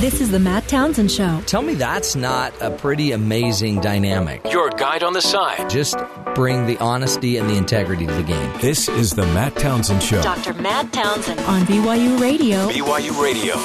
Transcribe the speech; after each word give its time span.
This 0.00 0.22
is 0.22 0.30
the 0.30 0.38
Matt 0.38 0.66
Townsend 0.66 1.12
Show. 1.12 1.42
Tell 1.44 1.60
me 1.60 1.74
that's 1.74 2.16
not 2.16 2.54
a 2.62 2.70
pretty 2.70 3.12
amazing 3.12 3.82
dynamic. 3.82 4.40
Your 4.50 4.70
guide 4.70 5.02
on 5.02 5.12
the 5.12 5.20
side. 5.20 5.68
Just 5.68 5.94
bring 6.34 6.64
the 6.64 6.78
honesty 6.78 7.36
and 7.36 7.50
the 7.50 7.54
integrity 7.54 8.06
to 8.06 8.12
the 8.14 8.22
game. 8.22 8.60
This 8.62 8.88
is 8.88 9.10
the 9.10 9.26
Matt 9.26 9.54
Townsend 9.56 10.02
Show. 10.02 10.22
Dr. 10.22 10.54
Matt 10.54 10.90
Townsend 10.94 11.38
on 11.40 11.66
BYU 11.66 12.18
Radio. 12.18 12.66
BYU 12.70 13.22
Radio. 13.22 13.56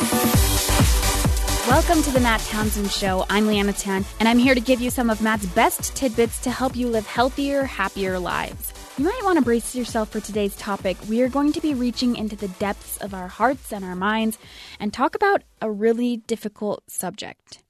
Welcome 1.72 2.04
to 2.04 2.12
the 2.12 2.20
Matt 2.20 2.42
Townsend 2.42 2.92
Show. 2.92 3.26
I'm 3.30 3.48
Leanna 3.48 3.72
Tan, 3.72 4.04
and 4.20 4.28
I'm 4.28 4.38
here 4.38 4.56
to 4.56 4.60
give 4.60 4.82
you 4.82 4.90
some 4.90 5.10
of 5.10 5.22
Matt's 5.22 5.46
best 5.46 5.96
tidbits 5.96 6.42
to 6.42 6.52
help 6.52 6.76
you 6.76 6.90
live 6.90 7.08
healthier, 7.08 7.64
happier 7.64 8.20
lives. 8.20 8.75
You 8.98 9.04
might 9.04 9.24
want 9.26 9.38
to 9.38 9.44
brace 9.44 9.76
yourself 9.76 10.10
for 10.10 10.22
today's 10.22 10.56
topic. 10.56 10.96
We 11.10 11.22
are 11.22 11.28
going 11.28 11.52
to 11.52 11.60
be 11.60 11.74
reaching 11.74 12.16
into 12.16 12.38
the 12.38 12.48
depths 12.48 12.96
of 12.96 13.14
our 13.14 13.28
hearts 13.28 13.74
and 13.74 13.84
our 13.84 13.96
minds 13.96 14.38
and 14.80 14.94
talk 14.94 15.16
about 15.16 15.44
a 15.62 15.70
really 15.70 16.18
difficult 16.18 16.90
subject 16.90 17.62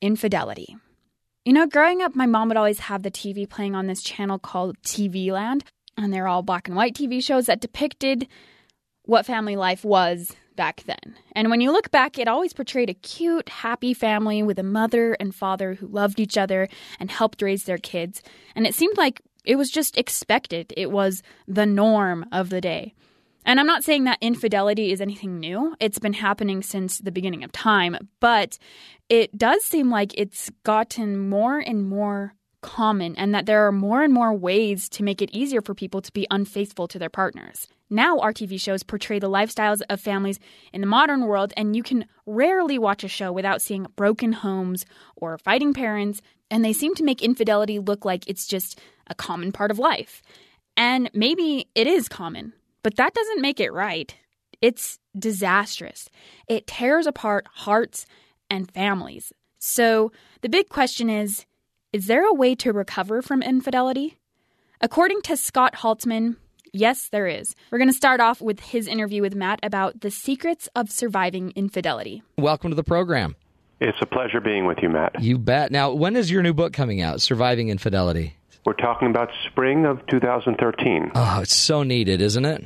infidelity. 0.00 0.78
You 1.44 1.52
know, 1.52 1.66
growing 1.66 2.00
up, 2.00 2.16
my 2.16 2.24
mom 2.24 2.48
would 2.48 2.56
always 2.56 2.78
have 2.78 3.02
the 3.02 3.10
TV 3.10 3.46
playing 3.46 3.74
on 3.74 3.86
this 3.86 4.02
channel 4.02 4.38
called 4.38 4.80
TV 4.80 5.30
Land, 5.30 5.62
and 5.98 6.10
they're 6.10 6.26
all 6.26 6.40
black 6.40 6.68
and 6.68 6.76
white 6.76 6.94
TV 6.94 7.22
shows 7.22 7.44
that 7.46 7.60
depicted 7.60 8.26
what 9.02 9.26
family 9.26 9.56
life 9.56 9.84
was 9.84 10.34
back 10.56 10.84
then. 10.84 11.16
And 11.32 11.50
when 11.50 11.60
you 11.60 11.70
look 11.70 11.90
back, 11.90 12.18
it 12.18 12.28
always 12.28 12.54
portrayed 12.54 12.88
a 12.88 12.94
cute, 12.94 13.50
happy 13.50 13.92
family 13.92 14.42
with 14.42 14.58
a 14.58 14.62
mother 14.62 15.18
and 15.20 15.34
father 15.34 15.74
who 15.74 15.86
loved 15.86 16.18
each 16.18 16.38
other 16.38 16.66
and 16.98 17.10
helped 17.10 17.42
raise 17.42 17.64
their 17.64 17.76
kids. 17.76 18.22
And 18.54 18.66
it 18.66 18.74
seemed 18.74 18.96
like 18.96 19.20
it 19.46 19.56
was 19.56 19.70
just 19.70 19.96
expected, 19.96 20.72
it 20.76 20.90
was 20.90 21.22
the 21.46 21.66
norm 21.66 22.26
of 22.32 22.50
the 22.50 22.60
day. 22.60 22.94
And 23.46 23.60
I'm 23.60 23.66
not 23.66 23.84
saying 23.84 24.04
that 24.04 24.18
infidelity 24.20 24.90
is 24.90 25.00
anything 25.00 25.38
new. 25.38 25.76
It's 25.78 26.00
been 26.00 26.12
happening 26.12 26.62
since 26.62 26.98
the 26.98 27.12
beginning 27.12 27.44
of 27.44 27.52
time, 27.52 27.96
but 28.18 28.58
it 29.08 29.38
does 29.38 29.64
seem 29.64 29.88
like 29.88 30.12
it's 30.18 30.50
gotten 30.64 31.28
more 31.28 31.60
and 31.60 31.88
more 31.88 32.34
common 32.60 33.14
and 33.16 33.32
that 33.32 33.46
there 33.46 33.64
are 33.64 33.72
more 33.72 34.02
and 34.02 34.12
more 34.12 34.34
ways 34.34 34.88
to 34.88 35.04
make 35.04 35.22
it 35.22 35.30
easier 35.30 35.62
for 35.62 35.74
people 35.74 36.02
to 36.02 36.12
be 36.12 36.26
unfaithful 36.30 36.88
to 36.88 36.98
their 36.98 37.08
partners. 37.08 37.68
Now, 37.88 38.18
our 38.18 38.32
TV 38.32 38.60
shows 38.60 38.82
portray 38.82 39.20
the 39.20 39.30
lifestyles 39.30 39.80
of 39.88 40.00
families 40.00 40.40
in 40.72 40.80
the 40.80 40.88
modern 40.88 41.26
world, 41.26 41.52
and 41.56 41.76
you 41.76 41.84
can 41.84 42.06
rarely 42.26 42.78
watch 42.78 43.04
a 43.04 43.08
show 43.08 43.30
without 43.30 43.62
seeing 43.62 43.86
broken 43.94 44.32
homes 44.32 44.84
or 45.14 45.38
fighting 45.38 45.72
parents, 45.72 46.20
and 46.50 46.64
they 46.64 46.72
seem 46.72 46.94
to 46.94 47.04
make 47.04 47.22
infidelity 47.22 47.78
look 47.78 48.04
like 48.04 48.28
it's 48.28 48.46
just 48.46 48.80
a 49.08 49.14
common 49.14 49.52
part 49.52 49.70
of 49.70 49.78
life. 49.78 50.22
And 50.76 51.10
maybe 51.14 51.68
it 51.74 51.86
is 51.86 52.08
common, 52.08 52.52
but 52.82 52.96
that 52.96 53.14
doesn't 53.14 53.40
make 53.40 53.60
it 53.60 53.72
right. 53.72 54.14
It's 54.60 54.98
disastrous. 55.18 56.08
It 56.48 56.66
tears 56.66 57.06
apart 57.06 57.46
hearts 57.52 58.06
and 58.50 58.70
families. 58.70 59.32
So 59.58 60.12
the 60.42 60.48
big 60.48 60.68
question 60.68 61.10
is 61.10 61.46
is 61.92 62.06
there 62.06 62.28
a 62.28 62.34
way 62.34 62.54
to 62.56 62.72
recover 62.72 63.22
from 63.22 63.42
infidelity? 63.42 64.18
According 64.80 65.22
to 65.22 65.36
Scott 65.36 65.76
Haltzman, 65.76 66.36
yes, 66.72 67.08
there 67.08 67.26
is. 67.26 67.54
We're 67.70 67.78
going 67.78 67.88
to 67.88 67.94
start 67.94 68.20
off 68.20 68.42
with 68.42 68.60
his 68.60 68.86
interview 68.86 69.22
with 69.22 69.34
Matt 69.34 69.60
about 69.62 70.02
the 70.02 70.10
secrets 70.10 70.68
of 70.76 70.90
surviving 70.90 71.52
infidelity. 71.56 72.22
Welcome 72.36 72.70
to 72.70 72.74
the 72.74 72.84
program. 72.84 73.36
It's 73.80 73.98
a 74.00 74.06
pleasure 74.06 74.40
being 74.40 74.64
with 74.64 74.78
you, 74.82 74.88
Matt. 74.88 75.22
You 75.22 75.38
bet. 75.38 75.70
Now, 75.70 75.92
when 75.92 76.16
is 76.16 76.30
your 76.30 76.42
new 76.42 76.54
book 76.54 76.72
coming 76.72 77.02
out, 77.02 77.20
Surviving 77.20 77.68
Infidelity? 77.68 78.34
We're 78.64 78.72
talking 78.72 79.08
about 79.08 79.30
spring 79.46 79.84
of 79.84 80.04
2013. 80.06 81.12
Oh, 81.14 81.40
it's 81.42 81.54
so 81.54 81.82
needed, 81.82 82.20
isn't 82.20 82.44
it? 82.44 82.64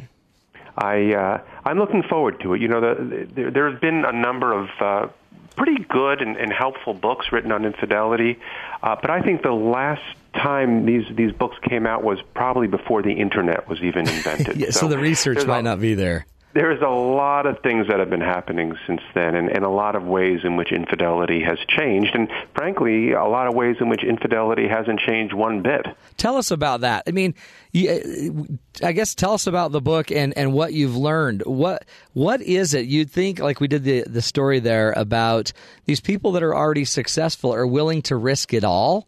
I 0.79 1.13
uh, 1.13 1.41
I'm 1.65 1.79
looking 1.79 2.03
forward 2.03 2.41
to 2.41 2.55
it. 2.55 2.61
You 2.61 2.69
know, 2.69 2.81
the, 2.81 3.27
the, 3.27 3.51
there's 3.51 3.79
been 3.81 4.05
a 4.05 4.13
number 4.13 4.53
of 4.53 4.69
uh, 4.81 5.09
pretty 5.57 5.83
good 5.85 6.23
and, 6.23 6.37
and 6.37 6.53
helpful 6.53 6.95
books 6.95 7.33
written 7.33 7.53
on 7.53 7.65
infidelity, 7.67 8.39
uh, 8.83 8.97
but 9.01 9.11
I 9.11 9.21
think 9.21 9.43
the 9.43 9.53
last 9.53 10.03
time 10.33 10.87
these 10.87 11.05
these 11.15 11.33
books 11.33 11.57
came 11.69 11.87
out 11.87 12.03
was 12.03 12.19
probably 12.35 12.69
before 12.69 13.03
the 13.03 13.13
internet 13.13 13.69
was 13.69 13.83
even 13.83 14.09
invented. 14.09 14.57
yeah, 14.57 14.71
so, 14.71 14.81
so, 14.81 14.89
the 14.89 14.99
research 14.99 15.45
might 15.45 15.65
not 15.65 15.81
be 15.81 15.95
there 15.95 16.25
there's 16.53 16.83
a 16.83 16.89
lot 16.89 17.47
of 17.47 17.61
things 17.61 17.87
that 17.89 18.01
have 18.01 18.11
been 18.11 18.21
happening 18.21 18.77
since 18.87 19.01
then, 19.15 19.37
and, 19.37 19.49
and 19.49 19.65
a 19.65 19.69
lot 19.69 19.95
of 19.95 20.03
ways 20.03 20.41
in 20.43 20.57
which 20.57 20.73
infidelity 20.73 21.43
has 21.43 21.59
changed, 21.69 22.15
and 22.15 22.29
frankly, 22.55 23.13
a 23.13 23.25
lot 23.25 23.47
of 23.47 23.55
ways 23.55 23.77
in 23.81 23.89
which 23.89 24.03
infidelity 24.03 24.67
hasn't 24.67 24.99
changed 25.01 25.33
one 25.33 25.63
bit. 25.63 25.87
Tell 26.17 26.37
us 26.37 26.51
about 26.51 26.81
that. 26.81 27.05
I 27.07 27.13
mean, 27.13 27.35
uh, 27.77 28.85
I 28.85 28.93
guess 28.93 29.15
tell 29.15 29.33
us 29.33 29.47
about 29.47 29.71
the 29.71 29.81
book 29.81 30.11
and, 30.11 30.37
and 30.37 30.53
what 30.53 30.73
you've 30.73 30.97
learned. 30.97 31.43
What 31.47 31.85
what 32.15 32.43
is 32.43 32.75
it? 32.75 32.87
You'd 32.87 33.11
think, 33.11 33.39
like 33.39 33.61
we 33.61 33.69
did 33.69 33.85
the 33.85 34.03
the 34.03 34.23
story 34.23 34.59
there 34.59 34.93
about 34.97 35.53
these 35.85 36.01
people 36.01 36.33
that 36.33 36.43
are 36.43 36.55
already 36.55 36.85
successful 36.85 37.55
are 37.55 37.67
willing 37.67 38.03
to 38.03 38.17
risk 38.17 38.53
it 38.53 38.65
all 38.65 39.07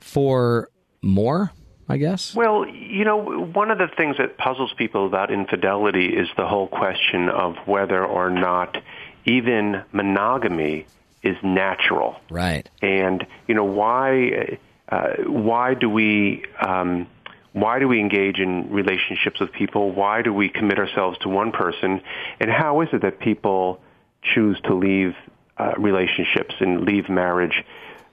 for 0.00 0.68
more. 1.00 1.52
I 1.88 1.98
guess? 1.98 2.34
Well, 2.34 2.66
you 2.66 3.04
know, 3.04 3.16
one 3.16 3.70
of 3.70 3.78
the 3.78 3.88
things 3.96 4.16
that 4.18 4.36
puzzles 4.38 4.72
people 4.76 5.06
about 5.06 5.30
infidelity 5.30 6.06
is 6.06 6.28
the 6.36 6.46
whole 6.46 6.66
question 6.66 7.28
of 7.28 7.56
whether 7.64 8.04
or 8.04 8.30
not 8.30 8.76
even 9.24 9.82
monogamy 9.92 10.86
is 11.22 11.36
natural. 11.42 12.16
Right. 12.30 12.68
And 12.82 13.26
you 13.46 13.54
know 13.54 13.64
why 13.64 14.58
uh, 14.88 15.14
why 15.26 15.74
do 15.74 15.90
we 15.90 16.44
um, 16.60 17.06
why 17.52 17.78
do 17.78 17.88
we 17.88 18.00
engage 18.00 18.38
in 18.38 18.70
relationships 18.70 19.40
with 19.40 19.52
people? 19.52 19.92
Why 19.92 20.22
do 20.22 20.32
we 20.32 20.48
commit 20.48 20.78
ourselves 20.78 21.18
to 21.18 21.28
one 21.28 21.52
person? 21.52 22.00
And 22.40 22.50
how 22.50 22.82
is 22.82 22.88
it 22.92 23.02
that 23.02 23.18
people 23.18 23.80
choose 24.22 24.60
to 24.64 24.74
leave 24.74 25.14
uh, 25.58 25.72
relationships 25.78 26.54
and 26.60 26.82
leave 26.82 27.08
marriage 27.08 27.64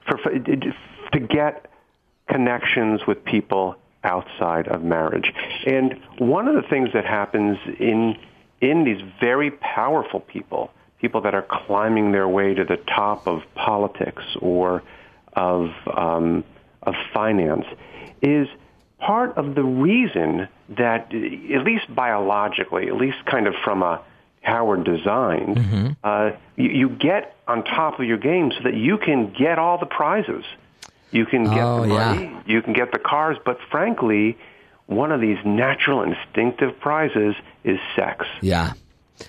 for, 0.08 0.18
for 0.18 0.32
to 0.32 1.20
get 1.20 1.68
connections 2.28 3.02
with 3.08 3.24
people 3.24 3.76
outside 4.04 4.68
of 4.68 4.84
marriage. 4.84 5.32
And 5.66 6.00
one 6.18 6.48
of 6.48 6.56
the 6.56 6.68
things 6.68 6.90
that 6.94 7.06
happens 7.06 7.58
in 7.80 8.18
in 8.62 8.86
these 8.86 9.02
very 9.20 9.52
powerful 9.52 10.22
people, 10.22 10.72
people 11.02 11.22
that 11.22 11.36
are 11.36 11.46
climbing 11.50 12.14
their 12.14 12.28
way 12.28 12.54
to 12.54 12.64
the 12.64 12.78
top 12.78 13.28
of 13.28 13.42
politics 13.56 14.24
or 14.40 14.84
of 15.34 15.70
um, 15.96 16.44
of 16.82 16.96
finance, 17.14 17.66
is 18.22 18.48
part 19.00 19.38
of 19.38 19.56
the 19.56 19.64
reason 19.64 20.48
that, 20.70 21.14
at 21.14 21.64
least 21.64 21.94
biologically, 21.94 22.88
at 22.88 22.96
least 22.96 23.18
kind 23.26 23.48
of 23.48 23.54
from 23.64 23.84
a 23.84 24.02
how 24.42 24.66
we're 24.66 24.84
designed, 24.84 25.56
mm-hmm. 25.56 25.90
uh, 26.04 26.32
you, 26.58 26.70
you 26.70 26.90
get 26.90 27.36
on 27.48 27.64
top 27.64 28.00
of 28.00 28.06
your 28.06 28.18
game 28.18 28.52
so 28.52 28.64
that 28.64 28.74
you 28.74 28.98
can 28.98 29.32
get 29.32 29.58
all 29.58 29.78
the 29.78 29.86
prizes. 29.86 30.44
You 31.14 31.26
can 31.26 31.44
get 31.44 31.64
oh, 31.64 31.84
the 31.84 31.88
money, 31.88 32.24
yeah. 32.24 32.42
you 32.48 32.62
can 32.62 32.74
get 32.74 32.92
the 32.92 33.00
cars, 33.00 33.38
but 33.46 33.58
frankly, 33.70 34.38
one 34.88 35.12
of 35.12 35.22
these 35.22 35.38
natural 35.46 36.02
instinctive 36.02 36.80
prizes 36.80 37.36
is 37.64 37.80
sex. 37.96 38.26
Yeah. 38.42 38.74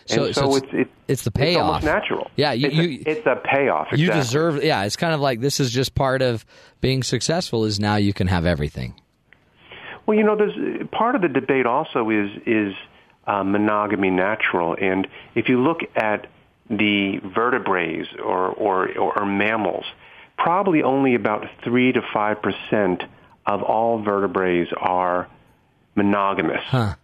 So, 0.06 0.33
so, 0.33 0.33
so 0.33 0.56
it's, 0.56 0.67
it's, 0.73 0.91
it's 1.09 1.23
the 1.25 1.31
payoff. 1.31 1.77
It's 1.77 1.84
natural. 1.84 2.31
Yeah, 2.37 2.53
you, 2.53 2.69
it's, 2.69 2.77
you, 2.77 2.83
a, 2.83 3.11
it's 3.11 3.27
a 3.27 3.37
payoff. 3.37 3.89
Exactly. 3.93 4.05
You 4.05 4.12
deserve. 4.12 4.65
Yeah, 4.65 4.84
it's 4.84 4.97
kind 4.97 5.15
of 5.15 5.21
like 5.21 5.41
this 5.41 5.61
is 5.61 5.71
just 5.71 5.94
part 5.94 6.23
of 6.23 6.44
being 6.81 7.03
successful. 7.03 7.67
Is 7.67 7.78
now 7.78 7.97
you 7.97 8.15
can 8.15 8.27
have 8.27 8.47
everything. 8.47 8.94
Well, 10.06 10.17
you 10.17 10.25
know, 10.25 10.37
there's 10.37 10.89
part 10.91 11.15
of 11.15 11.23
the 11.23 11.28
debate 11.28 11.67
also 11.67 12.09
is 12.11 12.31
is 12.47 12.75
uh, 13.27 13.44
monogamy 13.44 14.11
natural, 14.11 14.75
and 14.81 15.06
if 15.34 15.49
you 15.49 15.62
look 15.62 15.81
at 15.94 16.28
the 16.71 17.19
vertebrates 17.19 18.09
or 18.19 18.49
or, 18.49 18.89
or, 18.99 19.19
or 19.19 19.27
mammals, 19.27 19.84
probably 20.37 20.83
only 20.83 21.15
about 21.15 21.47
3 21.62 21.93
to 21.93 22.00
5% 22.00 23.09
of 23.47 23.62
all 23.62 24.03
vertebrates 24.03 24.71
are 24.77 25.28
monogamous. 25.95 26.62
Huh. 26.65 26.95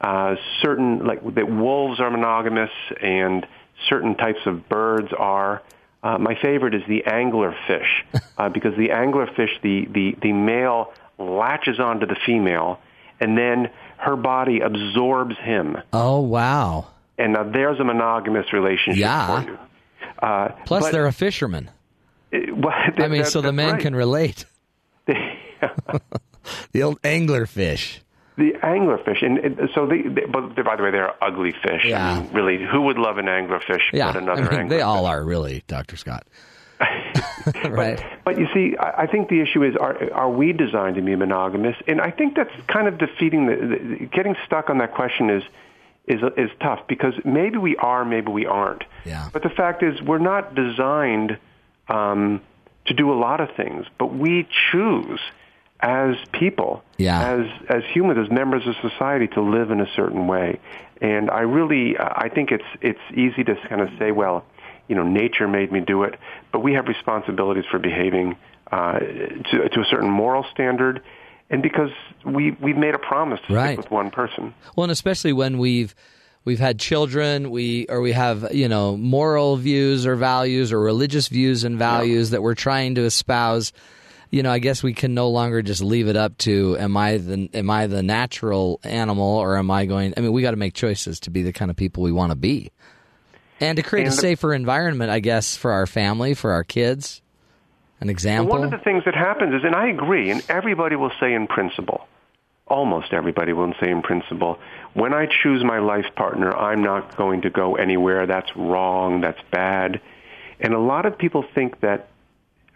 Uh, 0.00 0.36
certain, 0.62 1.06
like 1.06 1.22
that 1.34 1.50
wolves 1.50 2.00
are 2.00 2.10
monogamous 2.10 2.70
and 3.00 3.46
certain 3.88 4.14
types 4.14 4.40
of 4.46 4.68
birds 4.68 5.08
are. 5.16 5.62
Uh, 6.02 6.18
my 6.18 6.36
favorite 6.40 6.74
is 6.74 6.82
the 6.86 7.02
anglerfish 7.06 7.88
uh, 8.38 8.48
because 8.50 8.76
the 8.76 8.88
anglerfish, 8.88 9.60
the, 9.62 9.86
the, 9.86 10.16
the 10.22 10.32
male 10.32 10.92
latches 11.18 11.80
onto 11.80 12.06
the 12.06 12.16
female 12.26 12.78
and 13.20 13.36
then 13.36 13.70
her 13.96 14.16
body 14.16 14.60
absorbs 14.60 15.36
him. 15.38 15.78
Oh, 15.92 16.20
wow. 16.20 16.88
And 17.18 17.32
now 17.32 17.44
there's 17.44 17.80
a 17.80 17.84
monogamous 17.84 18.52
relationship 18.52 19.00
yeah. 19.00 19.42
for 19.42 19.50
you. 19.50 19.58
Uh, 20.18 20.48
Plus, 20.66 20.84
but, 20.84 20.92
they're 20.92 21.06
a 21.06 21.12
fisherman. 21.12 21.70
Well, 22.56 22.74
I 22.98 23.08
mean, 23.08 23.24
so 23.24 23.40
the 23.40 23.52
men 23.52 23.74
right. 23.74 23.82
can 23.82 23.94
relate. 23.94 24.44
the 25.06 26.82
old 26.82 27.00
anglerfish. 27.02 27.98
The 28.36 28.52
anglerfish, 28.62 29.24
and, 29.24 29.38
and 29.38 29.70
so 29.74 29.86
they, 29.86 30.02
they, 30.02 30.26
but 30.26 30.54
by 30.62 30.76
the 30.76 30.82
way, 30.82 30.90
they're 30.90 31.12
ugly 31.24 31.52
fish. 31.52 31.86
Yeah. 31.86 32.06
I 32.06 32.20
mean, 32.20 32.32
really, 32.32 32.64
who 32.64 32.82
would 32.82 32.98
love 32.98 33.16
an 33.16 33.26
anglerfish 33.26 33.92
Yeah, 33.92 34.12
but 34.12 34.22
another 34.22 34.52
I 34.52 34.58
mean, 34.58 34.68
they 34.68 34.82
all 34.82 35.06
are 35.06 35.24
really, 35.24 35.64
Doctor 35.66 35.96
Scott. 35.96 36.26
right. 37.64 37.96
But, 37.96 38.24
but 38.24 38.38
you 38.38 38.46
see, 38.52 38.76
I, 38.76 39.02
I 39.02 39.06
think 39.06 39.30
the 39.30 39.40
issue 39.40 39.62
is: 39.62 39.74
are 39.76 40.12
are 40.12 40.30
we 40.30 40.52
designed 40.52 40.96
to 40.96 41.02
be 41.02 41.16
monogamous? 41.16 41.76
And 41.88 42.00
I 42.00 42.10
think 42.10 42.36
that's 42.36 42.52
kind 42.66 42.86
of 42.86 42.98
defeating 42.98 43.46
the, 43.46 43.56
the 43.56 44.06
getting 44.06 44.36
stuck 44.44 44.68
on 44.68 44.78
that 44.78 44.92
question 44.92 45.30
is 45.30 45.42
is 46.06 46.20
is 46.36 46.50
tough 46.60 46.86
because 46.86 47.14
maybe 47.24 47.56
we 47.56 47.76
are, 47.76 48.04
maybe 48.04 48.30
we 48.30 48.44
aren't. 48.46 48.84
Yeah. 49.04 49.30
But 49.32 49.42
the 49.42 49.48
fact 49.50 49.82
is, 49.82 50.02
we're 50.02 50.18
not 50.18 50.54
designed 50.54 51.38
um, 51.88 52.40
to 52.86 52.94
do 52.94 53.12
a 53.12 53.18
lot 53.18 53.40
of 53.40 53.48
things, 53.56 53.86
but 53.98 54.14
we 54.14 54.46
choose 54.72 55.20
as 55.80 56.16
people, 56.32 56.82
Yeah. 56.98 57.20
as 57.20 57.46
as 57.68 57.82
humans, 57.92 58.18
as 58.24 58.30
members 58.30 58.66
of 58.66 58.74
society, 58.80 59.28
to 59.28 59.40
live 59.42 59.70
in 59.70 59.80
a 59.80 59.86
certain 59.94 60.26
way. 60.26 60.58
And 61.02 61.30
I 61.30 61.40
really, 61.40 61.96
uh, 61.96 62.08
I 62.14 62.28
think 62.30 62.50
it's 62.50 62.64
it's 62.80 63.00
easy 63.14 63.44
to 63.44 63.54
kind 63.68 63.80
of 63.82 63.90
say, 63.98 64.10
well, 64.12 64.44
you 64.88 64.94
know, 64.96 65.02
nature 65.02 65.46
made 65.48 65.70
me 65.72 65.80
do 65.80 66.04
it, 66.04 66.18
but 66.52 66.60
we 66.60 66.72
have 66.74 66.86
responsibilities 66.88 67.64
for 67.70 67.78
behaving 67.78 68.36
uh, 68.72 68.98
to, 69.00 69.68
to 69.68 69.80
a 69.80 69.84
certain 69.90 70.08
moral 70.10 70.44
standard, 70.52 71.02
and 71.50 71.62
because 71.62 71.90
we 72.24 72.52
we've 72.52 72.76
made 72.78 72.94
a 72.94 72.98
promise 72.98 73.40
to 73.48 73.54
Right. 73.54 73.66
stick 73.74 73.78
with 73.78 73.90
one 73.90 74.10
person. 74.10 74.54
Well, 74.76 74.84
and 74.84 74.92
especially 74.92 75.32
when 75.34 75.58
we've 75.58 75.94
we've 76.46 76.58
had 76.58 76.78
children, 76.78 77.50
we 77.50 77.84
or 77.90 78.00
we 78.00 78.12
have 78.12 78.54
you 78.54 78.68
know 78.68 78.96
moral 78.96 79.56
views 79.58 80.06
or 80.06 80.16
values 80.16 80.72
or 80.72 80.80
religious 80.80 81.28
views 81.28 81.64
and 81.64 81.78
values 81.78 82.30
that 82.30 82.42
we're 82.42 82.54
trying 82.54 82.94
to 82.94 83.02
espouse. 83.02 83.74
You 84.30 84.42
know, 84.42 84.50
I 84.50 84.58
guess 84.58 84.82
we 84.82 84.94
can 84.94 85.14
no 85.14 85.28
longer 85.28 85.62
just 85.62 85.82
leave 85.82 86.08
it 86.08 86.16
up 86.16 86.38
to 86.38 86.78
am 86.78 86.96
I 86.96 87.18
the 87.18 87.50
am 87.52 87.68
I 87.68 87.86
the 87.86 88.02
natural 88.02 88.80
animal 88.82 89.36
or 89.36 89.58
am 89.58 89.70
I 89.70 89.84
going? 89.84 90.14
I 90.16 90.20
mean, 90.20 90.32
we 90.32 90.40
got 90.40 90.52
to 90.52 90.56
make 90.56 90.72
choices 90.72 91.20
to 91.20 91.30
be 91.30 91.42
the 91.42 91.52
kind 91.52 91.70
of 91.70 91.76
people 91.76 92.02
we 92.02 92.12
want 92.12 92.30
to 92.30 92.36
be, 92.36 92.72
and 93.60 93.76
to 93.76 93.82
create 93.82 94.04
a 94.04 94.06
And 94.06 94.12
the- 94.16 94.20
safer 94.22 94.54
environment, 94.54 95.10
I 95.10 95.20
guess, 95.20 95.56
for 95.56 95.72
our 95.72 95.86
family, 95.86 96.32
for 96.32 96.52
our 96.52 96.64
kids. 96.64 97.20
An 97.98 98.10
example. 98.10 98.50
one 98.58 98.62
of 98.62 98.70
the 98.70 98.76
things 98.84 99.04
that 99.06 99.14
happens 99.14 99.54
is, 99.54 99.62
and 99.64 99.74
I 99.74 99.88
agree, 99.88 100.30
and 100.30 100.44
everybody 100.50 100.96
will 100.96 101.12
say 101.18 101.32
in 101.32 101.46
principle, 101.46 102.06
almost 102.66 103.12
everybody 103.12 103.52
will 103.52 103.72
say 103.80 103.90
in 103.90 104.02
principle, 104.02 104.58
when 104.94 105.14
I 105.14 105.26
choose 105.26 105.62
my 105.62 105.78
life 105.78 106.06
partner, 106.16 106.52
I'm 106.52 106.82
not 106.82 107.16
going 107.16 107.42
to 107.42 107.50
go 107.50 107.76
anywhere. 107.76 108.26
That's 108.26 108.54
wrong. 108.56 109.20
That's 109.20 109.40
bad. 109.50 110.00
And 110.60 110.74
a 110.74 110.78
lot 110.78 111.06
of 111.06 111.16
people 111.18 111.44
think 111.54 111.80
that 111.80 112.08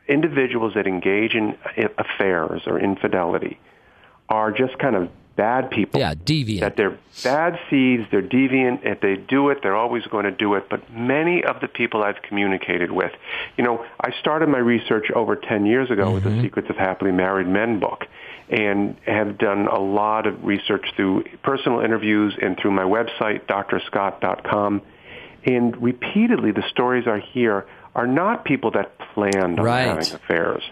individuals 0.06 0.75
that 0.75 0.87
engage 0.87 1.34
in 1.34 1.56
affairs 1.98 2.62
or 2.66 2.78
infidelity 2.78 3.58
are 4.28 4.52
just 4.52 4.78
kind 4.78 4.96
of 4.96 5.08
bad 5.40 5.70
people. 5.70 5.98
yeah, 5.98 6.14
deviant. 6.14 6.60
That 6.60 6.76
they're 6.76 6.98
bad 7.25 7.58
seeds, 7.70 8.04
they're 8.10 8.22
deviant. 8.22 8.81
If 8.84 9.00
they 9.00 9.16
do 9.16 9.48
it, 9.48 9.58
they're 9.62 9.76
always 9.76 10.04
going 10.04 10.25
to 10.25 10.31
do 10.31 10.54
it. 10.54 10.69
But 10.69 10.92
many 10.92 11.42
of 11.42 11.60
the 11.60 11.69
people 11.69 12.02
I've 12.02 12.20
communicated 12.20 12.90
with, 12.90 13.12
you 13.56 13.64
know, 13.64 13.84
I 13.98 14.10
started 14.20 14.48
my 14.50 14.58
research 14.58 15.10
over 15.14 15.37
10 15.37 15.64
years 15.64 15.90
ago 15.90 16.12
with 16.12 16.25
the 16.25 16.31
mm-hmm. 16.31 16.42
Secrets 16.42 16.69
of 16.69 16.76
Happily 16.76 17.12
Married 17.12 17.46
Men 17.46 17.81
book 17.81 18.04
and 18.50 18.96
have 19.06 19.38
done 19.38 19.66
a 19.69 19.81
lot 19.81 20.26
of 20.26 20.44
research 20.44 20.84
through 20.96 21.25
personal 21.43 21.81
interviews 21.81 22.36
and 22.40 22.58
through 22.60 22.72
my 22.72 22.82
website, 22.82 23.46
drscott.com. 23.46 24.82
And 25.46 25.82
repeatedly, 25.82 26.50
the 26.50 26.64
stories 26.69 27.06
I 27.06 27.20
hear 27.32 27.66
are 27.94 28.06
not 28.06 28.44
people 28.44 28.72
that 28.72 28.98
planned 29.14 29.58
on 29.58 29.64
Right. 29.64 29.86
having 29.86 30.12
affairs. 30.12 30.62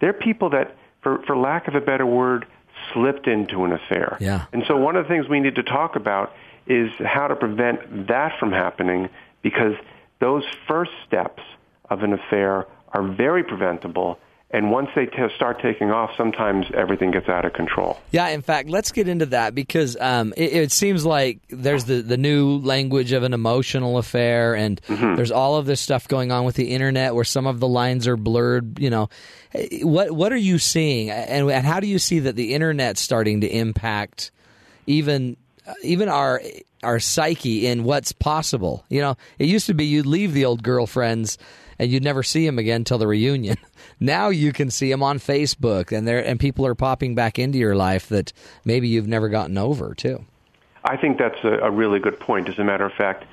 They're 0.00 0.12
people 0.12 0.50
that, 0.50 0.74
for, 1.02 1.22
for 1.26 1.36
lack 1.36 1.68
of 1.68 1.74
a 1.74 1.80
better 1.80 2.06
word, 2.06 2.46
slipped 2.92 3.26
into 3.26 3.64
an 3.64 3.72
affair. 3.72 4.16
Yeah. 4.20 4.46
And 4.52 4.64
so 4.66 4.76
one 4.76 4.96
of 4.96 5.04
the 5.04 5.08
things 5.08 5.28
we 5.28 5.40
need 5.40 5.56
to 5.56 5.62
talk 5.62 5.96
about 5.96 6.34
is 6.66 6.90
how 7.04 7.28
to 7.28 7.36
prevent 7.36 8.08
that 8.08 8.38
from 8.38 8.52
happening 8.52 9.08
because 9.42 9.74
those 10.18 10.44
first 10.66 10.90
steps 11.06 11.42
of 11.90 12.02
an 12.02 12.12
affair 12.12 12.66
are 12.92 13.02
very 13.02 13.44
preventable. 13.44 14.18
And 14.50 14.70
once 14.70 14.90
they 14.94 15.06
t- 15.06 15.16
start 15.34 15.60
taking 15.60 15.90
off, 15.90 16.12
sometimes 16.16 16.66
everything 16.72 17.10
gets 17.10 17.28
out 17.28 17.44
of 17.44 17.52
control. 17.52 17.98
Yeah, 18.12 18.28
in 18.28 18.42
fact, 18.42 18.68
let's 18.68 18.92
get 18.92 19.08
into 19.08 19.26
that 19.26 19.56
because 19.56 19.96
um, 20.00 20.32
it, 20.36 20.52
it 20.52 20.72
seems 20.72 21.04
like 21.04 21.40
there's 21.48 21.84
the, 21.84 22.00
the 22.00 22.16
new 22.16 22.58
language 22.58 23.10
of 23.10 23.24
an 23.24 23.34
emotional 23.34 23.98
affair, 23.98 24.54
and 24.54 24.80
there's 24.88 25.32
all 25.32 25.56
of 25.56 25.66
this 25.66 25.80
stuff 25.80 26.06
going 26.06 26.30
on 26.30 26.44
with 26.44 26.54
the 26.54 26.72
internet 26.72 27.14
where 27.16 27.24
some 27.24 27.46
of 27.46 27.58
the 27.58 27.66
lines 27.66 28.06
are 28.06 28.16
blurred. 28.16 28.78
You 28.78 28.90
know, 28.90 29.08
what 29.82 30.12
what 30.12 30.32
are 30.32 30.36
you 30.36 30.58
seeing, 30.58 31.10
and, 31.10 31.50
and 31.50 31.66
how 31.66 31.80
do 31.80 31.88
you 31.88 31.98
see 31.98 32.20
that 32.20 32.36
the 32.36 32.54
internet's 32.54 33.00
starting 33.00 33.40
to 33.40 33.48
impact 33.48 34.30
even 34.86 35.36
uh, 35.66 35.74
even 35.82 36.08
our 36.08 36.40
our 36.84 37.00
psyche 37.00 37.66
in 37.66 37.82
what's 37.82 38.12
possible? 38.12 38.84
You 38.90 39.00
know, 39.00 39.16
it 39.40 39.48
used 39.48 39.66
to 39.66 39.74
be 39.74 39.86
you'd 39.86 40.06
leave 40.06 40.34
the 40.34 40.44
old 40.44 40.62
girlfriends 40.62 41.36
and 41.78 41.90
you'd 41.90 42.04
never 42.04 42.22
see 42.22 42.46
them 42.46 42.58
again 42.58 42.84
till 42.84 42.98
the 42.98 43.06
reunion. 43.06 43.56
now 44.00 44.28
you 44.28 44.52
can 44.52 44.70
see 44.70 44.90
them 44.90 45.02
on 45.02 45.18
Facebook, 45.18 45.96
and 45.96 46.06
there 46.06 46.24
and 46.24 46.38
people 46.38 46.66
are 46.66 46.74
popping 46.74 47.14
back 47.14 47.38
into 47.38 47.58
your 47.58 47.74
life 47.74 48.08
that 48.08 48.32
maybe 48.64 48.88
you've 48.88 49.08
never 49.08 49.28
gotten 49.28 49.56
over 49.58 49.94
too. 49.94 50.24
I 50.84 50.96
think 50.96 51.18
that's 51.18 51.42
a, 51.42 51.58
a 51.58 51.70
really 51.70 51.98
good 51.98 52.20
point. 52.20 52.48
As 52.48 52.58
a 52.58 52.64
matter 52.64 52.84
of 52.84 52.92
fact, 52.92 53.24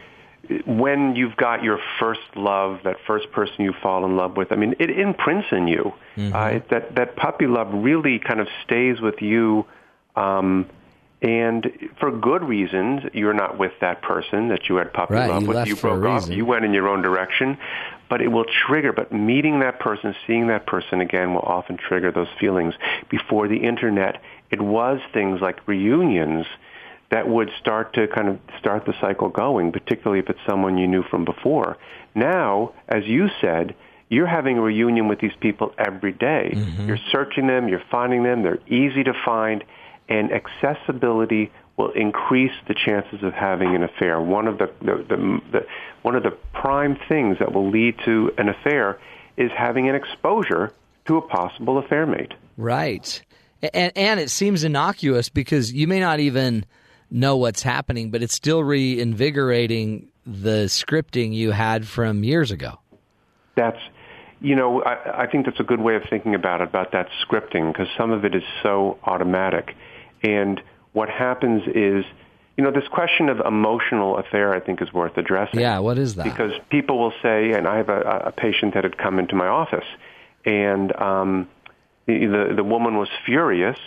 when 0.66 1.16
you've 1.16 1.38
got 1.38 1.64
your 1.64 1.80
first 2.00 2.22
love, 2.36 2.82
that 2.84 2.98
first 3.08 3.32
person 3.32 3.64
you 3.64 3.74
fall 3.82 4.06
in 4.06 4.18
love 4.18 4.36
with, 4.36 4.52
I 4.52 4.56
mean, 4.56 4.76
it 4.80 4.90
imprints 4.90 5.48
in 5.52 5.68
you. 5.68 5.94
Uh, 6.34 6.46
it, 6.56 6.70
that 6.70 6.96
that 6.96 7.16
puppy 7.16 7.48
love 7.48 7.70
really 7.74 8.20
kind 8.20 8.40
of 8.40 8.48
stays 8.64 9.00
with 9.00 9.22
you, 9.22 9.66
um, 10.16 10.70
and 11.24 11.72
for 12.00 12.12
good 12.12 12.44
reasons. 12.44 13.04
You're 13.14 13.34
not 13.34 13.58
with 13.58 13.72
that 13.80 14.02
person 14.02 14.50
that 14.50 14.68
you 14.68 14.76
had 14.76 14.94
puppy 14.94 15.14
Right, 15.16 15.30
love 15.30 15.44
you 15.44 15.48
with. 15.48 15.68
you 15.68 15.76
broke 15.78 16.04
off. 16.04 16.30
You 16.30 16.46
went 16.46 16.66
in 16.66 16.74
your 16.74 16.90
own 16.90 17.02
direction, 17.02 17.58
but 18.10 18.22
it 18.22 18.28
will 18.28 18.46
trigger. 18.68 18.92
But 18.92 19.12
meeting 19.14 19.62
that 19.62 19.80
person, 19.80 20.14
seeing 20.28 20.48
that 20.48 20.68
person 20.68 21.00
again, 21.00 21.34
will 21.34 21.42
often 21.42 21.78
trigger 21.78 22.12
those 22.12 22.28
feelings. 22.40 22.76
Before 23.10 23.48
the 23.48 23.58
internet, 23.58 24.22
it 24.52 24.62
was 24.62 25.00
things 25.14 25.40
like 25.42 25.66
reunions 25.68 26.46
that 27.10 27.28
would 27.28 27.50
start 27.60 27.94
to 27.94 28.08
kind 28.08 28.28
of 28.28 28.40
start 28.60 28.86
the 28.86 28.94
cycle 29.00 29.30
going, 29.30 29.72
particularly 29.72 30.20
if 30.20 30.30
it's 30.30 30.40
someone 30.48 30.78
you 30.78 30.88
knew 30.88 31.04
from 31.04 31.24
before. 31.24 31.78
Now, 32.16 32.74
as 32.90 33.06
you 33.06 33.30
said, 33.40 33.76
you're 34.10 34.28
having 34.28 34.58
a 34.58 34.62
reunion 34.62 35.08
with 35.08 35.20
these 35.20 35.36
people 35.40 35.74
every 35.78 36.12
day. 36.12 36.54
You're 36.86 37.00
searching 37.12 37.48
them, 37.48 37.68
you're 37.70 37.84
finding 37.90 38.24
them, 38.24 38.44
they're 38.44 38.60
easy 38.68 39.04
to 39.06 39.14
find, 39.26 39.64
and 40.14 40.32
accessibility 40.32 41.52
will 41.78 41.92
increase 41.92 42.52
the 42.68 42.76
chances 42.76 43.24
of 43.24 43.34
having 43.34 43.76
an 43.76 43.84
affair. 43.84 44.22
One 44.22 44.48
of 44.48 44.60
the, 44.60 44.72
the, 44.82 45.06
the, 45.10 45.42
the 45.52 45.66
one 46.04 46.16
of 46.16 46.24
the 46.24 46.38
prime 46.54 46.98
things 47.10 47.40
that 47.40 47.52
will 47.52 47.70
lead 47.70 47.96
to 48.06 48.32
an 48.38 48.48
affair 48.50 49.00
is 49.38 49.50
having 49.58 49.90
an 49.90 49.96
exposure 49.96 50.72
to 51.06 51.18
a 51.18 51.22
possible 51.22 51.80
affair 51.80 52.06
mate. 52.06 52.34
Right. 52.58 53.22
And 53.74 53.92
and 53.96 54.20
it 54.20 54.30
seems 54.30 54.64
innocuous 54.64 55.30
because 55.30 55.74
you 55.74 55.88
may 55.88 56.00
not 56.00 56.20
even 56.20 56.66
know 57.10 57.38
what's 57.38 57.64
happening, 57.64 58.12
but 58.12 58.22
it's 58.22 58.36
still 58.36 58.64
reinvigorating 58.64 60.10
the 60.26 60.66
scripting 60.68 61.34
you 61.34 61.52
had 61.52 61.88
from 61.88 62.24
years 62.24 62.52
ago. 62.52 62.80
that's 63.56 63.80
you 64.42 64.56
know 64.56 64.84
I, 64.84 65.24
I 65.24 65.28
think 65.28 65.46
that's 65.46 65.60
a 65.60 65.64
good 65.64 65.82
way 65.82 65.96
of 65.96 66.04
thinking 66.10 66.36
about 66.36 66.62
it 66.62 66.70
about 66.70 66.92
that 66.92 67.08
scripting 67.26 67.72
because 67.72 67.88
some 67.98 68.12
of 68.12 68.24
it 68.26 68.36
is 68.36 68.44
so 68.62 69.00
automatic 69.04 69.76
and 70.24 70.62
what 70.94 71.10
happens 71.10 71.64
is 71.68 72.06
you 72.58 72.64
know 72.64 72.72
this 72.72 72.88
question 72.90 73.30
of 73.30 73.40
emotional 73.42 74.18
affair 74.18 74.54
i 74.54 74.60
think 74.60 74.82
is 74.82 74.92
worth 74.94 75.18
addressing 75.18 75.60
Yeah, 75.60 75.80
what 75.80 75.98
is 75.98 76.16
that? 76.16 76.24
because 76.24 76.52
people 76.70 77.00
will 77.00 77.14
say 77.22 77.52
and 77.52 77.68
i 77.68 77.78
have 77.78 77.90
a, 77.90 78.02
a 78.26 78.32
patient 78.32 78.74
that 78.76 78.84
had 78.84 78.98
come 78.98 79.20
into 79.20 79.36
my 79.36 79.48
office 79.48 79.86
and 80.46 80.96
um 81.00 81.48
the 82.06 82.26
the, 82.26 82.54
the 82.56 82.64
woman 82.64 82.98
was 82.98 83.10
furious 83.26 83.78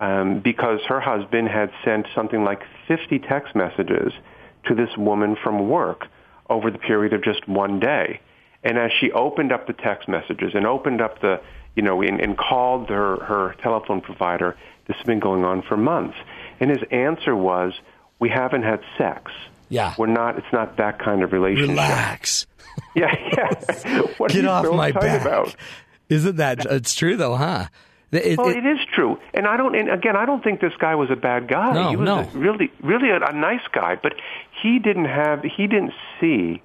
um, 0.00 0.40
because 0.40 0.80
her 0.86 1.00
husband 1.00 1.48
had 1.48 1.70
sent 1.84 2.06
something 2.14 2.44
like 2.44 2.62
50 2.86 3.18
text 3.20 3.54
messages 3.56 4.12
to 4.66 4.74
this 4.74 4.96
woman 4.96 5.36
from 5.42 5.68
work 5.68 6.06
over 6.48 6.70
the 6.70 6.78
period 6.78 7.12
of 7.12 7.22
just 7.22 7.46
one 7.48 7.80
day. 7.80 8.20
And 8.62 8.78
as 8.78 8.90
she 9.00 9.10
opened 9.12 9.52
up 9.52 9.66
the 9.66 9.72
text 9.72 10.08
messages 10.08 10.52
and 10.54 10.66
opened 10.66 11.00
up 11.00 11.20
the, 11.20 11.40
you 11.78 11.82
know, 11.82 12.02
and, 12.02 12.20
and 12.20 12.36
called 12.36 12.88
her, 12.88 13.22
her 13.24 13.54
telephone 13.62 14.00
provider, 14.00 14.56
this 14.88 14.96
has 14.96 15.06
been 15.06 15.20
going 15.20 15.44
on 15.44 15.62
for 15.62 15.76
months. 15.76 16.16
And 16.58 16.70
his 16.70 16.80
answer 16.90 17.36
was, 17.36 17.72
we 18.18 18.28
haven't 18.28 18.64
had 18.64 18.80
sex. 18.98 19.30
Yeah. 19.68 19.94
We're 19.96 20.08
not, 20.08 20.36
it's 20.38 20.52
not 20.52 20.76
that 20.78 20.98
kind 20.98 21.22
of 21.22 21.30
relationship. 21.32 21.68
Relax. 21.70 22.46
Yeah, 22.94 23.12
yeah. 23.36 24.00
What 24.18 24.30
are 24.32 24.34
Get 24.34 24.42
you 24.42 24.48
off 24.48 24.64
so 24.64 24.72
my 24.72 24.90
back. 24.92 25.22
about? 25.22 25.54
Isn't 26.08 26.36
that 26.36 26.64
it's 26.66 26.94
true 26.94 27.16
though, 27.16 27.36
huh? 27.36 27.66
It- 28.10 28.38
Well, 28.38 28.48
it- 28.48 28.56
it 28.58 28.66
is 28.66 28.78
true, 28.94 29.18
and 29.34 29.46
I 29.46 29.56
don't. 29.56 29.74
And 29.76 29.88
again, 29.90 30.16
I 30.16 30.24
don't 30.26 30.42
think 30.44 30.60
this 30.60 30.72
guy 30.80 30.94
was 30.94 31.10
a 31.10 31.16
bad 31.16 31.48
guy. 31.48 31.72
No, 31.74 31.90
he 31.90 31.96
was 31.96 32.06
no. 32.06 32.18
a 32.20 32.38
really, 32.38 32.70
really 32.82 33.10
a, 33.10 33.16
a 33.20 33.32
nice 33.32 33.66
guy, 33.72 33.96
but 34.02 34.14
he 34.62 34.78
didn't 34.78 35.06
have. 35.06 35.42
He 35.42 35.66
didn't 35.66 35.92
see 36.20 36.62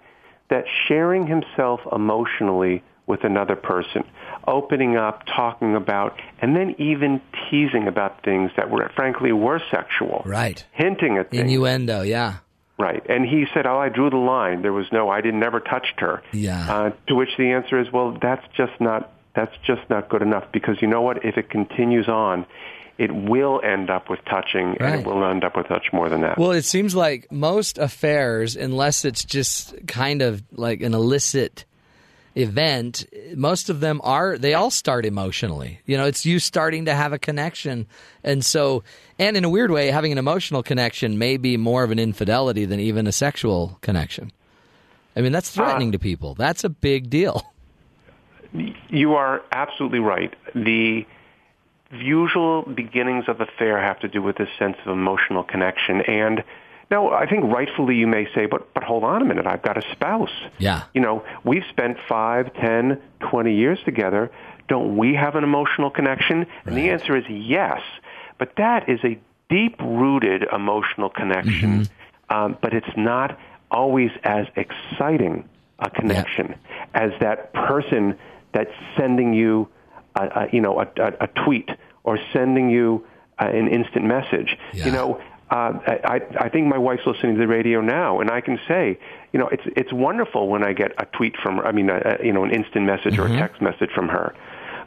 that 0.50 0.65
sharing 0.88 1.25
himself 1.27 1.79
emotionally 1.91 2.84
with 3.05 3.24
another 3.24 3.55
person, 3.55 4.03
opening 4.48 4.95
up, 4.95 5.24
talking 5.25 5.75
about, 5.75 6.19
and 6.41 6.55
then 6.55 6.75
even 6.77 7.22
teasing 7.50 7.88
about 7.88 8.24
things 8.24 8.51
that 8.55 8.69
were, 8.69 8.89
frankly, 8.95 9.31
were 9.31 9.62
sexual. 9.72 10.22
Right. 10.25 10.63
Hinting 10.72 11.17
at 11.17 11.29
things. 11.31 11.41
Innuendo, 11.43 12.01
yeah. 12.01 12.36
Right. 12.79 13.03
And 13.07 13.25
he 13.25 13.45
said, 13.53 13.67
"Oh, 13.67 13.77
I 13.77 13.89
drew 13.89 14.10
the 14.10 14.17
line. 14.17 14.62
There 14.63 14.74
was 14.74 14.88
no. 14.91 15.07
I 15.10 15.22
didn't 15.22 15.39
never 15.39 15.60
touched 15.60 16.00
her." 16.00 16.24
Yeah. 16.31 16.74
Uh, 16.74 16.91
to 17.07 17.15
which 17.15 17.29
the 17.38 17.51
answer 17.51 17.79
is, 17.79 17.91
"Well, 17.91 18.17
that's 18.19 18.45
just 18.57 18.74
not. 18.79 19.12
That's 19.36 19.55
just 19.65 19.81
not 19.89 20.10
good 20.10 20.22
enough 20.22 20.45
because 20.51 20.81
you 20.81 20.88
know 20.88 21.01
what? 21.01 21.24
If 21.24 21.38
it 21.38 21.50
continues 21.50 22.07
on, 22.07 22.45
it 22.98 23.12
will 23.12 23.62
end 23.63 23.89
up 23.89 24.10
with 24.10 24.19
touching, 24.25 24.77
and 24.79 24.81
Right. 24.81 25.00
it 25.00 25.05
will 25.05 25.24
end 25.24 25.43
up 25.43 25.55
with 25.55 25.69
much 25.69 25.88
more 25.93 26.10
than 26.10 26.22
that. 26.22 26.38
Well, 26.38 26.51
it 26.51 26.65
seems 26.65 26.95
like 26.95 27.31
most 27.31 27.77
affairs, 27.77 28.55
unless 28.55 29.05
it's 29.05 29.24
just 29.24 29.75
kind 29.88 30.22
of 30.22 30.41
like 30.51 30.81
an 30.81 30.93
illicit 30.93 31.65
event, 32.36 33.06
most 33.36 33.70
of 33.70 33.80
them 33.80 34.02
are, 34.04 34.38
they 34.38 34.54
all 34.54 34.72
start 34.72 35.06
emotionally. 35.06 35.80
You 35.86 35.98
know, 35.98 36.06
it's 36.06 36.25
you 36.25 36.40
starting 36.40 36.86
to 36.86 36.94
have 36.94 37.13
a 37.13 37.20
connection. 37.20 37.88
And 38.24 38.44
so, 38.44 38.84
and 39.20 39.38
in 39.38 39.44
a 39.44 39.50
weird 39.50 39.72
way, 39.72 39.92
having 39.92 40.12
an 40.12 40.18
emotional 40.18 40.63
connection 40.63 41.18
may 41.18 41.38
be 41.38 41.58
more 41.58 41.84
of 41.84 41.92
an 41.92 42.00
infidelity 42.00 42.66
than 42.66 42.80
even 42.80 43.08
a 43.08 43.12
sexual 43.12 43.78
connection. 43.82 44.32
I 45.16 45.22
mean, 45.22 45.32
that's 45.32 45.50
threatening 45.52 45.90
uh, 45.90 45.94
to 45.94 46.00
people. 46.00 46.34
That's 46.34 46.63
a 46.63 46.70
big 46.70 47.10
deal. 47.10 47.44
You 48.90 49.16
are 49.16 49.42
absolutely 49.52 50.00
right. 50.00 50.36
The 50.54 51.06
usual 51.92 52.63
beginnings 52.63 53.25
of 53.28 53.42
affair 53.42 53.80
have 53.80 54.00
to 54.00 54.08
do 54.08 54.22
with 54.22 54.38
this 54.38 54.50
sense 54.58 54.78
of 54.86 54.92
emotional 54.92 55.44
connection. 55.44 56.02
And 56.02 56.44
now, 56.92 57.12
I 57.12 57.25
think 57.25 57.46
rightfully 57.46 57.96
you 57.96 58.08
may 58.08 58.28
say, 58.34 58.46
but 58.46 58.74
but 58.74 58.84
hold 58.84 59.04
on 59.04 59.22
a 59.22 59.25
minute, 59.25 59.48
I've 59.48 59.62
got 59.62 59.78
a 59.78 59.92
spouse. 59.92 60.34
Yeah. 60.60 60.84
You 60.94 61.02
know, 61.02 61.24
we've 61.44 61.66
spent 61.70 61.98
five, 62.08 62.54
ten, 62.54 63.02
twenty 63.20 63.56
years 63.56 63.80
together. 63.84 64.32
Don't 64.68 64.98
we 64.98 65.13
have 65.16 65.36
an 65.36 65.44
emotional 65.44 65.90
connection? 65.90 66.46
And 66.66 66.78
the 66.78 66.90
answer 66.90 67.18
is 67.18 67.25
yes. 67.30 67.82
But 68.38 68.56
that 68.58 68.88
is 68.88 69.00
a 69.04 69.20
deep-rooted 69.50 70.44
emotional 70.52 71.10
connection. 71.10 71.88
Um, 72.30 72.58
but 72.62 72.74
it's 72.74 72.96
not 72.96 73.38
always 73.70 74.12
as 74.24 74.48
exciting 74.56 75.48
a 75.80 75.90
connection 75.90 76.56
as 76.94 77.12
that 77.20 77.54
person 77.54 78.18
that's 78.54 78.74
sending 78.96 79.34
you, 79.34 79.68
a, 80.16 80.24
a, 80.24 80.50
you 80.52 80.62
know, 80.62 80.80
a, 80.80 80.88
a, 80.98 81.13
a 81.22 81.28
tweet 81.44 81.70
or 82.04 82.18
sending 82.32 82.70
you 82.70 83.06
uh, 83.40 83.46
an 83.46 83.68
instant 83.68 84.06
message. 84.06 84.58
Yeah. 84.74 84.86
You 84.86 84.92
know, 84.92 85.22
uh, 85.53 85.79
I, 86.15 86.19
I 86.39 86.50
think 86.50 86.67
my 86.67 86.77
wife's 86.77 87.05
listening 87.05 87.36
to 87.36 87.39
the 87.39 87.48
radio 87.48 87.79
now, 87.81 88.19
and 88.22 88.31
I 88.31 88.41
can 88.41 88.60
say, 88.67 88.98
you 89.33 89.39
know, 89.39 89.48
it's 89.50 89.63
it's 89.75 89.93
wonderful 89.93 90.48
when 90.48 90.63
I 90.63 90.74
get 90.74 90.91
a 90.98 91.05
tweet 91.17 91.36
from 91.38 91.57
her. 91.57 91.65
I 91.67 91.72
mean, 91.72 91.89
a, 91.89 92.17
a, 92.19 92.25
you 92.25 92.33
know, 92.33 92.43
an 92.43 92.51
instant 92.51 92.86
message 92.86 93.17
or 93.19 93.27
a 93.27 93.29
text 93.29 93.62
message 93.62 93.91
from 93.93 94.07
her. 94.10 94.33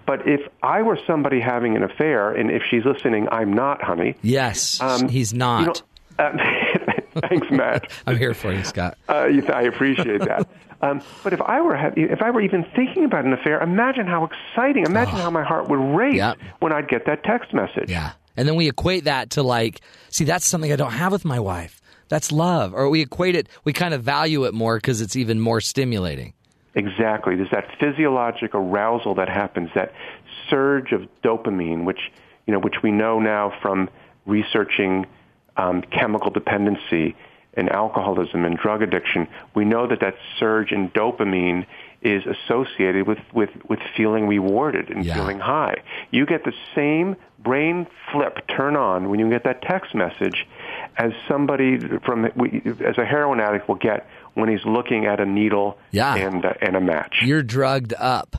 But 0.07 0.27
if 0.29 0.41
I 0.63 0.83
were 0.83 0.99
somebody 1.07 1.41
having 1.41 1.77
an 1.77 1.83
affair, 1.83 2.33
and 2.33 2.51
if 2.51 2.63
she's 2.71 2.85
listening, 2.85 3.29
I'm 3.31 3.53
not, 3.53 3.83
honey. 3.83 4.15
Yes, 4.23 4.81
Um, 4.81 5.09
he's 5.09 5.33
not. 5.35 5.61
You 5.61 5.67
know, 5.67 6.25
uh, 6.25 7.21
thanks, 7.29 7.47
Matt. 7.51 7.91
I'm 8.07 8.17
here 8.17 8.35
for 8.35 8.53
you, 8.53 8.63
Scott. 8.65 8.97
Uh, 9.09 9.29
I 9.53 9.63
appreciate 9.63 10.21
that. 10.23 10.49
Um, 10.83 11.01
but 11.25 11.33
if 11.33 11.41
I 11.41 11.61
were 11.61 11.75
if 11.97 12.21
I 12.23 12.31
were 12.31 12.41
even 12.43 12.65
thinking 12.77 13.05
about 13.05 13.25
an 13.25 13.33
affair, 13.33 13.61
imagine 13.63 14.07
how 14.07 14.25
exciting! 14.31 14.85
Imagine 14.85 15.15
how 15.17 15.31
my 15.31 15.43
heart 15.43 15.69
would 15.69 15.81
race 15.97 16.17
Yep. 16.17 16.37
when 16.61 16.73
I'd 16.73 16.89
get 16.89 17.07
that 17.07 17.25
text 17.25 17.55
message. 17.55 17.89
Yeah. 17.91 18.13
And 18.37 18.47
then 18.47 18.57
we 18.57 18.69
equate 18.69 19.05
that 19.05 19.31
to 19.31 19.43
like, 19.43 19.81
see, 20.11 20.25
that's 20.25 20.47
something 20.47 20.73
I 20.73 20.77
don't 20.77 20.93
have 20.93 21.13
with 21.13 21.25
my 21.25 21.41
wife. 21.41 21.81
That's 22.09 22.31
love. 22.31 22.75
Or 22.75 22.89
we 22.89 23.01
equate 23.01 23.35
it, 23.35 23.49
we 23.65 23.73
kind 23.73 23.95
of 23.95 24.03
value 24.03 24.45
it 24.45 24.55
more 24.55 24.77
because 24.77 25.01
it's 25.01 25.17
even 25.17 25.41
more 25.41 25.61
stimulating. 25.61 26.35
Exactly. 26.75 27.37
There's 27.37 27.51
that 27.51 27.67
physiologic 27.81 28.55
arousal 28.55 29.15
that 29.15 29.29
happens, 29.29 29.71
that 29.75 29.93
surge 30.51 30.93
of 30.93 31.09
dopamine, 31.25 31.85
which 31.85 32.13
you 32.47 32.53
know, 32.53 32.61
which 32.61 32.77
we 32.83 32.93
know 32.93 33.19
now 33.19 33.53
from 33.61 33.91
researching 34.25 35.07
um, 35.57 35.83
chemical 35.83 36.31
dependency 36.31 37.17
and 37.55 37.71
alcoholism 37.71 38.45
and 38.45 38.57
drug 38.57 38.83
addiction. 38.83 39.27
We 39.55 39.65
know 39.65 39.87
that 39.89 40.01
that 40.01 40.15
surge 40.39 40.71
in 40.71 40.91
dopamine 40.91 41.67
is 42.03 42.23
associated 42.27 43.07
with, 43.07 43.19
with, 43.33 43.51
with 43.69 43.81
feeling 43.97 44.27
rewarded 44.29 44.91
and 44.91 45.05
Yeah. 45.05 45.15
feeling 45.15 45.39
high. 45.39 45.77
You 46.11 46.27
get 46.27 46.45
the 46.45 46.53
same 46.75 47.17
brain 47.39 47.87
flip 48.13 48.39
turn 48.57 48.77
on 48.77 49.09
when 49.09 49.19
you 49.21 49.29
get 49.31 49.45
that 49.45 49.63
text 49.63 49.95
message 49.95 50.47
as 50.97 51.13
somebody 51.29 51.79
from 52.05 52.25
as 52.25 52.99
a 52.99 53.05
heroin 53.05 53.41
addict 53.41 53.69
will 53.69 53.75
get 53.77 54.09
when 54.35 54.49
he's 54.49 54.65
looking 54.65 55.07
at 55.07 55.21
a 55.21 55.27
needle 55.27 55.79
Yeah. 55.91 56.15
and 56.15 56.45
uh, 56.45 56.53
and 56.61 56.77
a 56.77 56.81
match. 56.81 57.17
You're 57.23 57.43
drugged 57.43 57.95
up. 57.95 58.37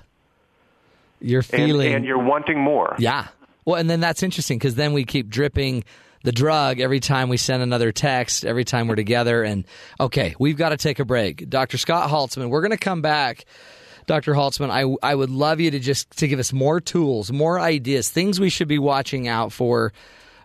You're 1.20 1.40
and, 1.40 1.46
feeling. 1.48 1.94
and 1.94 2.06
you're 2.06 2.24
wanting 2.24 2.60
more. 2.60 2.96
yeah. 3.00 3.28
Well, 3.66 3.76
and 3.76 3.90
then 3.90 4.00
that's 4.00 4.24
interesting 4.24 4.58
because 4.60 4.76
then 4.76 4.94
we 4.94 5.04
keep 5.04 5.30
dripping 5.30 5.84
the 6.24 6.32
drug 6.32 6.80
every 6.80 7.00
time 7.00 7.30
we 7.30 7.38
send 7.38 7.64
another 7.64 7.92
text, 7.92 8.46
every 8.46 8.64
time 8.66 8.88
we're 8.88 8.96
together. 8.96 9.44
And 9.44 9.66
okay, 10.00 10.36
we've 10.40 10.58
got 10.58 10.70
to 10.70 10.78
take 10.78 11.00
a 11.00 11.06
break. 11.06 11.50
Dr. 11.50 11.78
Scott 11.78 12.10
Haltzman, 12.10 12.50
we're 12.50 12.62
going 12.62 12.72
to 12.72 12.78
come 12.78 13.02
back. 13.02 13.46
Dr. 14.06 14.34
Haltzman, 14.34 14.70
I, 14.70 14.96
I 15.06 15.16
would 15.16 15.30
love 15.30 15.60
you 15.60 15.70
to 15.72 15.80
just 15.80 16.12
to 16.18 16.28
give 16.28 16.40
us 16.40 16.54
more 16.54 16.80
tools, 16.80 17.32
more 17.32 17.60
ideas, 17.60 18.10
things 18.10 18.40
we 18.40 18.50
should 18.50 18.70
be 18.70 18.80
watching 18.80 19.28
out 19.28 19.52
for, 19.52 19.92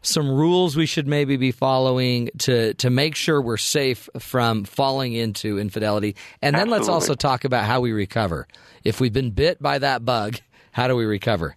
some 0.02 0.28
rules 0.28 0.76
we 0.76 0.86
should 0.86 1.06
maybe 1.06 1.36
be 1.36 1.52
following 1.52 2.28
to 2.38 2.74
to 2.74 2.90
make 2.90 3.14
sure 3.14 3.40
we're 3.40 3.56
safe 3.56 4.08
from 4.18 4.64
falling 4.64 5.12
into 5.12 5.58
infidelity. 5.58 6.16
And 6.42 6.56
then 6.56 6.68
let's 6.68 6.88
also 6.88 7.14
talk 7.14 7.44
about 7.44 7.64
how 7.64 7.80
we 7.80 7.92
recover. 7.92 8.48
If 8.84 9.00
we've 9.00 9.12
been 9.12 9.30
bit 9.30 9.62
by 9.62 9.78
that 9.78 10.04
bug, 10.04 10.40
how 10.72 10.88
do 10.88 10.96
we 10.96 11.04
recover? 11.04 11.56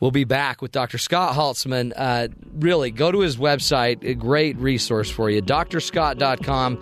We'll 0.00 0.10
be 0.10 0.24
back 0.24 0.62
with 0.62 0.72
Dr. 0.72 0.98
Scott 0.98 1.34
Haltzman. 1.34 1.92
Uh, 1.94 2.28
really, 2.54 2.90
go 2.90 3.12
to 3.12 3.20
his 3.20 3.36
website, 3.36 4.02
a 4.02 4.14
great 4.14 4.56
resource 4.56 5.10
for 5.10 5.28
you, 5.30 5.42
drscott.com. 5.42 6.80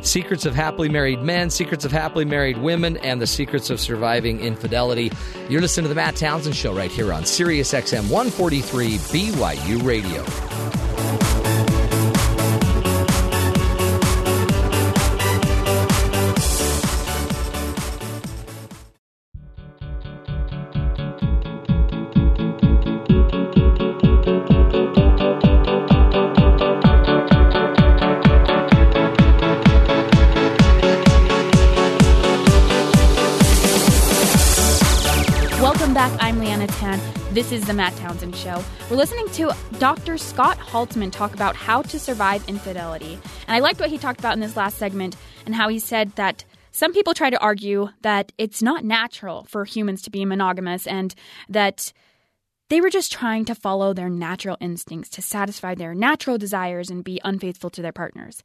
Secrets 0.00 0.46
of 0.46 0.54
Happily 0.54 0.88
Married 0.88 1.22
Men, 1.22 1.50
Secrets 1.50 1.84
of 1.84 1.92
Happily 1.92 2.24
Married 2.24 2.58
Women, 2.58 2.96
and 2.98 3.20
the 3.20 3.26
Secrets 3.26 3.70
of 3.70 3.80
Surviving 3.80 4.40
Infidelity. 4.40 5.12
You're 5.48 5.60
listening 5.60 5.84
to 5.84 5.88
The 5.88 5.94
Matt 5.94 6.16
Townsend 6.16 6.56
Show 6.56 6.74
right 6.74 6.90
here 6.90 7.12
on 7.12 7.24
Sirius 7.24 7.72
XM 7.72 8.10
143 8.10 8.96
BYU 8.96 9.84
Radio. 9.84 11.31
This 37.42 37.60
is 37.60 37.66
the 37.66 37.74
Matt 37.74 37.96
Townsend 37.96 38.36
Show. 38.36 38.62
We're 38.88 38.96
listening 38.96 39.28
to 39.30 39.52
Dr. 39.80 40.16
Scott 40.16 40.56
Haltzman 40.58 41.10
talk 41.10 41.34
about 41.34 41.56
how 41.56 41.82
to 41.82 41.98
survive 41.98 42.48
infidelity. 42.48 43.18
And 43.48 43.56
I 43.56 43.58
liked 43.58 43.80
what 43.80 43.90
he 43.90 43.98
talked 43.98 44.20
about 44.20 44.34
in 44.34 44.40
this 44.40 44.56
last 44.56 44.78
segment 44.78 45.16
and 45.44 45.52
how 45.52 45.68
he 45.68 45.80
said 45.80 46.12
that 46.12 46.44
some 46.70 46.92
people 46.92 47.14
try 47.14 47.30
to 47.30 47.40
argue 47.40 47.88
that 48.02 48.30
it's 48.38 48.62
not 48.62 48.84
natural 48.84 49.42
for 49.48 49.64
humans 49.64 50.02
to 50.02 50.10
be 50.10 50.24
monogamous 50.24 50.86
and 50.86 51.16
that 51.48 51.92
they 52.68 52.80
were 52.80 52.88
just 52.88 53.10
trying 53.10 53.44
to 53.46 53.56
follow 53.56 53.92
their 53.92 54.08
natural 54.08 54.56
instincts 54.60 55.10
to 55.10 55.20
satisfy 55.20 55.74
their 55.74 55.96
natural 55.96 56.38
desires 56.38 56.90
and 56.90 57.02
be 57.02 57.20
unfaithful 57.24 57.70
to 57.70 57.82
their 57.82 57.90
partners. 57.90 58.44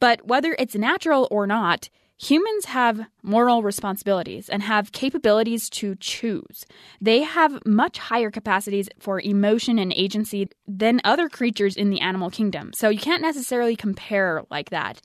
But 0.00 0.26
whether 0.26 0.56
it's 0.58 0.74
natural 0.74 1.28
or 1.30 1.46
not, 1.46 1.90
humans 2.18 2.66
have 2.66 3.06
moral 3.22 3.62
responsibilities 3.62 4.48
and 4.48 4.62
have 4.62 4.92
capabilities 4.92 5.68
to 5.70 5.94
choose. 5.96 6.64
They 7.00 7.22
have 7.22 7.64
much 7.66 7.98
higher 7.98 8.30
capacities 8.30 8.88
for 8.98 9.20
emotion 9.20 9.78
and 9.78 9.92
agency 9.92 10.48
than 10.66 11.00
other 11.04 11.28
creatures 11.28 11.76
in 11.76 11.90
the 11.90 12.00
animal 12.00 12.30
kingdom. 12.30 12.72
So 12.72 12.88
you 12.88 12.98
can't 12.98 13.22
necessarily 13.22 13.76
compare 13.76 14.42
like 14.50 14.70
that. 14.70 15.00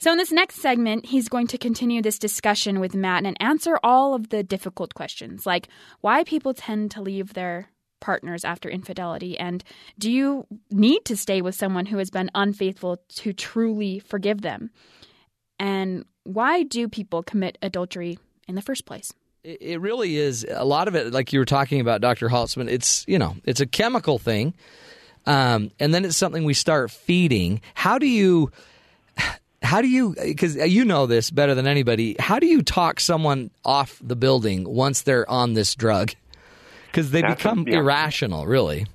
So, 0.00 0.12
in 0.12 0.18
this 0.18 0.30
next 0.30 0.56
segment, 0.62 1.06
he's 1.06 1.28
going 1.28 1.48
to 1.48 1.58
continue 1.58 2.00
this 2.00 2.20
discussion 2.20 2.78
with 2.78 2.94
Matt 2.94 3.26
and 3.26 3.36
answer 3.40 3.80
all 3.82 4.14
of 4.14 4.28
the 4.28 4.44
difficult 4.44 4.94
questions, 4.94 5.44
like 5.44 5.66
why 6.02 6.22
people 6.22 6.54
tend 6.54 6.92
to 6.92 7.02
leave 7.02 7.34
their 7.34 7.70
partners 8.00 8.44
after 8.44 8.68
infidelity, 8.68 9.36
and 9.36 9.64
do 9.98 10.12
you 10.12 10.46
need 10.70 11.04
to 11.06 11.16
stay 11.16 11.42
with 11.42 11.56
someone 11.56 11.86
who 11.86 11.98
has 11.98 12.10
been 12.10 12.30
unfaithful 12.32 12.98
to 13.16 13.32
truly 13.32 13.98
forgive 13.98 14.42
them? 14.42 14.70
And 15.58 16.04
why 16.24 16.62
do 16.62 16.88
people 16.88 17.22
commit 17.22 17.58
adultery 17.62 18.18
in 18.46 18.54
the 18.54 18.62
first 18.62 18.84
place? 18.86 19.12
It 19.44 19.58
it 19.60 19.80
really 19.80 20.16
is 20.16 20.46
a 20.48 20.64
lot 20.64 20.88
of 20.88 20.94
it, 20.94 21.12
like 21.12 21.32
you 21.32 21.38
were 21.38 21.44
talking 21.44 21.80
about, 21.80 22.00
Dr. 22.00 22.28
Haltzman. 22.28 22.68
It's 22.70 23.04
you 23.08 23.18
know, 23.18 23.36
it's 23.44 23.60
a 23.60 23.66
chemical 23.66 24.18
thing, 24.18 24.54
um, 25.26 25.70
and 25.78 25.94
then 25.94 26.04
it's 26.04 26.16
something 26.16 26.44
we 26.44 26.54
start 26.54 26.90
feeding. 26.90 27.60
How 27.74 27.98
do 27.98 28.06
you, 28.06 28.50
how 29.62 29.80
do 29.80 29.88
you? 29.88 30.14
Because 30.22 30.56
you 30.56 30.84
know 30.84 31.06
this 31.06 31.30
better 31.30 31.54
than 31.54 31.66
anybody. 31.66 32.16
How 32.18 32.38
do 32.38 32.46
you 32.46 32.62
talk 32.62 33.00
someone 33.00 33.50
off 33.64 34.00
the 34.02 34.16
building 34.16 34.64
once 34.68 35.02
they're 35.02 35.28
on 35.30 35.54
this 35.54 35.74
drug? 35.74 36.12
Because 36.86 37.10
they 37.10 37.22
That's 37.22 37.34
a- 37.34 37.36
become 37.36 37.68
yeah. 37.68 37.78
irrational, 37.78 38.46
really. 38.46 38.86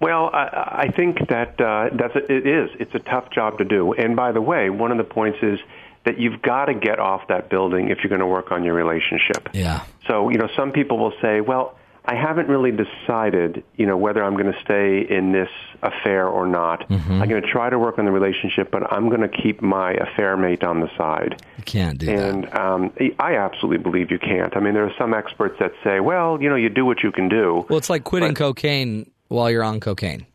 Well, 0.00 0.30
I, 0.32 0.86
I 0.88 0.92
think 0.96 1.28
that 1.28 1.60
uh, 1.60 1.90
that's 1.92 2.16
a, 2.16 2.32
it 2.32 2.46
is. 2.46 2.70
It's 2.80 2.94
a 2.94 3.00
tough 3.00 3.30
job 3.30 3.58
to 3.58 3.64
do. 3.64 3.92
And 3.92 4.16
by 4.16 4.32
the 4.32 4.40
way, 4.40 4.70
one 4.70 4.90
of 4.90 4.96
the 4.96 5.04
points 5.04 5.38
is 5.42 5.58
that 6.04 6.18
you've 6.18 6.40
got 6.42 6.66
to 6.66 6.74
get 6.74 6.98
off 6.98 7.28
that 7.28 7.50
building 7.50 7.90
if 7.90 7.98
you're 8.02 8.08
going 8.08 8.20
to 8.20 8.26
work 8.26 8.50
on 8.52 8.64
your 8.64 8.74
relationship. 8.74 9.48
Yeah. 9.52 9.84
So, 10.06 10.30
you 10.30 10.38
know, 10.38 10.48
some 10.56 10.72
people 10.72 10.98
will 10.98 11.12
say, 11.20 11.40
well, 11.40 11.76
I 12.06 12.14
haven't 12.14 12.48
really 12.48 12.72
decided, 12.72 13.62
you 13.76 13.84
know, 13.84 13.96
whether 13.98 14.24
I'm 14.24 14.32
going 14.32 14.50
to 14.50 14.58
stay 14.62 15.06
in 15.06 15.32
this 15.32 15.50
affair 15.82 16.26
or 16.26 16.46
not. 16.46 16.88
Mm-hmm. 16.88 17.20
I'm 17.22 17.28
going 17.28 17.42
to 17.42 17.46
try 17.48 17.68
to 17.68 17.78
work 17.78 17.98
on 17.98 18.06
the 18.06 18.10
relationship, 18.10 18.70
but 18.70 18.90
I'm 18.90 19.10
going 19.10 19.20
to 19.20 19.28
keep 19.28 19.60
my 19.60 19.92
affair 19.92 20.36
mate 20.38 20.64
on 20.64 20.80
the 20.80 20.88
side. 20.96 21.42
You 21.58 21.64
can't 21.64 21.98
do 21.98 22.08
And 22.10 22.44
that. 22.44 22.58
um, 22.60 22.92
I 23.18 23.36
absolutely 23.36 23.78
believe 23.78 24.10
you 24.10 24.18
can't. 24.18 24.56
I 24.56 24.60
mean, 24.60 24.72
there 24.72 24.86
are 24.86 24.94
some 24.98 25.12
experts 25.12 25.56
that 25.60 25.72
say, 25.84 26.00
well, 26.00 26.40
you 26.42 26.48
know, 26.48 26.56
you 26.56 26.70
do 26.70 26.86
what 26.86 27.02
you 27.02 27.12
can 27.12 27.28
do. 27.28 27.66
Well, 27.68 27.78
it's 27.78 27.90
like 27.90 28.04
quitting 28.04 28.30
but- 28.30 28.36
cocaine 28.38 29.10
while 29.28 29.50
you're 29.50 29.62
on 29.62 29.78
cocaine. 29.80 30.26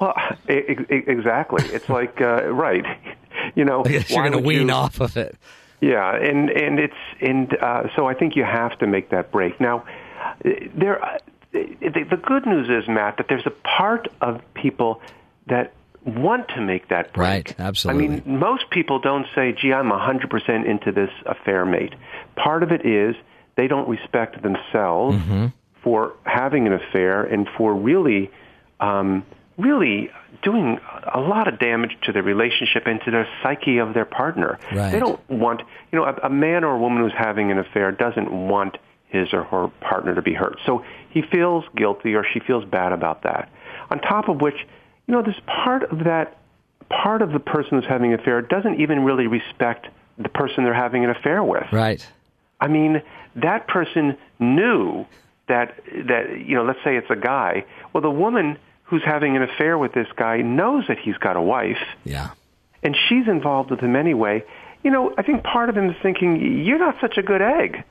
Well, 0.00 0.14
e- 0.48 0.52
e- 0.54 0.86
exactly. 0.88 1.62
It's 1.74 1.90
like 1.90 2.22
uh, 2.22 2.44
right. 2.50 2.86
You 3.60 3.66
know, 3.66 3.84
you're 4.08 4.22
going 4.28 4.32
to 4.32 4.38
wean 4.38 4.68
you- 4.68 4.74
off 4.74 5.00
of 5.00 5.16
it. 5.18 5.36
Yeah, 5.82 6.14
and 6.16 6.48
and 6.50 6.78
it's 6.78 7.02
and 7.20 7.46
uh, 7.56 7.82
so 7.94 8.06
I 8.06 8.14
think 8.14 8.36
you 8.36 8.44
have 8.44 8.78
to 8.78 8.86
make 8.86 9.10
that 9.10 9.30
break. 9.32 9.60
Now, 9.60 9.84
there, 10.42 11.18
the, 11.52 12.04
the 12.10 12.16
good 12.16 12.46
news 12.46 12.68
is 12.68 12.88
Matt 12.88 13.16
that 13.18 13.26
there's 13.28 13.46
a 13.46 13.50
part 13.50 14.08
of 14.20 14.40
people 14.54 15.00
that 15.46 15.72
want 16.04 16.48
to 16.56 16.60
make 16.60 16.88
that 16.88 17.12
break. 17.12 17.26
Right, 17.48 17.60
absolutely. 17.60 18.04
I 18.04 18.08
mean, 18.08 18.38
most 18.38 18.70
people 18.70 18.98
don't 18.98 19.26
say, 19.34 19.52
"Gee, 19.60 19.72
I'm 19.72 19.90
100% 19.90 20.66
into 20.66 20.92
this 20.92 21.10
affair 21.26 21.64
mate." 21.64 21.94
Part 22.36 22.62
of 22.62 22.72
it 22.72 22.84
is 22.86 23.16
they 23.56 23.66
don't 23.66 23.88
respect 23.88 24.42
themselves 24.42 25.16
Mm-hmm. 25.16 25.46
for 25.82 26.14
having 26.24 26.66
an 26.66 26.72
affair 26.74 27.24
and 27.24 27.48
for 27.56 27.74
really, 27.74 28.30
um, 28.80 29.24
really 29.58 30.10
doing 30.42 30.78
a 31.12 31.20
lot 31.20 31.48
of 31.48 31.58
damage 31.58 31.96
to 32.02 32.12
their 32.12 32.22
relationship 32.22 32.84
and 32.86 33.00
to 33.04 33.10
their 33.10 33.28
psyche 33.42 33.78
of 33.78 33.94
their 33.94 34.04
partner. 34.04 34.58
Right. 34.72 34.92
They 34.92 34.98
don't 34.98 35.20
want, 35.28 35.62
you 35.92 35.98
know, 35.98 36.04
a, 36.04 36.26
a 36.26 36.30
man 36.30 36.64
or 36.64 36.74
a 36.76 36.78
woman 36.78 37.02
who's 37.02 37.12
having 37.16 37.50
an 37.50 37.58
affair 37.58 37.92
doesn't 37.92 38.30
want 38.30 38.78
his 39.08 39.32
or 39.32 39.44
her 39.44 39.68
partner 39.80 40.14
to 40.14 40.22
be 40.22 40.32
hurt. 40.32 40.58
So 40.64 40.84
he 41.10 41.22
feels 41.22 41.64
guilty 41.76 42.14
or 42.14 42.24
she 42.24 42.40
feels 42.40 42.64
bad 42.64 42.92
about 42.92 43.24
that. 43.24 43.50
On 43.90 43.98
top 43.98 44.28
of 44.28 44.40
which, 44.40 44.56
you 45.06 45.14
know, 45.14 45.22
there's 45.22 45.40
part 45.46 45.82
of 45.90 46.04
that, 46.04 46.38
part 46.88 47.22
of 47.22 47.32
the 47.32 47.40
person 47.40 47.70
who's 47.80 47.88
having 47.88 48.12
an 48.12 48.20
affair 48.20 48.40
doesn't 48.40 48.80
even 48.80 49.04
really 49.04 49.26
respect 49.26 49.88
the 50.18 50.28
person 50.28 50.64
they're 50.64 50.74
having 50.74 51.04
an 51.04 51.10
affair 51.10 51.42
with. 51.42 51.66
Right. 51.72 52.06
I 52.60 52.68
mean, 52.68 53.02
that 53.36 53.66
person 53.66 54.16
knew 54.38 55.06
that 55.48 55.74
that 56.06 56.44
you 56.46 56.54
know, 56.54 56.64
let's 56.64 56.78
say 56.84 56.96
it's 56.96 57.10
a 57.10 57.16
guy. 57.16 57.64
Well, 57.92 58.02
the 58.02 58.10
woman 58.10 58.58
who's 58.90 59.02
having 59.04 59.36
an 59.36 59.42
affair 59.42 59.78
with 59.78 59.92
this 59.92 60.08
guy 60.16 60.38
knows 60.42 60.84
that 60.88 60.98
he's 60.98 61.16
got 61.16 61.36
a 61.36 61.40
wife, 61.40 61.78
Yeah. 62.04 62.30
and 62.82 62.96
she's 63.08 63.26
involved 63.28 63.70
with 63.70 63.80
him 63.80 63.94
anyway. 63.96 64.42
You 64.82 64.90
know, 64.90 65.14
I 65.16 65.22
think 65.22 65.44
part 65.44 65.68
of 65.68 65.76
him 65.76 65.88
is 65.90 65.96
thinking, 66.02 66.64
"You're 66.64 66.78
not 66.78 66.96
such 67.00 67.16
a 67.16 67.22
good 67.22 67.40
egg. 67.40 67.84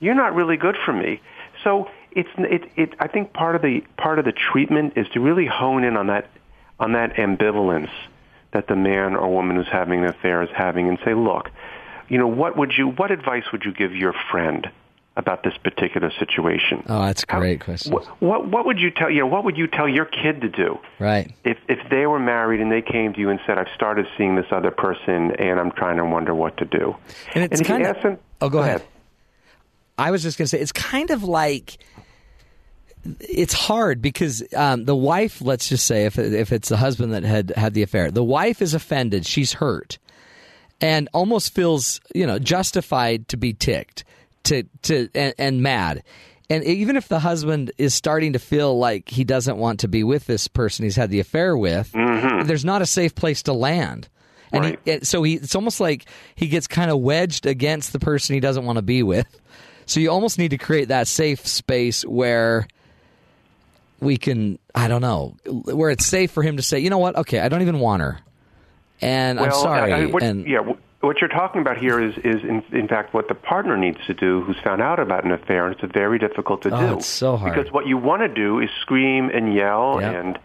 You're 0.00 0.14
not 0.14 0.34
really 0.34 0.56
good 0.58 0.76
for 0.76 0.92
me." 0.92 1.20
So 1.62 1.88
it's 2.12 2.28
it 2.36 2.70
it. 2.76 2.94
I 3.00 3.06
think 3.06 3.32
part 3.32 3.56
of 3.56 3.62
the 3.62 3.82
part 3.96 4.18
of 4.18 4.24
the 4.26 4.32
treatment 4.32 4.92
is 4.96 5.08
to 5.10 5.20
really 5.20 5.46
hone 5.46 5.82
in 5.82 5.96
on 5.96 6.08
that 6.08 6.26
on 6.78 6.92
that 6.92 7.14
ambivalence 7.16 7.90
that 8.52 8.66
the 8.66 8.76
man 8.76 9.16
or 9.16 9.28
woman 9.32 9.56
who's 9.56 9.68
having 9.68 10.00
an 10.00 10.06
affair 10.06 10.42
is 10.42 10.50
having, 10.50 10.88
and 10.88 10.98
say, 11.04 11.14
"Look, 11.14 11.50
you 12.08 12.18
know, 12.18 12.26
what 12.26 12.56
would 12.56 12.76
you 12.76 12.88
what 12.88 13.10
advice 13.10 13.50
would 13.50 13.64
you 13.64 13.72
give 13.72 13.94
your 13.96 14.12
friend?" 14.30 14.68
About 15.16 15.44
this 15.44 15.54
particular 15.62 16.10
situation. 16.18 16.82
Oh, 16.88 17.02
that's 17.02 17.22
a 17.28 17.32
How- 17.32 17.38
great 17.38 17.60
question. 17.60 17.92
What, 17.92 18.04
what 18.20 18.48
what 18.48 18.66
would 18.66 18.80
you 18.80 18.90
tell 18.90 19.08
you 19.08 19.20
know 19.20 19.28
what 19.28 19.44
would 19.44 19.56
you 19.56 19.68
tell 19.68 19.88
your 19.88 20.06
kid 20.06 20.40
to 20.40 20.48
do? 20.48 20.78
Right. 20.98 21.30
if 21.44 21.56
if 21.68 21.78
they 21.88 22.06
were 22.06 22.18
married 22.18 22.60
and 22.60 22.72
they 22.72 22.82
came 22.82 23.12
to 23.14 23.20
you 23.20 23.30
and 23.30 23.38
said, 23.46 23.56
"I've 23.56 23.72
started 23.76 24.06
seeing 24.18 24.34
this 24.34 24.46
other 24.50 24.72
person 24.72 25.30
and 25.38 25.60
I'm 25.60 25.70
trying 25.70 25.98
to 25.98 26.04
wonder 26.04 26.34
what 26.34 26.56
to 26.56 26.64
do," 26.64 26.96
And 27.32 27.44
it's 27.44 27.60
you 27.60 27.64
kind 27.66 27.86
of. 27.86 28.02
them- 28.02 28.18
oh, 28.40 28.48
go, 28.48 28.58
ahead. 28.58 28.82
I 29.96 30.10
was 30.10 30.24
just 30.24 30.36
going 30.36 30.46
to 30.46 30.48
say 30.48 30.58
it's 30.58 30.72
kind 30.72 31.10
of 31.10 31.22
like 31.22 31.78
it's 33.20 33.52
hard 33.54 34.00
because 34.02 34.42
um, 34.56 34.84
the 34.84 34.96
wife, 34.96 35.40
let's 35.40 35.68
just 35.68 35.86
say, 35.86 36.06
if 36.06 36.18
if 36.18 36.52
it's 36.52 36.70
the 36.70 36.76
husband 36.78 37.12
that 37.12 37.22
had 37.22 37.50
had 37.56 37.74
the 37.74 37.82
affair, 37.82 38.10
the 38.10 38.24
wife 38.24 38.62
is 38.62 38.74
offended, 38.74 39.26
she's 39.26 39.52
hurt, 39.52 39.98
and 40.80 41.08
almost 41.12 41.54
feels 41.54 42.00
you 42.14 42.26
know 42.26 42.38
justified 42.40 43.28
to 43.28 43.36
be 43.36 43.52
ticked, 43.52 44.02
to 44.44 44.62
to 44.82 45.08
and, 45.14 45.34
and 45.38 45.62
mad. 45.62 46.02
And 46.50 46.62
even 46.64 46.96
if 46.96 47.08
the 47.08 47.18
husband 47.20 47.72
is 47.78 47.94
starting 47.94 48.34
to 48.34 48.38
feel 48.38 48.78
like 48.78 49.08
he 49.08 49.24
doesn't 49.24 49.56
want 49.56 49.80
to 49.80 49.88
be 49.88 50.04
with 50.04 50.26
this 50.26 50.46
person 50.46 50.84
he's 50.84 50.94
had 50.96 51.10
the 51.10 51.20
affair 51.20 51.56
with, 51.56 51.90
there's 51.92 52.64
not 52.66 52.82
a 52.82 52.86
safe 52.86 53.14
place 53.14 53.42
to 53.44 53.52
land. 53.54 54.08
And 54.52 54.62
Right. 54.64 54.78
he, 54.84 55.00
so 55.04 55.22
he, 55.22 55.34
it's 55.34 55.54
almost 55.56 55.80
like 55.80 56.04
he 56.36 56.46
gets 56.48 56.66
kind 56.66 56.90
of 56.90 56.98
wedged 57.00 57.46
against 57.46 57.92
the 57.92 57.98
person 57.98 58.34
he 58.34 58.40
doesn't 58.40 58.64
want 58.64 58.76
to 58.76 58.82
be 58.82 59.02
with. 59.02 59.26
So 59.86 60.00
you 60.00 60.10
almost 60.10 60.38
need 60.38 60.50
to 60.50 60.58
create 60.58 60.88
that 60.88 61.08
safe 61.08 61.46
space 61.46 62.02
where 62.04 62.68
we 64.00 64.16
can, 64.16 64.58
I 64.74 64.86
don't 64.88 65.00
know, 65.02 65.36
where 65.46 65.90
it's 65.90 66.06
safe 66.06 66.30
for 66.30 66.42
him 66.42 66.56
to 66.58 66.62
say, 66.62 66.78
you 66.78 66.90
know 66.90 66.98
what, 66.98 67.16
okay, 67.16 67.40
I 67.40 67.48
don't 67.48 67.62
even 67.62 67.78
want 67.80 68.02
her, 68.02 68.18
and 69.00 69.40
I'm 69.40 69.50
sorry. 69.52 69.92
I- 69.92 70.02
I- 70.02 70.06
what, 70.06 70.22
and 70.22 70.46
yeah, 70.46 70.62
wh- 70.62 70.93
what 71.06 71.20
you're 71.20 71.28
talking 71.28 71.60
about 71.60 71.76
here 71.78 72.00
is 72.00 72.14
is 72.18 72.42
in, 72.42 72.62
in 72.72 72.88
fact 72.88 73.14
what 73.14 73.28
the 73.28 73.34
partner 73.34 73.76
needs 73.76 73.98
to 74.06 74.14
do, 74.14 74.42
who's 74.42 74.56
found 74.64 74.80
out 74.82 74.98
about 74.98 75.24
an 75.24 75.32
affair, 75.32 75.66
and 75.66 75.76
it's 75.78 75.92
very 75.92 76.18
difficult 76.18 76.62
to 76.62 76.74
Oh, 76.74 76.86
do. 76.88 76.96
it's 76.98 77.06
so 77.06 77.36
hard. 77.36 77.54
because 77.54 77.72
what 77.72 77.86
you 77.86 77.96
want 77.98 78.22
to 78.22 78.28
do 78.28 78.60
is 78.60 78.68
scream 78.82 79.30
and 79.32 79.54
yell 79.54 79.98
Yep. 80.00 80.14
and 80.14 80.38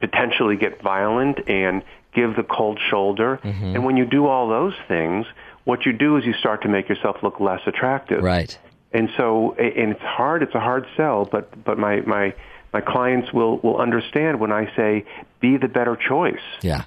potentially 0.00 0.56
get 0.56 0.82
violent 0.82 1.38
and 1.48 1.82
give 2.14 2.34
the 2.36 2.42
cold 2.42 2.78
shoulder. 2.90 3.38
Mm-hmm. 3.44 3.64
And 3.76 3.84
when 3.84 3.96
you 3.96 4.04
do 4.06 4.26
all 4.26 4.48
those 4.48 4.74
things, 4.88 5.26
what 5.64 5.84
you 5.86 5.92
do 5.92 6.16
is 6.16 6.24
you 6.24 6.32
start 6.34 6.62
to 6.62 6.68
make 6.68 6.88
yourself 6.88 7.16
look 7.22 7.38
less 7.40 7.60
attractive. 7.66 8.22
right. 8.22 8.58
And 8.92 9.08
so, 9.16 9.52
and 9.52 9.92
it's 9.92 10.00
hard. 10.02 10.42
It's 10.42 10.54
a 10.56 10.58
hard 10.60 10.84
sell, 10.96 11.24
but 11.24 11.62
but 11.64 11.78
my 11.78 12.00
my 12.00 12.34
my 12.72 12.80
clients 12.80 13.32
will 13.32 13.58
will 13.58 13.76
understand 13.78 14.40
when 14.40 14.50
I 14.50 14.66
say 14.74 15.04
be 15.40 15.58
the 15.58 15.68
better 15.68 15.94
choice. 15.94 16.42
Yeah. 16.60 16.86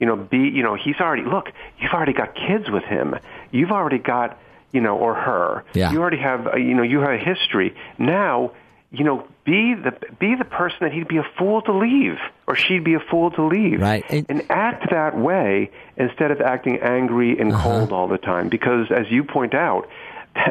You 0.00 0.06
know, 0.06 0.16
be 0.16 0.38
you 0.38 0.62
know 0.62 0.74
he's 0.74 0.96
already 1.00 1.22
look. 1.24 1.46
You've 1.78 1.92
already 1.92 2.12
got 2.12 2.34
kids 2.34 2.68
with 2.70 2.84
him. 2.84 3.14
You've 3.52 3.70
already 3.70 3.98
got 3.98 4.38
you 4.72 4.80
know 4.80 4.96
or 4.98 5.14
her. 5.14 5.64
Yeah. 5.74 5.92
You 5.92 6.00
already 6.00 6.18
have 6.18 6.46
uh, 6.48 6.56
you 6.56 6.74
know 6.74 6.82
you 6.82 7.00
have 7.00 7.10
a 7.12 7.18
history. 7.18 7.74
Now 7.98 8.52
you 8.90 9.04
know 9.04 9.26
be 9.44 9.74
the 9.74 9.92
be 10.18 10.34
the 10.36 10.44
person 10.44 10.78
that 10.80 10.92
he'd 10.92 11.06
be 11.08 11.18
a 11.18 11.26
fool 11.38 11.62
to 11.62 11.72
leave 11.72 12.16
or 12.46 12.56
she'd 12.56 12.82
be 12.84 12.94
a 12.94 13.00
fool 13.00 13.30
to 13.32 13.44
leave. 13.46 13.80
Right. 13.80 14.04
And, 14.10 14.26
And- 14.28 14.42
act 14.50 14.90
that 14.90 15.16
way 15.16 15.70
instead 15.96 16.30
of 16.32 16.40
acting 16.40 16.78
angry 16.82 17.38
and 17.38 17.52
Uh-huh. 17.52 17.62
cold 17.62 17.92
all 17.92 18.08
the 18.08 18.18
time. 18.18 18.48
Because 18.48 18.90
as 18.90 19.06
you 19.10 19.24
point 19.24 19.54
out. 19.54 19.88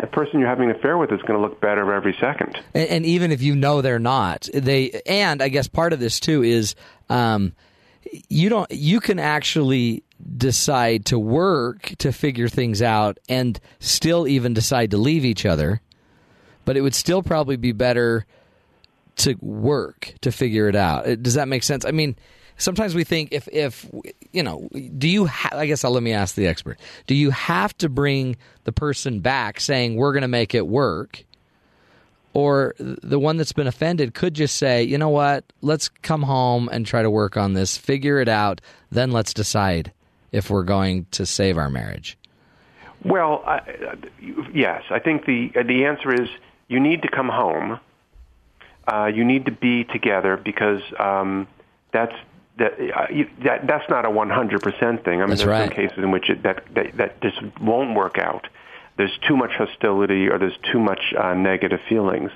The 0.01 0.07
person 0.07 0.39
you're 0.39 0.47
having 0.47 0.69
an 0.69 0.77
affair 0.77 0.97
with 0.97 1.11
is 1.11 1.21
going 1.23 1.33
to 1.33 1.41
look 1.41 1.59
better 1.59 1.91
every 1.93 2.15
second. 2.17 2.57
And, 2.73 2.87
and 2.89 3.05
even 3.05 3.33
if 3.33 3.41
you 3.41 3.53
know 3.53 3.81
they're 3.81 3.99
not, 3.99 4.47
they 4.53 5.01
and 5.05 5.41
I 5.41 5.49
guess 5.49 5.67
part 5.67 5.91
of 5.91 5.99
this 5.99 6.21
too 6.21 6.41
is 6.41 6.75
um, 7.09 7.51
you 8.29 8.49
don't 8.49 8.69
you 8.71 8.99
can 8.99 9.19
actually 9.19 10.03
decide 10.37 11.05
to 11.05 11.19
work 11.19 11.93
to 11.99 12.11
figure 12.11 12.47
things 12.47 12.81
out 12.81 13.17
and 13.27 13.59
still 13.79 14.27
even 14.27 14.53
decide 14.53 14.91
to 14.91 14.97
leave 14.97 15.25
each 15.25 15.45
other, 15.45 15.81
but 16.65 16.77
it 16.77 16.81
would 16.81 16.95
still 16.95 17.21
probably 17.23 17.57
be 17.57 17.71
better 17.71 18.25
to 19.17 19.35
work 19.41 20.13
to 20.21 20.31
figure 20.31 20.67
it 20.67 20.75
out. 20.75 21.07
Uh, 21.07 21.15
Does 21.15 21.35
that 21.35 21.47
make 21.47 21.63
sense? 21.63 21.85
I 21.85 21.91
mean, 21.91 22.15
sometimes 22.57 22.95
we 22.95 23.03
think 23.03 23.29
if 23.31 23.47
if 23.51 23.89
you 24.31 24.43
know, 24.43 24.69
do 24.97 25.07
you? 25.07 25.27
Ha- 25.27 25.49
I 25.53 25.65
guess 25.65 25.83
I'll 25.83 25.91
let 25.91 26.03
me 26.03 26.13
ask 26.13 26.35
the 26.35 26.47
expert. 26.47 26.79
Do 27.07 27.15
you 27.15 27.31
have 27.31 27.77
to 27.79 27.89
bring 27.89 28.37
the 28.63 28.71
person 28.71 29.19
back 29.19 29.59
saying 29.59 29.95
we're 29.95 30.13
going 30.13 30.23
to 30.23 30.27
make 30.27 30.55
it 30.55 30.67
work? 30.67 31.25
Or 32.33 32.73
the 32.77 33.19
one 33.19 33.37
that's 33.37 33.53
been 33.53 33.67
offended 33.67 34.13
could 34.13 34.33
just 34.33 34.57
say, 34.57 34.83
you 34.83 34.97
know 34.97 35.09
what, 35.09 35.45
let's 35.61 35.89
come 35.89 36.23
home 36.23 36.67
and 36.71 36.85
try 36.85 37.01
to 37.01 37.09
work 37.09 37.37
on 37.37 37.53
this, 37.53 37.77
figure 37.77 38.19
it 38.19 38.27
out, 38.27 38.59
then 38.91 39.11
let's 39.11 39.33
decide 39.33 39.91
if 40.31 40.49
we're 40.49 40.63
going 40.63 41.05
to 41.11 41.25
save 41.25 41.57
our 41.57 41.69
marriage. 41.69 42.17
Well, 43.03 43.43
I, 43.45 43.61
yes, 44.53 44.83
I 44.89 44.99
think 44.99 45.25
the 45.25 45.51
the 45.67 45.85
answer 45.85 46.13
is 46.13 46.29
you 46.67 46.79
need 46.79 47.01
to 47.01 47.09
come 47.09 47.29
home. 47.29 47.79
Uh, 48.87 49.05
you 49.13 49.23
need 49.23 49.45
to 49.45 49.51
be 49.51 49.83
together 49.83 50.37
because 50.37 50.81
um, 50.99 51.47
that's 51.91 52.15
that, 52.57 52.73
uh, 52.73 53.07
you, 53.11 53.29
that 53.43 53.67
that's 53.67 53.89
not 53.89 54.05
a 54.05 54.09
100% 54.09 55.03
thing. 55.03 55.21
I 55.21 55.25
mean, 55.25 55.29
That's 55.29 55.41
there's 55.41 55.47
right. 55.47 55.67
some 55.67 55.75
cases 55.75 55.97
in 55.97 56.11
which 56.11 56.29
it, 56.29 56.43
that, 56.43 56.63
that 56.75 56.97
that 56.97 57.21
just 57.21 57.41
won't 57.59 57.95
work 57.95 58.17
out. 58.17 58.47
There's 58.97 59.17
too 59.27 59.35
much 59.35 59.51
hostility 59.57 60.27
or 60.27 60.37
there's 60.37 60.57
too 60.71 60.79
much 60.79 61.13
uh, 61.19 61.33
negative 61.33 61.79
feelings. 61.89 62.31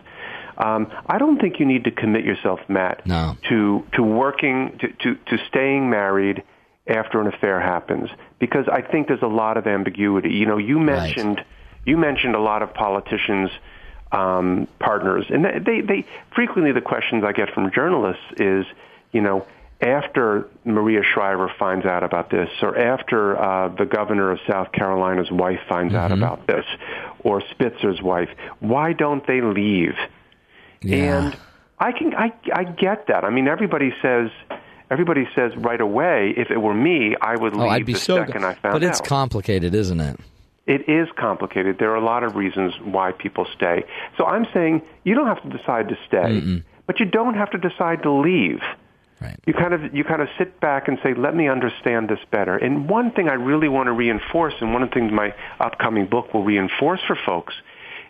Um, 0.58 0.92
I 1.06 1.20
don't 1.20 1.40
think 1.40 1.60
you 1.60 1.66
need 1.68 1.84
to 1.84 1.92
commit 1.92 2.26
yourself, 2.26 2.60
Matt, 2.68 3.06
No. 3.06 3.36
to 3.50 3.86
to 3.94 4.02
working 4.02 4.78
to, 4.80 4.88
to, 4.88 5.16
to 5.16 5.46
staying 5.50 5.90
married 5.90 6.44
after 6.88 7.22
an 7.22 7.28
affair 7.28 7.60
happens 7.60 8.10
because 8.40 8.68
I 8.72 8.82
think 8.82 9.08
there's 9.08 9.22
a 9.22 9.28
lot 9.28 9.58
of 9.58 9.68
ambiguity. 9.68 10.30
You 10.32 10.48
know, 10.48 10.58
you 10.58 10.80
mentioned 10.80 11.44
you 11.86 11.96
mentioned 11.98 12.36
a 12.36 12.40
lot 12.40 12.64
of 12.64 12.74
politicians 12.74 13.52
um, 14.12 14.68
partners, 14.80 15.26
and 15.30 15.46
they, 15.46 15.60
they 15.60 15.82
they 15.82 16.06
frequently 16.34 16.72
the 16.72 16.82
questions 16.82 17.24
I 17.24 17.34
get 17.34 17.54
from 17.54 17.72
journalists 17.72 18.24
is, 18.38 18.66
you 19.12 19.22
know, 19.22 19.46
after 19.82 20.48
Maria 20.66 21.02
Shriver 21.04 21.52
finds 21.60 21.86
out 21.86 22.04
about 22.04 22.30
this, 22.32 22.50
or 22.62 22.78
after 22.78 23.38
uh, 23.40 23.70
the 23.70 23.86
governor 23.86 24.32
of 24.32 24.40
South 24.50 24.72
Carolina's 24.72 25.30
wife 25.32 25.60
finds 25.70 25.94
out 25.94 26.12
about 26.12 26.48
this, 26.48 26.66
or 27.20 27.42
Spitzer's 27.52 28.02
wife, 28.02 28.30
why 28.60 28.94
don't 28.94 29.26
they 29.28 29.42
leave? 29.42 29.94
Yeah. 30.82 30.98
And 31.28 31.38
I 31.80 31.92
can 31.92 32.16
I 32.16 32.32
I 32.54 32.64
get 32.64 33.08
that. 33.08 33.24
I 33.24 33.30
mean, 33.30 33.48
everybody 33.48 33.94
says 34.02 34.30
everybody 34.90 35.28
says 35.36 35.56
right 35.58 35.82
away, 35.82 36.34
if 36.36 36.50
it 36.50 36.58
were 36.58 36.74
me, 36.74 37.16
I 37.22 37.36
would 37.36 37.54
leave 37.54 37.62
Oh, 37.64 37.70
I'd 37.70 37.86
be 37.86 37.94
the 37.94 38.00
so. 38.00 38.16
second 38.18 38.46
I 38.46 38.54
found 38.56 38.74
but 38.74 38.84
it's 38.84 39.00
out. 39.02 39.08
complicated, 39.08 39.76
isn't 39.76 40.00
it? 40.00 40.20
It 40.66 40.90
is 40.90 41.08
complicated. 41.18 41.78
There 41.80 41.92
are 41.92 41.96
a 41.98 42.04
lot 42.04 42.24
of 42.24 42.36
reasons 42.36 42.74
why 42.84 43.12
people 43.14 43.46
stay. 43.56 43.86
So 44.18 44.26
I'm 44.26 44.46
saying 44.54 44.82
you 45.06 45.16
don't 45.16 45.28
have 45.28 45.42
to 45.44 45.50
decide 45.58 45.88
to 45.90 45.98
stay, 46.08 46.62
but 46.88 47.00
you 47.00 47.06
don't 47.06 47.36
have 47.36 47.52
to 47.52 47.58
decide 47.58 48.04
to 48.04 48.12
leave. 48.12 48.60
Right. 49.20 49.40
You 49.48 49.54
kind 49.54 49.74
of 49.74 49.96
you 49.96 50.04
kind 50.04 50.22
of 50.22 50.30
sit 50.38 50.60
back 50.60 50.88
and 50.88 51.00
say, 51.02 51.14
"Let 51.16 51.36
me 51.36 51.48
understand 51.48 52.08
this 52.08 52.20
better." 52.30 52.56
And 52.56 52.88
one 52.88 53.12
thing 53.12 53.30
I 53.30 53.34
really 53.34 53.68
want 53.68 53.88
to 53.88 53.92
reinforce, 53.92 54.54
and 54.62 54.74
one 54.74 54.84
of 54.84 54.90
the 54.90 54.94
things 54.94 55.12
my 55.12 55.34
upcoming 55.60 56.06
book 56.06 56.34
will 56.34 56.44
reinforce 56.44 57.02
for 57.08 57.16
folks, 57.16 57.56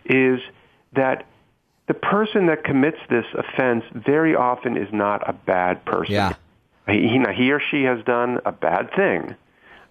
is 0.04 0.40
that 0.92 1.24
the 1.86 1.94
person 1.94 2.46
that 2.46 2.62
commits 2.62 2.98
this 3.08 3.24
offense 3.32 3.84
very 3.94 4.34
often 4.34 4.76
is 4.76 4.92
not 4.92 5.26
a 5.28 5.32
bad 5.32 5.84
person. 5.86 6.14
Yeah. 6.14 6.34
He, 6.86 7.08
he, 7.08 7.52
or 7.52 7.60
she 7.60 7.84
has 7.84 8.04
done 8.04 8.40
a 8.44 8.52
bad 8.52 8.90
thing, 8.94 9.34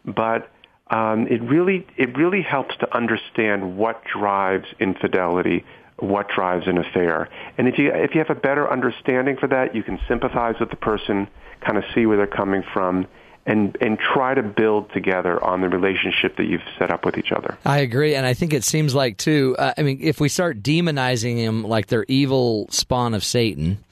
but 0.06 0.49
um, 0.89 1.27
it 1.27 1.41
really 1.41 1.86
it 1.97 2.15
really 2.17 2.41
helps 2.41 2.77
to 2.77 2.95
understand 2.95 3.77
what 3.77 4.03
drives 4.06 4.67
infidelity, 4.80 5.65
what 5.97 6.29
drives 6.29 6.67
an 6.67 6.77
affair, 6.77 7.29
and 7.57 7.67
if 7.67 7.77
you 7.77 7.91
if 7.91 8.13
you 8.13 8.19
have 8.19 8.29
a 8.29 8.39
better 8.39 8.69
understanding 8.69 9.38
for 9.38 9.47
that, 9.47 9.75
you 9.75 9.83
can 9.83 9.99
sympathize 10.07 10.55
with 10.60 10.69
the 10.69 10.75
person, 10.75 11.27
kind 11.62 11.77
of 11.77 11.83
see 11.93 12.05
where 12.05 12.17
they're 12.17 12.27
coming 12.27 12.63
from, 12.73 13.07
and 13.47 13.75
and 13.81 13.97
try 13.97 14.33
to 14.33 14.43
build 14.43 14.91
together 14.93 15.43
on 15.43 15.62
the 15.62 15.69
relationship 15.69 16.36
that 16.38 16.45
you've 16.45 16.62
set 16.77 16.91
up 16.91 17.05
with 17.05 17.17
each 17.17 17.31
other. 17.31 17.57
I 17.65 17.79
agree, 17.79 18.13
and 18.13 18.25
I 18.25 18.33
think 18.33 18.53
it 18.53 18.63
seems 18.63 18.93
like 18.93 19.17
too. 19.17 19.55
Uh, 19.57 19.73
I 19.77 19.81
mean, 19.81 19.99
if 20.01 20.19
we 20.19 20.29
start 20.29 20.62
demonizing 20.62 21.43
them 21.43 21.63
like 21.63 21.88
they're 21.88 22.05
evil 22.07 22.67
spawn 22.69 23.13
of 23.13 23.23
Satan, 23.23 23.83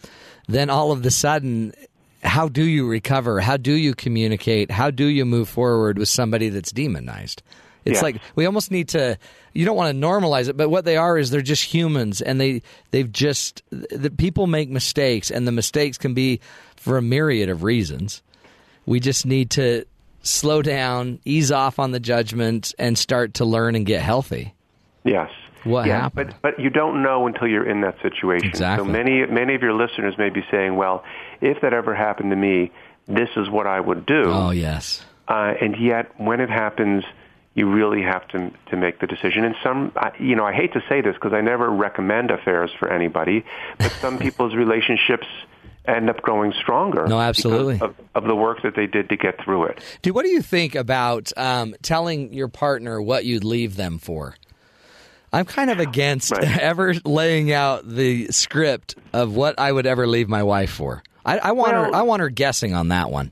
then 0.48 0.70
all 0.70 0.91
of 0.91 1.02
the 1.02 1.12
sudden, 1.12 1.74
how 2.22 2.50
do 2.50 2.63
you 2.63 2.88
recover? 2.88 3.39
How 3.39 3.58
do 3.58 3.74
you 3.74 3.96
communicate? 3.96 4.70
How 4.70 4.91
do 4.91 5.06
you 5.06 5.26
move 5.26 5.48
forward 5.48 5.98
with 5.98 6.10
somebody 6.10 6.50
that's 6.50 6.72
demonized? 6.72 7.41
It's 7.86 7.95
Yes. 7.95 8.04
like 8.04 8.17
we 8.36 8.45
almost 8.45 8.71
need 8.71 8.89
to. 8.89 9.17
You 9.54 9.65
don't 9.65 9.78
want 9.78 9.95
to 9.95 10.06
normalize 10.06 10.50
it, 10.50 10.58
but 10.58 10.69
what 10.69 10.86
they 10.86 10.98
are 10.98 11.17
is 11.17 11.30
they're 11.30 11.41
just 11.41 11.63
humans, 11.63 12.21
and 12.21 12.41
they 12.41 12.62
they've 12.91 13.12
just 13.12 13.63
the 13.69 14.10
people 14.10 14.48
make 14.48 14.69
mistakes, 14.69 15.30
and 15.32 15.48
the 15.48 15.52
mistakes 15.52 15.98
can 15.98 16.13
be 16.13 16.39
for 16.76 16.98
a 16.98 17.02
myriad 17.02 17.50
of 17.50 17.63
reasons. 17.63 18.21
We 18.86 19.00
just 19.00 19.26
need 19.26 19.52
to 19.52 19.86
slow 20.24 20.62
down, 20.62 21.19
ease 21.26 21.52
off 21.52 21.80
on 21.80 21.91
the 21.91 22.00
judgment, 22.00 22.74
and 22.80 22.98
start 22.98 23.36
to 23.36 23.45
learn 23.45 23.76
and 23.76 23.86
get 23.86 24.02
healthy. 24.02 24.54
Yes. 25.04 25.30
What 25.63 25.88
yeah, 25.88 26.02
happened? 26.02 26.36
But 26.41 26.56
but 26.58 26.63
you 26.63 26.69
don't 26.69 27.02
know 27.02 27.26
until 27.28 27.48
you're 27.48 27.67
in 27.67 27.82
that 27.82 27.95
situation. 28.02 28.50
Exactly. 28.50 28.86
So 28.86 28.91
many 28.91 29.26
many 29.26 29.56
of 29.56 29.62
your 29.62 29.74
listeners 29.74 30.15
may 30.17 30.30
be 30.30 30.43
saying, 30.52 30.76
"Well, 30.76 31.04
if 31.41 31.62
that 31.62 31.74
ever 31.74 31.95
happened 31.95 32.30
to 32.32 32.36
me, 32.36 32.71
this 33.08 33.30
is 33.36 33.50
what 33.50 33.65
I 33.65 33.80
would 33.80 34.06
do." 34.06 34.24
Oh 34.26 34.52
yes, 34.52 35.04
uh, 35.28 35.54
and 35.60 35.76
yet 35.80 36.12
when 36.19 36.39
it 36.39 36.50
happens, 36.52 37.04
you 37.56 37.68
really 37.72 38.02
have 38.04 38.28
to 38.30 38.52
to 38.70 38.78
make 38.78 39.00
the 39.00 39.08
decision. 39.08 39.44
And 39.46 39.56
some, 39.63 39.91
I- 39.96 40.12
you 40.20 40.36
know, 40.36 40.46
I 40.46 40.54
hate 40.54 40.74
to 40.74 40.84
say 40.88 41.02
this 41.02 41.15
because 41.15 41.34
I 41.34 41.41
never 41.41 41.70
recommend 41.70 42.30
affairs 42.30 42.70
for 42.78 42.91
anybody, 42.91 43.44
but 43.80 43.91
some 43.94 44.20
people's 44.26 44.54
relationships 44.56 45.26
end 45.88 46.10
up 46.10 46.22
growing 46.22 46.52
stronger. 46.62 47.06
No, 47.08 47.20
absolutely. 47.20 47.80
Of, 47.80 47.96
of 48.15 48.24
the 48.26 48.36
work 48.36 48.62
that 48.63 48.76
they 48.76 48.88
did 48.88 49.08
to 49.10 49.18
get 49.18 49.44
through 49.44 49.65
it. 49.65 49.80
dude. 50.02 50.15
What 50.15 50.24
do 50.26 50.30
you 50.32 50.41
think 50.41 50.76
about 50.76 51.32
um, 51.38 51.76
telling 51.82 52.34
your 52.34 52.48
partner 52.48 53.02
what 53.02 53.24
you'd 53.26 53.44
leave 53.44 53.76
them 53.76 54.00
for? 54.00 54.36
I'm 55.32 55.46
kind 55.46 55.70
of 55.70 55.80
against 55.80 56.32
Right. 56.32 56.58
ever 56.62 56.94
laying 57.04 57.52
out 57.52 57.88
the 57.88 58.28
script 58.32 58.96
of 59.13 59.36
what 59.36 59.60
I 59.60 59.72
would 59.72 59.86
ever 59.86 60.08
leave 60.08 60.28
my 60.30 60.44
wife 60.44 60.72
for. 60.72 61.04
I, 61.26 61.38
I 61.39 61.52
want 61.54 61.74
her. 61.74 61.94
I 61.96 62.02
want 62.04 62.22
her 62.22 62.30
guessing 62.30 62.74
on 62.74 62.88
that 62.89 63.10
one. 63.12 63.32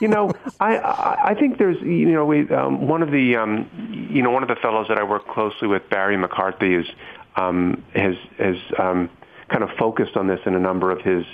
You 0.00 0.08
know, 0.08 0.32
I, 0.58 0.76
I 0.76 1.18
I 1.30 1.34
think 1.34 1.58
there's 1.58 1.80
you 1.82 2.12
know 2.12 2.24
we 2.24 2.48
um, 2.50 2.86
one 2.86 3.02
of 3.02 3.10
the 3.10 3.36
um, 3.36 4.08
you 4.10 4.22
know 4.22 4.30
one 4.30 4.42
of 4.42 4.48
the 4.48 4.56
fellows 4.56 4.86
that 4.88 4.98
I 4.98 5.04
work 5.04 5.26
closely 5.28 5.68
with 5.68 5.88
Barry 5.90 6.16
McCarthy 6.16 6.74
is 6.74 6.86
um, 7.36 7.82
has 7.94 8.14
has 8.38 8.56
um, 8.78 9.10
kind 9.48 9.62
of 9.62 9.70
focused 9.78 10.16
on 10.16 10.26
this 10.26 10.40
in 10.46 10.54
a 10.54 10.60
number 10.60 10.90
of 10.90 11.00
his 11.00 11.24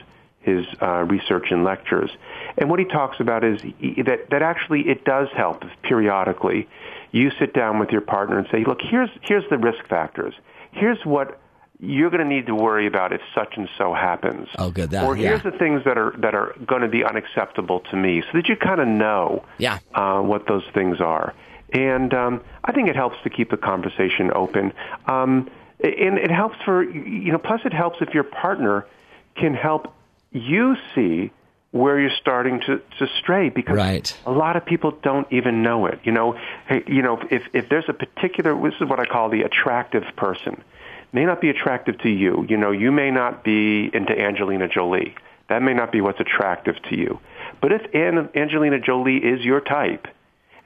his 0.41 0.65
uh, 0.81 1.03
research 1.05 1.51
and 1.51 1.65
lectures, 1.65 2.11
and 2.57 2.71
what 2.71 2.79
he 2.79 2.85
talks 2.85 3.19
about 3.21 3.45
is 3.45 3.61
that 4.05 4.29
that 4.31 4.43
actually 4.43 4.89
it 4.89 5.05
does 5.05 5.29
help 5.37 5.65
if 5.65 5.71
periodically 5.83 6.69
you 7.13 7.31
sit 7.39 7.53
down 7.55 7.79
with 7.79 7.91
your 7.91 8.01
partner 8.01 8.39
and 8.39 8.47
say, 8.51 8.65
look, 8.65 8.81
here's 8.81 9.11
here's 9.23 9.49
the 9.51 9.59
risk 9.59 9.87
factors. 9.89 10.35
Here's 10.73 11.05
what 11.05 11.41
you're 11.79 12.11
going 12.11 12.23
to 12.23 12.29
need 12.29 12.47
to 12.47 12.55
worry 12.55 12.87
about 12.87 13.13
if 13.13 13.21
such 13.35 13.55
and 13.57 13.69
so 13.77 13.93
happens. 13.93 14.49
Oh, 14.59 14.71
good, 14.71 14.91
that- 14.91 15.05
or 15.05 15.15
here's 15.15 15.45
yeah. 15.45 15.51
the 15.51 15.59
things 15.59 15.83
that 15.85 15.99
are 15.99 16.15
that 16.19 16.35
are 16.35 16.55
going 16.67 16.83
to 16.83 16.89
be 16.89 17.05
unacceptable 17.05 17.81
to 17.91 17.97
me, 17.97 18.23
so 18.23 18.29
that 18.39 18.49
you 18.49 18.57
kind 18.57 18.81
of 18.81 18.89
know 18.89 19.45
Yeah. 19.59 19.79
uh, 19.95 20.21
what 20.21 20.47
those 20.47 20.65
things 20.73 21.01
are. 21.01 21.35
And 21.73 22.15
um, 22.15 22.41
I 22.65 22.73
think 22.73 22.89
it 22.89 22.97
helps 22.97 23.17
to 23.25 23.31
keep 23.31 23.51
the 23.51 23.57
conversation 23.57 24.31
open. 24.35 24.73
Um, 25.07 25.51
and 25.83 26.17
it 26.19 26.31
helps 26.31 26.57
for 26.65 26.83
you 26.83 27.33
know. 27.33 27.39
Plus, 27.39 27.61
it 27.65 27.73
helps 27.75 27.99
if 28.01 28.15
your 28.15 28.25
partner 28.25 28.87
can 29.35 29.53
help 29.53 29.93
you 30.33 30.77
see 30.95 31.31
where 31.73 32.01
you're 32.01 32.17
starting 32.19 32.61
to, 32.61 32.81
to 32.99 33.07
stray 33.21 33.51
because 33.51 33.77
Right. 33.77 34.17
a 34.25 34.31
lot 34.31 34.57
of 34.57 34.65
people 34.65 34.93
don't 35.03 35.27
even 35.31 35.63
know 35.63 35.85
it. 35.87 35.99
You 36.05 36.13
know, 36.13 36.39
hey, 36.69 36.83
you 36.87 37.03
know, 37.03 37.21
if 37.31 37.43
if 37.53 37.69
there's 37.69 37.85
a 37.89 37.93
particular, 37.93 38.55
this 38.63 38.81
is 38.81 38.89
what 38.89 38.99
I 39.01 39.05
call 39.05 39.29
the 39.29 39.43
attractive 39.43 40.05
person, 40.17 40.63
may 41.17 41.25
not 41.25 41.41
be 41.41 41.49
attractive 41.49 41.99
to 42.01 42.11
you. 42.11 42.45
You 42.49 42.59
know, 42.59 42.71
you 42.73 42.93
may 42.93 43.11
not 43.11 43.43
be 43.43 43.91
into 43.93 44.13
Angelina 44.17 44.69
Jolie. 44.69 45.15
That 45.49 45.63
may 45.63 45.73
not 45.73 45.91
be 45.91 46.01
what's 46.03 46.21
attractive 46.21 46.75
to 46.91 46.97
you. 46.97 47.19
But 47.63 47.73
if 47.73 47.83
An- 47.95 48.29
Angelina 48.35 48.79
Jolie 48.79 49.17
is 49.17 49.43
your 49.43 49.61
type, 49.63 50.07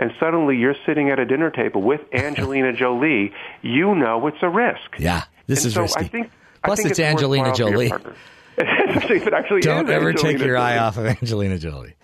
and 0.01 0.11
suddenly 0.19 0.57
you're 0.57 0.75
sitting 0.87 1.11
at 1.11 1.19
a 1.21 1.25
dinner 1.25 1.51
table 1.51 1.83
with 1.83 2.01
Angelina 2.13 2.73
Jolie, 2.73 3.33
you 3.63 3.95
know 3.95 4.27
it's 4.27 4.43
a 4.43 4.49
risk. 4.49 4.99
Yeah, 4.99 5.23
this 5.47 5.61
And 5.61 5.67
is 5.69 5.75
so 5.75 5.83
risky. 5.83 6.05
I 6.05 6.09
think, 6.09 6.31
I 6.65 6.67
Plus, 6.69 6.79
think 6.81 6.91
it's 6.91 6.99
Angelina 7.01 7.55
for 7.55 7.63
your 7.63 7.71
Jolie. 7.71 7.89
partner. 7.91 8.15
Especially 8.59 9.17
if 9.23 9.27
it 9.29 9.33
actually 9.33 9.61
Don't 9.61 9.89
ever 9.89 10.13
take 10.13 10.25
Angelina 10.25 10.45
your 10.47 10.59
eye 10.59 10.79
off 10.79 10.99
of 10.99 11.07
Angelina 11.07 11.59
Jolie. 11.59 11.95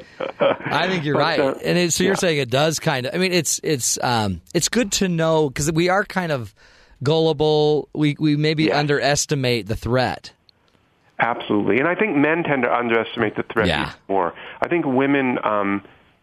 I 0.41 0.87
think 0.89 1.05
you're 1.05 1.19
right, 1.29 1.41
uh, 1.41 1.55
and 1.65 1.77
it, 1.77 1.93
so 1.93 2.05
you're 2.05 2.13
yeah. 2.13 2.19
saying 2.19 2.39
it 2.39 2.49
does 2.51 2.79
kind 2.79 3.07
of. 3.07 3.15
I 3.15 3.19
mean, 3.19 3.33
it's 3.33 3.61
it's 3.65 3.99
um 4.03 4.41
it's 4.55 4.69
good 4.69 4.93
to 4.93 5.09
know 5.09 5.49
because 5.51 5.71
we 5.73 5.89
are 5.89 6.05
kind 6.05 6.31
of 6.33 6.55
gullible. 7.03 7.89
We 7.95 8.17
we 8.19 8.37
maybe 8.37 8.65
Yeah. 8.65 8.79
underestimate 8.79 9.67
the 9.67 9.77
threat. 9.77 10.33
Absolutely, 11.19 11.79
and 11.79 11.89
I 11.89 11.95
think 11.95 12.17
men 12.17 12.43
tend 12.43 12.63
to 12.65 12.75
underestimate 12.75 13.37
the 13.37 13.43
threat 13.45 13.69
Yeah. 13.69 13.93
more. 14.09 14.35
I 14.61 14.69
think 14.69 14.85
women 14.85 15.39
um, 15.45 15.83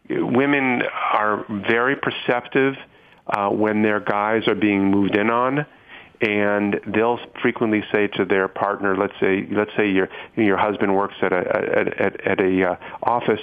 women 0.09 0.83
are 1.11 1.45
very 1.49 1.95
perceptive 1.95 2.75
uh, 3.27 3.49
when 3.49 3.81
their 3.81 3.99
guys 3.99 4.47
are 4.47 4.55
being 4.55 4.91
moved 4.91 5.15
in 5.15 5.29
on, 5.29 5.65
and 6.21 6.79
they'll 6.85 7.19
frequently 7.41 7.83
say 7.91 8.07
to 8.07 8.25
their 8.25 8.47
partner, 8.47 8.95
let's 8.95 9.13
say 9.19 9.47
let's 9.49 9.71
say 9.75 9.89
your 9.89 10.09
your 10.35 10.57
husband 10.57 10.95
works 10.95 11.15
at 11.21 11.33
a 11.33 11.37
at 11.37 11.87
at, 11.99 12.27
at 12.27 12.39
a 12.39 12.71
uh, 12.71 12.75
office, 13.01 13.41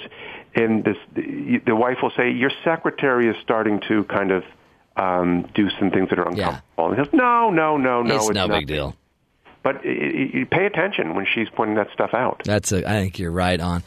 and 0.55 0.83
this 0.85 0.97
the 1.15 1.75
wife 1.75 1.97
will 2.01 2.13
say 2.15 2.31
your 2.31 2.51
secretary 2.63 3.27
is 3.27 3.35
starting 3.43 3.81
to 3.89 4.03
kind 4.05 4.31
of 4.31 4.43
um, 5.01 5.47
do 5.55 5.69
some 5.79 5.89
things 5.91 6.09
that 6.09 6.19
are 6.19 6.27
Yeah. 6.33 6.47
uncomfortable. 6.77 6.85
And 6.89 6.97
he 6.97 7.03
goes, 7.03 7.13
no, 7.13 7.49
no, 7.49 7.77
no, 7.77 8.01
no, 8.03 8.15
it's, 8.15 8.27
no 8.29 8.45
nothing." 8.47 8.59
big 8.61 8.67
deal. 8.67 8.95
But 9.63 9.77
i- 9.85 10.45
pay 10.49 10.65
attention 10.65 11.15
when 11.15 11.25
she's 11.33 11.47
pointing 11.55 11.75
that 11.75 11.87
stuff 11.93 12.13
out. 12.13 12.41
That's 12.45 12.71
a. 12.71 12.87
I 12.87 12.93
think 12.93 13.19
you're 13.19 13.31
right 13.31 13.59
on. 13.59 13.83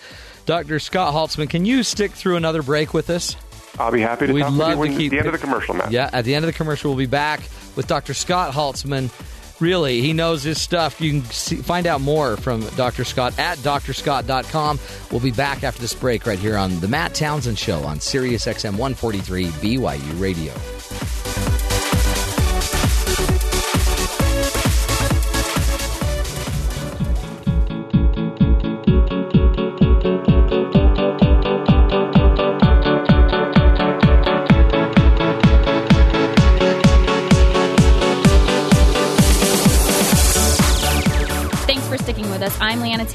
Dr. 0.46 0.78
Scott 0.78 1.14
Haltzman, 1.14 1.48
can 1.50 1.64
you 1.64 1.82
stick 1.82 2.12
through 2.12 2.36
another 2.36 2.62
break 2.62 2.94
with 2.94 3.10
us? 3.10 3.36
I'll 3.78 3.90
be 3.90 4.00
happy 4.00 4.28
to 4.28 4.32
We'd 4.32 4.44
love 4.46 4.78
you 4.78 4.92
to 4.92 4.96
keep 4.96 5.10
the 5.10 5.18
end 5.18 5.26
of 5.26 5.32
the 5.32 5.38
commercial, 5.38 5.74
Matt. 5.74 5.90
Yeah, 5.90 6.08
at 6.12 6.24
the 6.24 6.34
end 6.34 6.44
of 6.44 6.46
the 6.46 6.56
commercial, 6.56 6.90
we'll 6.90 6.98
be 6.98 7.06
back 7.06 7.40
with 7.74 7.88
Dr. 7.88 8.14
Scott 8.14 8.52
Haltzman. 8.52 9.10
Really, 9.60 10.00
he 10.00 10.12
knows 10.12 10.42
his 10.44 10.60
stuff. 10.60 11.00
You 11.00 11.10
can 11.12 11.24
see, 11.30 11.56
find 11.56 11.86
out 11.86 12.00
more 12.00 12.36
from 12.36 12.60
Dr. 12.76 13.02
Scott 13.04 13.36
at 13.38 13.58
drscott.com. 13.58 14.78
We'll 15.10 15.20
be 15.20 15.30
back 15.32 15.64
after 15.64 15.80
this 15.80 15.94
break 15.94 16.26
right 16.26 16.38
here 16.38 16.56
on 16.56 16.78
The 16.80 16.88
Matt 16.88 17.14
Townsend 17.14 17.58
Show 17.58 17.80
on 17.84 17.98
Sirius 18.00 18.46
XM 18.46 18.76
143 18.76 19.46
BYU 19.46 20.20
Radio. 20.20 20.52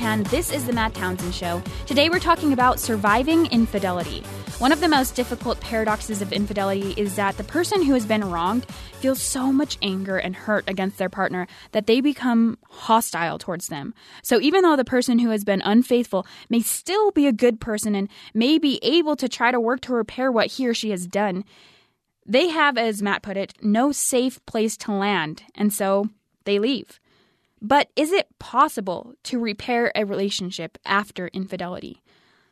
Tan. 0.10 0.24
This 0.24 0.52
is 0.52 0.65
the 0.65 0.74
Matt 0.74 0.95
Townsend 0.95 1.36
Show. 1.36 1.62
Today 1.86 2.10
we're 2.10 2.17
talking 2.17 2.52
about 2.52 2.80
surviving 2.80 3.45
infidelity. 3.52 4.22
One 4.58 4.72
of 4.72 4.82
the 4.82 4.88
most 4.88 5.13
difficult 5.13 5.60
paradoxes 5.60 6.19
of 6.24 6.34
infidelity 6.34 6.95
is 6.98 7.15
that 7.15 7.38
the 7.38 7.43
person 7.43 7.84
who 7.84 7.93
has 7.93 8.08
been 8.08 8.32
wronged 8.32 8.65
feels 9.02 9.22
so 9.22 9.52
much 9.52 9.78
anger 9.84 10.17
and 10.17 10.36
hurt 10.36 10.67
against 10.67 10.98
their 10.98 11.10
partner 11.10 11.45
that 11.74 11.86
they 11.86 12.02
become 12.02 12.58
hostile 12.69 13.38
towards 13.38 13.67
them. 13.67 13.93
So 14.24 14.41
even 14.41 14.63
though 14.63 14.76
the 14.76 14.84
person 14.84 15.19
who 15.19 15.30
has 15.30 15.43
been 15.43 15.62
unfaithful 15.63 16.26
may 16.50 16.62
still 16.62 17.12
be 17.12 17.28
a 17.28 17.32
good 17.32 17.62
person 17.62 17.93
and 17.93 18.10
may 18.34 18.58
be 18.58 18.80
able 18.82 19.15
to 19.15 19.30
try 19.30 19.52
to 19.52 19.60
work 19.60 19.82
to 19.82 19.93
repair 19.93 20.32
what 20.32 20.48
he 20.48 20.67
or 20.67 20.74
she 20.74 20.89
has 20.89 21.06
done, 21.06 21.43
they 22.26 22.48
have, 22.48 22.80
as 22.80 23.04
Matt 23.04 23.22
put 23.22 23.38
it, 23.38 23.54
no 23.62 23.91
safe 23.91 24.43
place 24.48 24.76
to 24.78 24.91
land, 24.91 25.43
and 25.54 25.72
so 25.72 26.10
they 26.45 26.58
leave. 26.58 27.00
But 27.62 27.89
is 27.95 28.12
it 28.12 28.28
possible 28.39 29.13
to 29.24 29.39
repair 29.39 29.91
a 29.95 30.06
relationship 30.06 30.78
after 30.86 31.28
infidelity? 31.30 32.02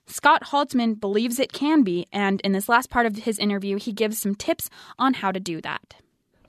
Scott 0.06 0.44
Haltzman 0.46 1.00
believes 1.00 1.40
it 1.40 1.52
can 1.52 1.84
be, 1.84 2.08
and 2.12 2.40
in 2.42 2.54
this 2.54 2.70
last 2.70 2.90
part 2.90 3.06
of 3.06 3.16
his 3.18 3.38
interview, 3.40 3.78
he 3.78 3.92
gives 3.92 4.18
some 4.18 4.36
tips 4.36 4.70
on 4.98 5.14
how 5.14 5.32
to 5.32 5.40
do 5.40 5.62
that. 5.62 5.96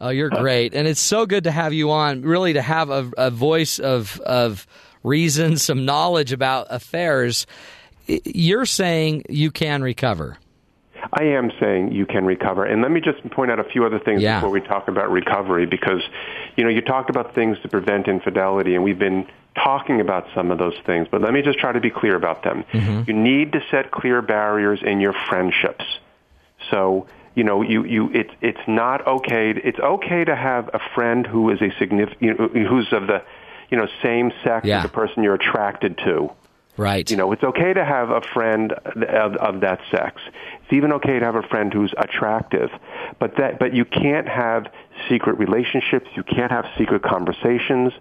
Oh, 0.01 0.11
you're 0.11 0.31
great, 0.31 0.75
and 0.75 0.87
it's 0.87 1.01
so 1.01 1.27
good 1.27 1.44
to 1.44 1.51
have 1.51 1.73
you 1.73 1.90
on. 1.90 2.23
Really, 2.23 2.53
to 2.53 2.62
have 2.62 2.88
a, 2.88 3.11
a 3.16 3.31
voice 3.31 3.81
of 3.81 4.21
of 4.21 4.64
reason, 5.03 5.57
some 5.57 5.85
knowledge 5.85 6.33
about 6.33 6.68
affairs. 6.71 7.47
You're 8.07 8.66
saying 8.66 9.25
you 9.29 9.51
can 9.51 9.83
recover. 9.83 10.38
I 11.13 11.25
am 11.25 11.51
saying 11.61 11.93
you 11.93 12.07
can 12.07 12.25
recover. 12.27 12.65
And 12.65 12.83
let 12.83 12.91
me 12.91 13.01
just 13.01 13.29
point 13.31 13.51
out 13.51 13.59
a 13.59 13.65
few 13.65 13.85
other 13.85 13.99
things 13.99 14.23
Yeah. 14.23 14.37
before 14.39 14.51
we 14.51 14.61
talk 14.61 14.89
about 14.89 15.11
recovery 15.11 15.67
because, 15.67 16.03
you 16.57 16.65
know, 16.65 16.71
you 16.71 16.81
talked 16.81 17.11
about 17.11 17.35
things 17.35 17.59
to 17.61 17.69
prevent 17.69 18.09
infidelity, 18.09 18.75
and 18.75 18.85
we've 18.85 18.99
been 18.99 19.27
talking 19.55 20.01
about 20.01 20.27
some 20.35 20.51
of 20.51 20.59
those 20.59 20.77
things, 20.87 21.09
but 21.11 21.21
let 21.21 21.33
me 21.33 21.43
just 21.43 21.59
try 21.59 21.73
to 21.73 21.81
be 21.81 21.91
clear 21.91 22.15
about 22.15 22.43
them. 22.45 22.65
Mm-hmm. 22.73 23.03
You 23.11 23.15
need 23.15 23.53
to 23.53 23.61
set 23.71 23.91
clear 23.91 24.23
barriers 24.23 24.81
in 24.85 25.01
your 25.01 25.15
friendships. 25.29 25.85
So, 26.71 27.07
you 27.35 27.45
know, 27.45 27.63
you, 27.63 27.85
you 27.85 28.11
it's 28.13 28.33
it's 28.41 28.61
not 28.67 29.07
okay. 29.07 29.51
It's 29.51 29.79
okay 29.79 30.25
to 30.25 30.35
have 30.37 30.71
a 30.75 30.81
friend 30.95 31.27
who 31.27 31.51
is 31.51 31.61
a 31.63 31.71
significant, 31.79 32.23
you 32.23 32.35
know, 32.35 32.49
who's 32.69 32.93
of 32.93 33.07
the, 33.07 33.23
you 33.71 33.77
know, 33.79 33.87
same 34.03 34.33
sex 34.45 34.67
Yeah. 34.67 34.79
as 34.79 34.83
the 34.83 34.89
person 34.89 35.23
you're 35.23 35.35
attracted 35.35 35.99
to. 35.99 36.31
Right. 36.79 37.11
You 37.11 37.17
know, 37.17 37.33
it's 37.33 37.43
okay 37.43 37.75
to 37.75 37.85
have 37.85 38.11
a 38.11 38.21
friend 38.21 38.73
of, 38.73 39.35
of 39.35 39.61
that 39.62 39.81
sex. 39.91 40.23
It's 40.62 40.73
even 40.73 40.93
okay 40.93 41.19
to 41.19 41.25
have 41.25 41.35
a 41.35 41.43
friend 41.43 41.73
who's 41.73 41.93
attractive, 41.99 42.71
but 43.19 43.37
that 43.38 43.59
but 43.59 43.75
you 43.75 43.85
can't 43.85 44.29
have 44.29 44.69
secret 45.09 45.38
relationships. 45.38 46.07
You 46.14 46.23
can't 46.23 46.53
have 46.53 46.67
secret 46.79 47.03
conversations. 47.03 47.93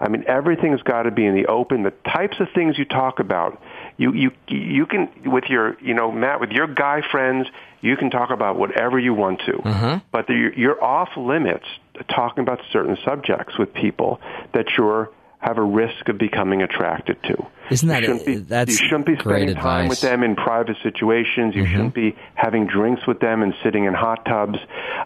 I 0.00 0.08
mean, 0.08 0.24
everything's 0.26 0.80
got 0.80 1.02
to 1.02 1.10
be 1.10 1.26
in 1.26 1.34
the 1.34 1.46
open. 1.46 1.82
The 1.82 1.92
types 2.10 2.40
of 2.40 2.48
things 2.54 2.78
you 2.78 2.86
talk 2.86 3.20
about, 3.20 3.62
you 3.98 4.14
you 4.14 4.30
you 4.48 4.86
can 4.86 5.10
with 5.26 5.44
your 5.50 5.76
you 5.82 5.92
know 5.92 6.10
Matt 6.10 6.40
with 6.40 6.52
your 6.52 6.66
guy 6.66 7.02
friends, 7.02 7.48
you 7.82 7.98
can 7.98 8.10
talk 8.10 8.30
about 8.30 8.56
whatever 8.56 8.98
you 8.98 9.12
want 9.12 9.40
to, 9.40 9.52
mm-hmm. 9.52 9.98
but 10.10 10.26
the, 10.26 10.52
you're 10.56 10.82
off 10.82 11.10
limits 11.18 11.66
talking 12.08 12.40
about 12.40 12.60
certain 12.72 12.96
subjects 13.04 13.58
with 13.58 13.74
people 13.74 14.20
that 14.54 14.66
you're 14.78 15.10
have 15.42 15.58
a 15.58 15.62
risk 15.62 16.08
of 16.08 16.18
becoming 16.18 16.62
attracted 16.62 17.20
to. 17.24 17.46
Isn't 17.70 17.88
that- 17.88 18.02
you 18.02 18.06
shouldn't 18.06 18.26
be, 18.26 18.36
that's 18.36 18.70
you 18.80 18.86
shouldn't 18.88 19.06
be 19.06 19.16
spending 19.18 19.56
time 19.56 19.88
with. 19.88 19.98
Mm-hmm. 19.98 20.06
them 20.06 20.22
in 20.22 20.36
private 20.36 20.76
situations. 20.82 21.54
You 21.56 21.66
shouldn't 21.66 21.94
be 21.94 22.16
having 22.34 22.66
drinks 22.66 23.06
with 23.06 23.18
them 23.20 23.42
and 23.42 23.52
sitting 23.62 23.84
in 23.84 23.92
hot 23.94 24.24
tubs. 24.24 24.58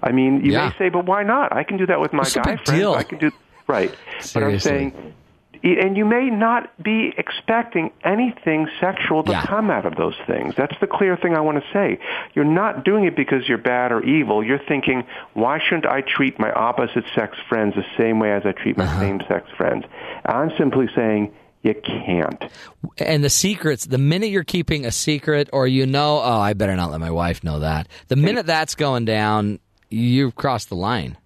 I 0.02 0.12
mean, 0.12 0.44
you 0.44 0.52
Yeah. 0.52 0.68
may 0.68 0.74
say, 0.78 0.88
but 0.90 1.06
why 1.06 1.22
not? 1.22 1.52
I 1.56 1.64
can 1.64 1.78
do 1.78 1.86
that 1.86 2.00
with 2.00 2.12
my 2.12 2.18
What's 2.20 2.34
guy 2.34 2.56
friends. 2.56 2.70
I 2.70 3.02
can 3.02 3.18
do 3.18 3.30
right. 3.66 3.94
But 4.34 4.42
I'm 4.42 4.58
saying 4.60 5.14
and 5.62 5.96
you 5.96 6.04
may 6.04 6.30
not 6.30 6.70
be 6.82 7.12
expecting 7.16 7.90
anything 8.04 8.68
sexual 8.80 9.22
to 9.24 9.32
Yeah. 9.32 9.42
come 9.46 9.70
out 9.70 9.86
of 9.86 9.96
those 9.96 10.14
things. 10.26 10.54
That's 10.56 10.74
the 10.80 10.86
clear 10.86 11.16
thing 11.16 11.34
I 11.34 11.40
want 11.40 11.58
to 11.58 11.64
say. 11.72 11.98
You're 12.34 12.44
not 12.44 12.84
doing 12.84 13.04
it 13.04 13.16
because 13.16 13.48
you're 13.48 13.58
bad 13.58 13.92
or 13.92 14.02
evil. 14.04 14.44
You're 14.44 14.60
thinking, 14.68 15.04
why 15.34 15.58
shouldn't 15.58 15.86
I 15.86 16.00
treat 16.02 16.38
my 16.38 16.52
opposite 16.52 17.04
sex 17.14 17.36
friends 17.48 17.74
the 17.74 17.84
same 17.96 18.18
way 18.18 18.32
as 18.32 18.42
I 18.44 18.52
treat 18.52 18.76
my 18.76 18.84
Uh-huh. 18.84 19.00
same 19.00 19.20
sex 19.28 19.48
friends? 19.56 19.84
I'm 20.24 20.50
simply 20.58 20.88
saying 20.94 21.32
you 21.62 21.74
can't. 21.74 22.44
and 22.98 23.24
the 23.24 23.30
secrets 23.30 23.86
the 23.86 23.98
minute 23.98 24.30
you're 24.30 24.44
keeping 24.44 24.84
a 24.86 24.92
secret 24.92 25.48
or 25.52 25.66
you 25.66 25.84
know 25.84 26.20
oh 26.22 26.38
i 26.38 26.52
better 26.52 26.76
not 26.76 26.92
let 26.92 27.00
my 27.00 27.10
wife 27.10 27.42
know 27.42 27.58
that 27.58 27.88
the 28.06 28.14
minute 28.14 28.46
that's 28.46 28.76
going 28.76 29.04
down 29.04 29.58
you've 29.90 30.36
crossed 30.36 30.68
the 30.68 30.76
line 30.76 31.16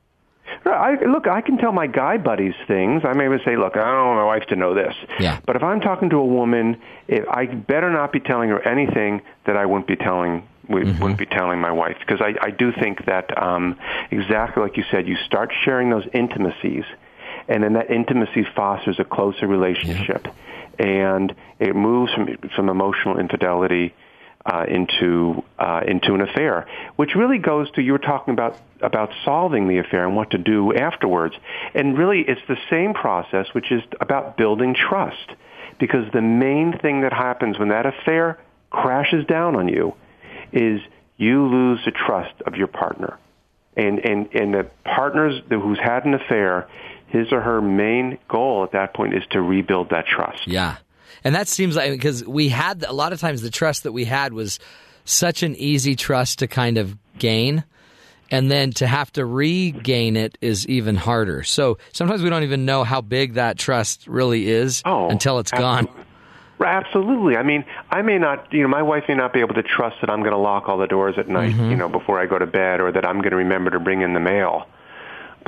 I, 0.66 1.02
look, 1.04 1.26
I 1.26 1.40
can 1.40 1.56
tell 1.56 1.72
my 1.72 1.86
guy 1.86 2.18
buddies 2.18 2.54
things. 2.66 3.02
I 3.04 3.12
may 3.14 3.24
even 3.24 3.40
say, 3.44 3.56
look, 3.56 3.76
I 3.76 3.84
don't 3.84 4.06
want 4.06 4.18
my 4.18 4.24
wife 4.24 4.46
to 4.48 4.56
know 4.56 4.74
this. 4.74 4.94
Yeah. 5.18 5.40
But 5.46 5.56
if 5.56 5.62
I'm 5.62 5.80
talking 5.80 6.10
to 6.10 6.16
a 6.16 6.24
woman, 6.24 6.80
if 7.08 7.26
I 7.28 7.46
better 7.46 7.90
not 7.90 8.12
be 8.12 8.20
telling 8.20 8.50
her 8.50 8.60
anything 8.60 9.22
that 9.46 9.56
I 9.56 9.66
wouldn't 9.66 9.86
be 9.86 9.96
telling 9.96 10.46
we 10.70 10.84
wouldn't 10.84 11.18
be 11.18 11.26
telling 11.26 11.60
my 11.60 11.72
wife 11.72 11.96
because 11.98 12.20
I, 12.20 12.34
I 12.40 12.50
do 12.50 12.70
think 12.72 13.06
that 13.06 13.36
um, 13.36 13.76
exactly 14.10 14.62
like 14.62 14.76
you 14.76 14.84
said, 14.90 15.08
you 15.08 15.16
start 15.26 15.52
sharing 15.64 15.90
those 15.90 16.06
intimacies, 16.14 16.84
and 17.48 17.64
then 17.64 17.72
that 17.72 17.90
intimacy 17.90 18.46
fosters 18.54 19.00
a 19.00 19.04
closer 19.04 19.48
relationship, 19.48 20.28
and 20.78 21.34
it 21.58 21.74
moves 21.74 22.12
from 22.12 22.36
from 22.54 22.68
emotional 22.68 23.18
infidelity 23.18 23.94
uh, 24.46 24.64
into 24.68 25.42
uh, 25.58 25.82
into 25.86 26.14
an 26.14 26.22
affair, 26.22 26.66
which 26.96 27.14
really 27.14 27.38
goes 27.38 27.70
to 27.72 27.82
you 27.82 27.92
were 27.92 27.98
talking 27.98 28.32
about 28.32 28.56
about 28.80 29.10
solving 29.24 29.68
the 29.68 29.78
affair 29.78 30.06
and 30.06 30.16
what 30.16 30.30
to 30.30 30.38
do 30.38 30.74
afterwards, 30.74 31.34
and 31.74 31.98
really 31.98 32.24
it's 32.26 32.40
the 32.48 32.56
same 32.70 32.94
process, 32.94 33.46
which 33.52 33.70
is 33.70 33.82
about 34.00 34.36
building 34.36 34.74
trust, 34.74 35.30
because 35.78 36.10
the 36.12 36.22
main 36.22 36.78
thing 36.78 37.02
that 37.02 37.12
happens 37.12 37.58
when 37.58 37.68
that 37.68 37.84
affair 37.84 38.38
crashes 38.70 39.26
down 39.26 39.56
on 39.56 39.68
you 39.68 39.94
is 40.52 40.80
you 41.18 41.46
lose 41.46 41.80
the 41.84 41.90
trust 41.90 42.34
of 42.46 42.54
your 42.54 42.68
partner, 42.68 43.18
and 43.76 43.98
and 43.98 44.34
and 44.34 44.54
the 44.54 44.70
partners 44.84 45.42
who's 45.50 45.78
had 45.78 46.06
an 46.06 46.14
affair, 46.14 46.66
his 47.08 47.30
or 47.30 47.42
her 47.42 47.60
main 47.60 48.18
goal 48.26 48.64
at 48.64 48.72
that 48.72 48.94
point 48.94 49.14
is 49.14 49.22
to 49.32 49.42
rebuild 49.42 49.90
that 49.90 50.06
trust. 50.06 50.46
yeah 50.46 50.78
and 51.24 51.34
that 51.34 51.48
seems 51.48 51.76
like 51.76 51.92
because 51.92 52.24
we 52.26 52.48
had 52.48 52.84
a 52.84 52.92
lot 52.92 53.12
of 53.12 53.20
times 53.20 53.42
the 53.42 53.50
trust 53.50 53.82
that 53.84 53.92
we 53.92 54.04
had 54.04 54.32
was 54.32 54.58
such 55.04 55.42
an 55.42 55.54
easy 55.56 55.94
trust 55.96 56.38
to 56.40 56.46
kind 56.46 56.78
of 56.78 56.96
gain 57.18 57.64
and 58.30 58.50
then 58.50 58.70
to 58.70 58.86
have 58.86 59.12
to 59.12 59.24
regain 59.26 60.16
it 60.16 60.38
is 60.40 60.66
even 60.68 60.94
harder 60.96 61.42
so 61.42 61.78
sometimes 61.92 62.22
we 62.22 62.30
don't 62.30 62.42
even 62.44 62.64
know 62.64 62.84
how 62.84 63.00
big 63.00 63.34
that 63.34 63.58
trust 63.58 64.06
really 64.06 64.48
is 64.48 64.82
Oh, 64.84 65.08
until 65.08 65.38
it's 65.38 65.50
gone 65.50 65.80
absolutely. 65.86 66.04
Right, 66.58 66.76
Absolutely. 66.84 67.36
I 67.38 67.42
mean, 67.42 67.64
I 67.90 68.02
may 68.02 68.18
not, 68.18 68.52
you 68.52 68.60
know, 68.60 68.68
my 68.68 68.82
wife 68.82 69.04
may 69.08 69.14
not 69.14 69.32
be 69.32 69.40
able 69.40 69.54
to 69.54 69.62
trust 69.62 69.96
that 70.02 70.10
I'm 70.10 70.20
going 70.20 70.32
to 70.32 70.36
lock 70.36 70.68
all 70.68 70.76
the 70.76 70.86
doors 70.86 71.14
at 71.16 71.26
night, 71.26 71.54
Mm-hmm. 71.54 71.70
you 71.70 71.76
know, 71.78 71.88
before 71.88 72.20
I 72.20 72.26
go 72.26 72.38
to 72.38 72.44
bed, 72.46 72.82
or 72.82 72.92
that 72.92 73.02
I'm 73.06 73.20
going 73.22 73.30
to 73.30 73.36
remember 73.36 73.70
to 73.70 73.80
bring 73.80 74.02
in 74.02 74.12
the 74.12 74.20
mail. 74.20 74.66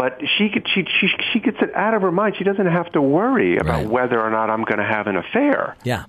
But 0.03 0.19
she 0.37 0.49
could, 0.49 0.67
she, 0.75 0.85
she, 0.99 1.07
she 1.33 1.39
gets 1.39 1.59
it 1.61 1.73
out 1.77 1.95
of 1.95 2.03
her 2.03 2.11
mind. 2.11 2.35
She 2.37 2.43
doesn't 2.43 2.67
have 2.67 2.91
to 2.93 3.01
worry 3.01 3.57
about 3.57 3.83
Right. 3.85 3.89
whether 3.89 4.21
or 4.21 4.31
not 4.31 4.51
I'm 4.51 4.65
going 4.65 4.79
to 4.81 4.85
have 4.97 5.07
an 5.07 5.17
affair. 5.17 5.77
yeah 5.85 6.07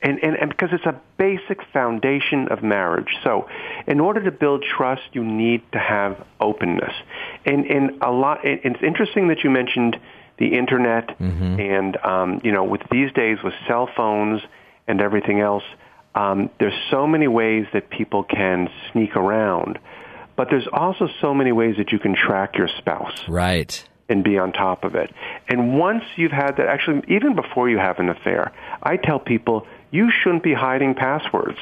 and, 0.00 0.22
and, 0.22 0.36
and 0.36 0.50
because 0.50 0.68
it's 0.72 0.84
a 0.84 1.00
basic 1.16 1.58
foundation 1.72 2.46
of 2.48 2.62
marriage. 2.62 3.08
So, 3.24 3.48
in 3.86 3.98
order 4.00 4.22
to 4.22 4.30
build 4.30 4.62
trust, 4.62 5.02
you 5.14 5.24
need 5.24 5.62
to 5.72 5.78
have 5.78 6.24
openness. 6.40 6.92
And, 7.46 7.64
and 7.66 8.02
a 8.02 8.10
lot. 8.12 8.40
It's 8.44 8.82
interesting 8.82 9.28
that 9.28 9.42
you 9.42 9.50
mentioned 9.50 9.96
the 10.38 10.54
internet, 10.54 11.16
and 11.18 11.96
um, 12.04 12.40
you 12.44 12.52
know, 12.52 12.64
with 12.64 12.82
these 12.90 13.10
days 13.12 13.38
with 13.42 13.54
cell 13.66 13.88
phones 13.96 14.42
and 14.86 15.00
everything 15.00 15.40
else, 15.40 15.64
um, 16.14 16.50
there's 16.60 16.78
so 16.90 17.06
many 17.06 17.26
ways 17.26 17.64
that 17.72 17.88
people 17.88 18.22
can 18.24 18.68
sneak 18.92 19.16
around. 19.16 19.78
But 20.36 20.48
there's 20.50 20.66
also 20.72 21.08
so 21.20 21.32
many 21.34 21.52
ways 21.52 21.76
that 21.78 21.92
you 21.92 21.98
can 21.98 22.14
track 22.16 22.56
your 22.56 22.68
spouse 22.78 23.22
right 23.28 23.86
and 24.08 24.22
be 24.24 24.36
on 24.38 24.52
top 24.52 24.84
of 24.84 24.94
it. 24.94 25.10
And 25.48 25.78
once 25.78 26.04
you've 26.16 26.32
had 26.32 26.56
that, 26.56 26.66
actually, 26.66 27.02
even 27.08 27.34
before 27.34 27.70
you 27.70 27.78
have 27.78 27.98
an 28.00 28.08
affair, 28.08 28.52
I 28.82 28.96
tell 28.96 29.18
people 29.18 29.66
you 29.90 30.10
shouldn't 30.10 30.42
be 30.42 30.52
hiding 30.54 30.94
passwords. 30.94 31.58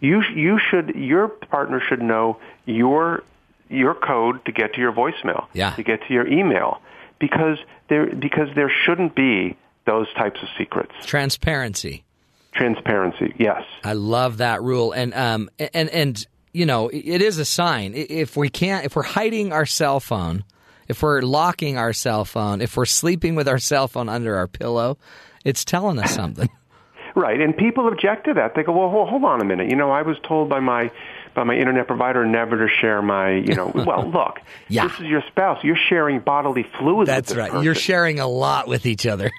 You 0.00 0.22
you 0.34 0.58
should 0.58 0.94
your 0.94 1.28
partner 1.28 1.80
should 1.86 2.02
know 2.02 2.38
your 2.64 3.22
your 3.68 3.94
code 3.94 4.44
to 4.46 4.52
get 4.52 4.74
to 4.74 4.80
your 4.80 4.92
voicemail, 4.92 5.46
Yeah. 5.52 5.70
to 5.74 5.82
get 5.82 6.00
to 6.06 6.14
your 6.14 6.26
email, 6.26 6.80
because 7.18 7.58
there 7.88 8.06
because 8.06 8.48
there 8.54 8.70
shouldn't 8.84 9.14
be 9.14 9.56
those 9.84 10.06
types 10.14 10.40
of 10.42 10.48
secrets. 10.58 10.92
transparency 11.04 12.02
Transparency, 12.52 13.34
yes. 13.38 13.62
I 13.84 13.92
love 13.92 14.38
that 14.38 14.62
rule, 14.62 14.92
and 14.92 15.12
um, 15.12 15.50
and 15.58 15.90
and 15.90 16.26
you 16.56 16.64
know, 16.66 16.88
it 16.92 17.20
is 17.20 17.38
a 17.38 17.44
sign. 17.44 17.92
If 17.94 18.36
we 18.36 18.48
can't, 18.48 18.86
if 18.86 18.96
we're 18.96 19.02
hiding 19.02 19.52
our 19.52 19.66
cell 19.66 20.00
phone, 20.00 20.42
if 20.88 21.02
we're 21.02 21.20
locking 21.20 21.76
our 21.76 21.92
cell 21.92 22.24
phone, 22.24 22.62
if 22.62 22.76
we're 22.76 22.86
sleeping 22.86 23.34
with 23.34 23.46
our 23.46 23.58
cell 23.58 23.88
phone 23.88 24.08
under 24.08 24.36
our 24.36 24.46
pillow, 24.46 24.96
it's 25.44 25.64
telling 25.64 25.98
us 25.98 26.14
something. 26.14 26.48
Right, 27.18 27.40
and 27.40 27.56
people 27.56 27.88
object 27.88 28.26
to 28.26 28.34
that. 28.34 28.54
They 28.54 28.62
go, 28.62 28.72
"Well, 28.72 29.06
hold, 29.06 29.24
on 29.24 29.40
a 29.40 29.44
minute. 29.46 29.70
You 29.70 29.76
know, 29.76 29.90
I 29.90 30.02
was 30.02 30.18
told 30.22 30.50
by 30.50 30.60
my 30.60 30.90
by 31.34 31.44
my 31.44 31.54
internet 31.54 31.86
provider 31.86 32.26
never 32.26 32.58
to 32.58 32.68
share 32.68 33.00
my, 33.00 33.30
you 33.30 33.54
know." 33.54 33.72
well, 33.86 34.06
look, 34.10 34.38
Yeah. 34.68 34.86
this 34.86 35.00
is 35.00 35.06
your 35.06 35.22
spouse. 35.28 35.64
You're 35.64 35.78
sharing 35.88 36.20
bodily 36.20 36.64
fluids. 36.78 36.98
with 36.98 37.06
That's 37.08 37.34
right. 37.34 37.50
person. 37.50 37.64
You're 37.64 37.74
sharing 37.74 38.20
a 38.20 38.26
lot 38.26 38.68
with 38.68 38.84
each 38.84 39.06
other, 39.06 39.30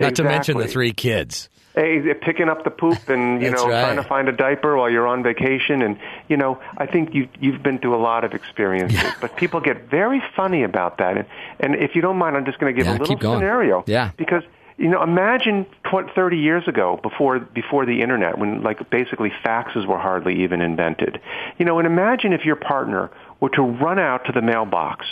not 0.00 0.14
to 0.14 0.24
mention 0.24 0.56
the 0.56 0.68
three 0.68 0.92
kids. 0.94 1.50
Hey, 1.78 2.14
picking 2.14 2.48
up 2.48 2.64
the 2.64 2.70
poop 2.70 3.08
and 3.08 3.42
you 3.42 3.50
know 3.50 3.68
right. 3.68 3.82
trying 3.82 3.96
to 3.96 4.02
find 4.02 4.28
a 4.28 4.32
diaper 4.32 4.76
while 4.76 4.90
you're 4.90 5.06
on 5.06 5.22
vacation, 5.22 5.82
and 5.82 5.98
you 6.28 6.36
know 6.36 6.60
I 6.76 6.86
think 6.86 7.14
you 7.14 7.28
you've 7.40 7.62
been 7.62 7.78
through 7.78 7.94
a 7.94 8.02
lot 8.02 8.24
of 8.24 8.34
experiences, 8.34 9.02
but 9.20 9.36
people 9.36 9.60
get 9.60 9.88
very 9.90 10.22
funny 10.36 10.62
about 10.64 10.98
that. 10.98 11.16
And 11.16 11.26
and 11.60 11.74
if 11.76 11.94
you 11.94 12.02
don't 12.02 12.16
mind, 12.16 12.36
I'm 12.36 12.44
just 12.44 12.58
going 12.58 12.74
to 12.74 12.76
give 12.78 12.86
Yeah, 12.86 12.98
a 12.98 13.00
little 13.00 13.18
scenario. 13.18 13.84
Yeah. 13.86 14.10
because 14.16 14.42
you 14.78 14.88
know, 14.88 15.02
imagine 15.02 15.66
20, 15.90 16.12
30 16.14 16.36
years 16.38 16.68
ago, 16.68 17.00
before 17.02 17.40
before 17.40 17.84
the 17.84 18.00
internet, 18.00 18.38
when 18.38 18.62
like 18.62 18.88
basically 18.90 19.32
faxes 19.44 19.86
were 19.86 19.98
hardly 19.98 20.42
even 20.44 20.60
invented. 20.60 21.20
You 21.58 21.64
know, 21.64 21.78
and 21.78 21.86
imagine 21.86 22.32
if 22.32 22.44
your 22.44 22.56
partner 22.56 23.10
were 23.40 23.50
to 23.50 23.62
run 23.62 23.98
out 23.98 24.24
to 24.26 24.32
the 24.32 24.42
mailbox, 24.42 25.06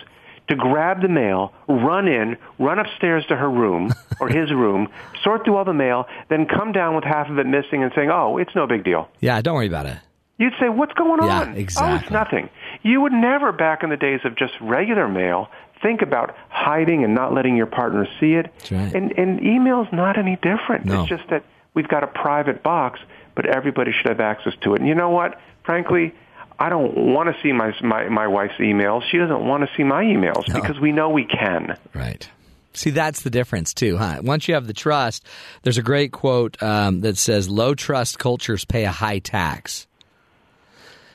to 0.49 0.55
grab 0.55 1.03
the 1.03 1.09
mail, 1.09 1.53
run 1.69 2.07
in, 2.09 2.37
run 2.59 2.79
upstairs 2.79 3.25
to 3.27 3.37
her 3.37 3.51
room 3.51 3.93
or 4.21 4.29
his 4.29 4.51
room, 4.53 4.89
sort 5.23 5.45
through 5.45 5.57
all 5.57 5.65
the 5.65 5.73
mail, 5.73 6.07
then 6.29 6.47
come 6.47 6.73
down 6.73 6.95
with 6.95 7.05
half 7.05 7.29
of 7.29 7.39
it 7.39 7.47
missing 7.47 7.83
and 7.83 7.93
saying, 7.95 8.11
"Oh, 8.11 8.39
it's 8.39 8.55
no 8.55 8.67
big 8.67 8.85
deal." 8.85 9.09
Yeah, 9.21 9.41
don't 9.41 9.55
worry 9.55 9.67
about 9.67 9.87
it. 9.87 9.99
You'd 10.39 10.55
say, 10.61 10.69
"What's 10.69 10.93
going 10.93 11.23
Yeah, 11.23 11.41
on?" 11.41 11.55
Oh, 11.55 11.95
it's 11.97 12.11
nothing. 12.11 12.49
You 12.83 13.01
would 13.01 13.13
never, 13.13 13.53
back 13.53 13.83
in 13.83 13.91
the 13.91 13.97
days 13.97 14.21
of 14.25 14.37
just 14.37 14.53
regular 14.61 15.09
mail, 15.09 15.49
think 15.83 16.03
about 16.03 16.37
hiding 16.49 17.05
and 17.05 17.15
not 17.15 17.33
letting 17.35 17.57
your 17.57 17.67
partner 17.67 18.07
see 18.21 18.35
it. 18.35 18.53
Right. 18.71 18.95
And 18.95 19.13
and 19.19 19.43
email's 19.43 19.89
not 19.93 20.19
any 20.19 20.37
different. 20.37 20.85
No. 20.85 21.01
It's 21.01 21.09
just 21.09 21.29
that 21.31 21.43
we've 21.75 21.89
got 21.89 22.05
a 22.05 22.07
private 22.07 22.63
box, 22.63 23.01
but 23.35 23.47
everybody 23.47 23.93
should 23.93 24.07
have 24.09 24.21
access 24.21 24.55
to 24.63 24.75
it. 24.75 24.81
And 24.81 24.89
you 24.89 24.95
know 24.95 25.11
what? 25.11 25.41
Frankly, 25.65 26.15
I 26.59 26.69
don't 26.69 27.13
want 27.13 27.35
to 27.35 27.43
see 27.43 27.53
my 27.53 27.75
my 27.83 28.09
my 28.09 28.27
wife's 28.27 28.55
emails. 28.59 29.03
She 29.11 29.19
doesn't 29.19 29.47
want 29.47 29.63
to 29.63 29.77
see 29.77 29.85
my 29.85 30.05
emails 30.05 30.47
because 30.47 30.81
we 30.81 30.93
know 30.93 31.11
we 31.11 31.25
can. 31.25 31.77
Right. 31.95 32.29
See, 32.73 32.91
that's 32.91 33.23
the 33.23 33.31
difference 33.31 33.73
too, 33.73 33.97
huh? 33.97 34.21
Once 34.23 34.49
you 34.49 34.55
have 34.55 34.67
the 34.67 34.75
trust, 34.75 35.27
there's 35.63 35.79
a 35.79 35.83
great 35.83 36.13
quote 36.13 36.63
um, 36.63 37.01
that 37.01 37.17
says, 37.17 37.49
"Low 37.49 37.75
trust 37.75 38.19
cultures 38.19 38.65
pay 38.65 38.85
a 38.85 38.91
high 38.91 39.19
tax." 39.19 39.87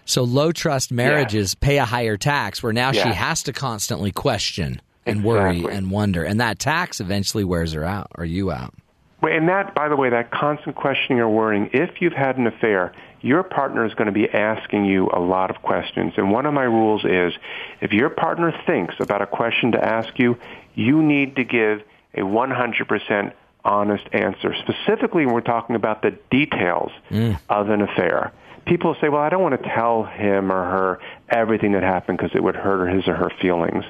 So 0.05 0.23
low 0.23 0.51
trust 0.51 0.91
marriages 0.91 1.55
pay 1.55 1.77
a 1.77 1.85
higher 1.85 2.17
tax, 2.17 2.61
where 2.61 2.73
now 2.73 2.91
she 2.91 2.99
has 2.99 3.43
to 3.43 3.53
constantly 3.53 4.11
question 4.11 4.81
and 5.05 5.23
worry 5.23 5.63
and 5.69 5.89
wonder, 5.89 6.23
and 6.23 6.41
that 6.41 6.59
tax 6.59 6.99
eventually 6.99 7.43
wears 7.43 7.73
her 7.73 7.83
out 7.83 8.11
or 8.15 8.25
you 8.25 8.51
out. 8.51 8.73
And 9.21 9.47
that, 9.49 9.75
by 9.75 9.87
the 9.87 9.95
way, 9.95 10.09
that 10.09 10.31
constant 10.31 10.75
questioning 10.75 11.19
or 11.19 11.29
worrying, 11.29 11.69
if 11.73 12.01
you've 12.01 12.13
had 12.13 12.37
an 12.37 12.47
affair, 12.47 12.91
your 13.21 13.43
partner 13.43 13.85
is 13.85 13.93
going 13.93 14.07
to 14.07 14.11
be 14.11 14.27
asking 14.29 14.85
you 14.85 15.09
a 15.13 15.19
lot 15.19 15.49
of 15.49 15.61
questions. 15.61 16.13
And 16.17 16.31
one 16.31 16.45
of 16.45 16.53
my 16.53 16.63
rules 16.63 17.05
is 17.05 17.33
if 17.79 17.91
your 17.91 18.09
partner 18.09 18.53
thinks 18.65 18.95
about 18.99 19.21
a 19.21 19.27
question 19.27 19.73
to 19.73 19.83
ask 19.83 20.17
you, 20.17 20.37
you 20.73 21.01
need 21.03 21.35
to 21.35 21.43
give 21.43 21.83
a 22.13 22.21
100% 22.21 23.33
honest 23.63 24.03
answer, 24.11 24.55
specifically 24.55 25.25
when 25.25 25.35
we're 25.35 25.41
talking 25.41 25.75
about 25.75 26.01
the 26.01 26.17
details 26.31 26.91
mm. 27.09 27.39
of 27.47 27.69
an 27.69 27.81
affair. 27.81 28.31
People 28.65 28.95
say, 29.01 29.09
well, 29.09 29.21
I 29.21 29.29
don't 29.29 29.41
want 29.41 29.61
to 29.61 29.69
tell 29.69 30.03
him 30.03 30.51
or 30.51 30.63
her 30.63 30.99
everything 31.29 31.73
that 31.73 31.83
happened 31.83 32.17
because 32.17 32.35
it 32.35 32.43
would 32.43 32.55
hurt 32.55 32.87
his 32.93 33.07
or 33.07 33.15
her 33.15 33.29
feelings. 33.41 33.83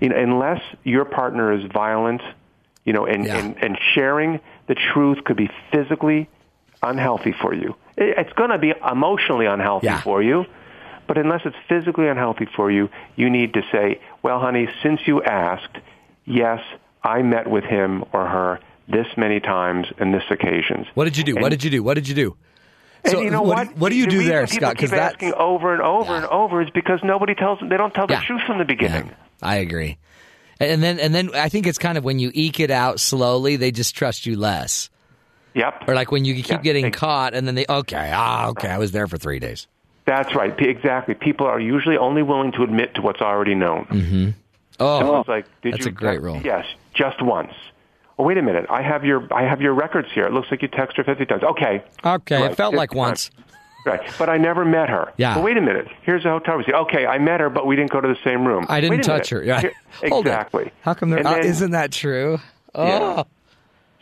You 0.00 0.08
know, 0.08 0.16
unless 0.16 0.60
your 0.82 1.04
partner 1.04 1.52
is 1.52 1.64
violent, 1.72 2.22
you 2.84 2.92
know, 2.92 3.06
and, 3.06 3.24
Yeah. 3.24 3.38
and, 3.38 3.62
and 3.62 3.78
sharing 3.94 4.40
the 4.66 4.74
truth 4.74 5.22
could 5.24 5.36
be 5.36 5.50
physically 5.72 6.28
unhealthy 6.82 7.32
for 7.32 7.54
you. 7.54 7.76
It- 7.96 8.18
It's 8.18 8.32
going 8.34 8.50
to 8.50 8.58
be 8.58 8.72
emotionally 8.90 9.46
unhealthy 9.46 9.86
Yeah. 9.86 10.00
for 10.00 10.22
you, 10.22 10.46
but 11.06 11.18
unless 11.18 11.42
it's 11.44 11.56
physically 11.68 12.08
unhealthy 12.08 12.46
for 12.56 12.70
you, 12.70 12.88
you 13.16 13.30
need 13.30 13.54
to 13.54 13.62
say, 13.72 14.00
well, 14.22 14.40
honey, 14.40 14.68
since 14.82 15.06
you 15.06 15.22
asked, 15.22 15.76
yes, 16.24 16.60
I 17.02 17.22
met 17.22 17.46
with 17.48 17.64
him 17.64 18.04
or 18.12 18.26
her 18.26 18.60
this 18.88 19.06
many 19.16 19.40
times 19.40 19.86
and 19.98 20.12
this 20.12 20.24
occasions. 20.30 20.86
What 20.94 21.04
did 21.04 21.16
you 21.16 21.24
do? 21.24 21.34
what 21.36 21.50
did 21.50 21.62
you 21.64 21.70
do? 21.70 21.82
What 21.82 21.94
did 21.94 22.08
you 22.08 22.14
do? 22.14 22.36
and 23.04 23.12
So 23.12 23.20
you 23.20 23.30
know 23.30 23.42
what, 23.42 23.68
what? 23.68 23.76
what 23.76 23.88
do 23.90 23.96
you 23.96 24.04
The 24.06 24.10
do 24.10 24.24
there, 24.24 24.46
Scott? 24.46 24.78
keep 24.78 24.90
that's 24.90 25.14
asking 25.14 25.34
over 25.34 25.72
and 25.74 25.82
over 25.82 26.12
Yeah. 26.12 26.16
and 26.18 26.26
over 26.26 26.62
is 26.62 26.70
because 26.70 27.00
nobody 27.04 27.34
tells 27.34 27.58
them. 27.58 27.68
They 27.68 27.76
don't 27.76 27.92
tell 27.94 28.06
the 28.06 28.14
Yeah. 28.14 28.22
truth 28.22 28.42
from 28.46 28.58
the 28.58 28.64
beginning. 28.64 29.06
Yeah, 29.08 29.14
I 29.48 29.56
agree. 29.56 29.98
And 30.60 30.82
then 30.82 30.98
and 30.98 31.14
then 31.14 31.30
I 31.34 31.48
think 31.50 31.66
it's 31.66 31.76
kind 31.78 31.98
of 31.98 32.04
when 32.04 32.18
you 32.18 32.30
eke 32.32 32.60
it 32.60 32.70
out 32.70 33.00
slowly, 33.00 33.56
they 33.56 33.70
just 33.72 33.94
trust 33.96 34.24
you 34.24 34.38
less. 34.38 34.88
Yep. 35.54 35.84
Or 35.88 35.94
like 35.94 36.10
when 36.12 36.24
you 36.24 36.34
keep 36.34 36.48
Yeah, 36.48 36.56
getting 36.58 36.86
ex- 36.86 36.98
caught 36.98 37.34
and 37.34 37.46
then 37.46 37.54
they 37.54 37.64
okay, 37.68 38.10
ah, 38.14 38.48
okay, 38.48 38.68
I 38.68 38.78
was 38.78 38.92
there 38.92 39.06
for 39.06 39.16
three 39.16 39.38
days. 39.38 39.66
That's 40.06 40.34
right. 40.34 40.54
P- 40.56 40.68
Exactly. 40.68 41.14
People 41.14 41.46
are 41.46 41.60
usually 41.60 41.96
only 41.96 42.22
willing 42.22 42.52
to 42.52 42.62
admit 42.62 42.94
to 42.96 43.02
what's 43.02 43.20
already 43.22 43.54
known. 43.54 43.86
Mm-hmm. 43.86 44.30
Oh, 44.80 45.20
It's 45.20 45.28
like, 45.28 45.46
did 45.62 45.74
that's 45.74 45.84
you 45.86 45.90
a 45.90 45.94
great 45.94 46.20
rule. 46.20 46.40
Yes, 46.44 46.66
just 46.94 47.22
once. 47.22 47.52
Oh, 48.18 48.24
wait 48.24 48.36
a 48.38 48.42
minute. 48.42 48.66
I 48.68 48.82
have 48.82 49.04
your 49.04 49.26
I 49.32 49.42
have 49.42 49.60
your 49.60 49.72
records 49.74 50.08
here. 50.12 50.24
It 50.26 50.32
looks 50.32 50.50
like 50.50 50.62
you 50.62 50.68
texted 50.68 50.96
her 50.98 51.04
fifty 51.04 51.24
times. 51.26 51.42
Okay. 51.42 51.82
Okay, 52.04 52.42
Right, 52.42 52.50
it 52.50 52.56
felt 52.56 52.72
50 52.72 52.76
like 52.76 52.94
once. 52.94 53.30
Right, 53.86 54.00
but 54.18 54.30
I 54.30 54.38
never 54.38 54.64
met 54.64 54.88
her. 54.88 55.12
Yeah. 55.18 55.34
But 55.34 55.44
wait 55.44 55.58
a 55.58 55.60
minute. 55.60 55.86
Here's 56.04 56.24
a 56.24 56.30
hotel 56.30 56.54
receipt. 56.56 56.72
Okay, 56.74 57.04
I 57.04 57.18
met 57.18 57.40
her, 57.40 57.50
but 57.50 57.66
we 57.66 57.76
didn't 57.76 57.90
go 57.90 58.00
to 58.00 58.08
the 58.08 58.16
same 58.24 58.46
room. 58.46 58.64
I 58.70 58.80
didn't 58.80 59.02
touch 59.02 59.28
her. 59.28 59.42
Yeah. 59.44 59.60
Here- 59.60 59.72
exactly. 60.02 60.72
How 60.80 60.94
come 60.94 61.10
there? 61.10 61.18
Uh, 61.26 61.34
then, 61.34 61.44
isn't 61.44 61.70
that 61.72 61.92
true? 61.92 62.38
Oh. 62.74 62.86
Yeah. 62.86 63.22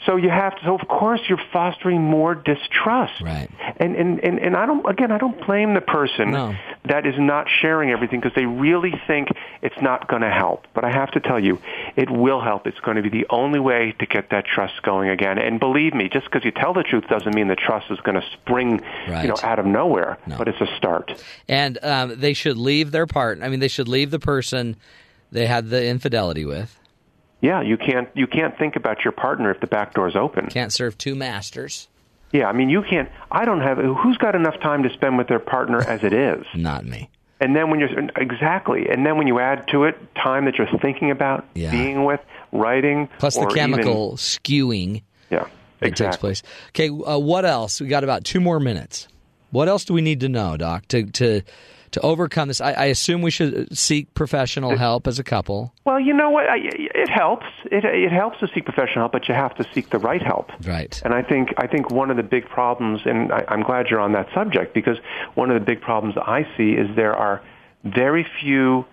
So 0.07 0.17
you 0.17 0.31
have 0.31 0.57
to. 0.57 0.65
So 0.65 0.75
of 0.75 0.88
course 0.88 1.21
you're 1.29 1.41
fostering 1.53 2.01
more 2.03 2.35
distrust. 2.35 3.21
Right. 3.23 3.49
And 3.77 3.95
and 3.95 4.19
and, 4.25 4.38
and 4.38 4.57
I 4.57 4.67
don't. 4.67 4.85
Again, 4.88 5.12
I 5.12 5.19
don't 5.19 5.45
blame 5.47 5.75
the 5.75 5.81
person 5.81 6.33
No. 6.33 6.55
that 6.87 7.07
is 7.07 7.15
not 7.19 7.47
sharing 7.61 7.91
everything 7.91 8.21
because 8.21 8.35
they 8.35 8.47
really 8.47 8.93
think 9.07 9.29
it's 9.62 9.81
not 9.81 10.09
going 10.09 10.23
to 10.23 10.31
help. 10.31 10.67
But 10.75 10.85
I 10.85 10.91
have 10.91 11.11
to 11.12 11.21
tell 11.21 11.38
you, 11.38 11.61
it 11.97 12.11
will 12.11 12.41
help. 12.41 12.67
It's 12.67 12.81
going 12.81 12.97
to 12.97 13.03
be 13.03 13.11
the 13.11 13.27
only 13.31 13.61
way 13.61 13.95
to 14.01 14.07
get 14.07 14.31
that 14.31 14.45
trust 14.45 14.83
going 14.83 15.09
again. 15.09 15.38
And 15.38 15.61
believe 15.61 15.95
me, 15.95 16.09
just 16.09 16.25
because 16.27 16.45
you 16.45 16.51
tell 16.51 16.75
the 16.75 16.83
truth 16.83 17.05
doesn't 17.09 17.35
mean 17.35 17.49
the 17.49 17.55
trust 17.57 17.91
is 17.91 18.01
going 18.01 18.21
to 18.21 18.27
spring, 18.33 18.83
Right. 19.09 19.23
you 19.23 19.29
know, 19.29 19.37
out 19.43 19.59
of 19.59 19.67
nowhere. 19.67 20.19
No. 20.27 20.37
But 20.37 20.49
it's 20.49 20.61
a 20.61 20.77
start. 20.77 21.23
And 21.49 21.79
um, 21.85 22.19
they 22.19 22.33
should 22.35 22.57
leave 22.59 22.91
their 22.91 23.07
partner. 23.07 23.45
I 23.45 23.49
mean, 23.49 23.61
they 23.61 23.69
should 23.69 23.88
leave 23.88 24.11
the 24.11 24.19
person 24.19 24.77
they 25.31 25.47
had 25.47 25.69
the 25.71 25.87
infidelity 25.87 26.45
with. 26.45 26.77
Yeah, 27.43 27.61
you 27.61 27.77
can't 27.77 28.09
you 28.15 28.27
can't 28.27 28.57
think 28.57 28.77
about 28.77 29.05
your 29.05 29.13
partner 29.13 29.51
if 29.51 29.61
the 29.61 29.67
back 29.67 29.93
door's 29.93 30.17
open. 30.17 30.47
Can't 30.47 30.73
serve 30.73 30.97
two 30.97 31.15
masters. 31.15 31.89
Yeah, 32.33 32.47
I 32.49 32.53
mean 32.53 32.71
you 32.71 32.83
can't. 32.89 33.11
I 33.31 33.45
don't 33.45 33.61
have. 33.61 33.77
Who's 33.79 34.17
got 34.17 34.35
enough 34.35 34.59
time 34.61 34.85
to 34.85 34.91
spend 34.95 35.19
with 35.19 35.27
their 35.29 35.41
partner 35.41 35.83
as 35.83 36.03
it 36.05 36.13
is? 36.15 36.47
Not 36.55 36.87
me. 36.87 37.11
And 37.41 37.57
then 37.57 37.69
when 37.71 37.81
you're 37.81 37.91
exactly, 38.17 38.89
and 38.89 39.05
then 39.05 39.19
when 39.19 39.27
you 39.27 39.41
add 39.41 39.67
to 39.69 39.83
it 39.85 39.99
time 40.15 40.45
that 40.45 40.57
you're 40.59 40.69
thinking 40.81 41.11
about 41.11 41.45
Yeah. 41.55 41.73
being 41.73 42.05
with, 42.05 42.21
writing, 42.53 43.09
Plus 43.19 43.35
the 43.35 43.47
chemical 43.47 44.13
skewing 44.13 45.03
yeah, 45.29 45.47
that 45.81 45.87
exactly. 45.89 46.31
takes 46.31 46.43
place. 46.43 46.43
Okay, 46.69 46.89
uh, 46.89 47.19
what 47.19 47.45
else? 47.45 47.81
We 47.81 47.89
got 47.89 48.05
about 48.05 48.23
two 48.25 48.39
more 48.41 48.61
minutes. 48.61 49.09
What 49.51 49.67
else 49.69 49.85
do 49.85 49.93
we 49.93 50.03
need 50.03 50.21
to 50.21 50.29
know, 50.29 50.57
Doc, 50.57 50.87
to 50.89 51.05
to 51.07 51.43
to 51.93 52.01
overcome 52.01 52.49
this? 52.49 52.61
I, 52.61 52.73
I 52.73 52.85
assume 52.87 53.23
we 53.23 53.31
should 53.31 53.77
seek 53.77 54.13
professional 54.15 54.77
help 54.77 55.07
as 55.07 55.19
a 55.19 55.25
couple. 55.25 55.73
Well, 55.85 56.01
you 56.01 56.13
know 56.13 56.31
what? 56.31 56.49
I, 56.49 56.57
it 56.61 57.09
helps. 57.09 57.47
It 57.67 57.85
it 57.85 58.13
helps 58.13 58.41
to 58.41 58.49
seek 58.55 58.65
professional 58.65 59.03
help, 59.03 59.13
but 59.13 59.29
you 59.29 59.35
have 59.35 59.55
to 59.57 59.67
seek 59.73 59.91
the 59.91 59.99
right 59.99 60.23
help. 60.23 60.51
Right. 60.65 61.01
And 61.05 61.15
I 61.15 61.23
think 61.23 61.55
I 61.59 61.67
think 61.67 61.91
one 61.91 62.11
of 62.11 62.17
the 62.17 62.23
big 62.23 62.49
problems, 62.49 63.01
and 63.05 63.33
I, 63.33 63.45
I'm 63.49 63.63
glad 63.63 63.89
you're 63.89 64.01
on 64.01 64.13
that 64.13 64.29
subject 64.35 64.75
because 64.75 64.99
one 65.35 65.51
of 65.51 65.55
the 65.55 65.65
big 65.65 65.81
problems 65.81 66.17
I 66.17 66.47
see 66.57 66.73
is 66.73 66.95
there 66.97 67.15
are 67.15 67.43
very 67.85 68.27
few 68.41 68.85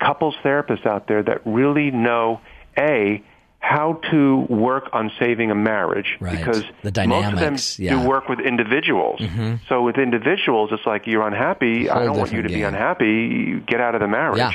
couples 0.00 0.34
therapists 0.42 0.86
out 0.86 1.06
there 1.08 1.22
that 1.22 1.42
really 1.44 1.90
know 1.90 2.40
a 2.78 3.22
how 3.64 3.94
to 4.10 4.40
work 4.50 4.90
on 4.92 5.10
saving 5.18 5.50
a 5.50 5.54
marriage 5.54 6.16
Right. 6.20 6.36
because 6.36 6.64
The 6.82 7.06
most 7.06 7.24
of 7.24 7.30
them 7.32 7.38
dynamics, 7.38 7.78
yeah. 7.78 7.92
Mm-hmm. 7.94 8.02
do 8.02 8.08
work 8.08 8.28
with 8.28 8.40
individuals. 8.40 9.22
So 9.68 9.82
with 9.82 9.96
individuals, 9.96 10.68
it's 10.72 10.84
like 10.86 11.06
you're 11.06 11.26
unhappy. 11.26 11.88
I 11.88 12.04
don't 12.04 12.18
want 12.18 12.32
you 12.32 12.42
to 12.42 12.48
different 12.48 12.54
be 12.54 12.62
unhappy. 12.62 13.60
Get 13.66 13.80
out 13.80 13.94
of 13.94 14.00
the 14.02 14.08
marriage. 14.08 14.38
Yeah. 14.38 14.52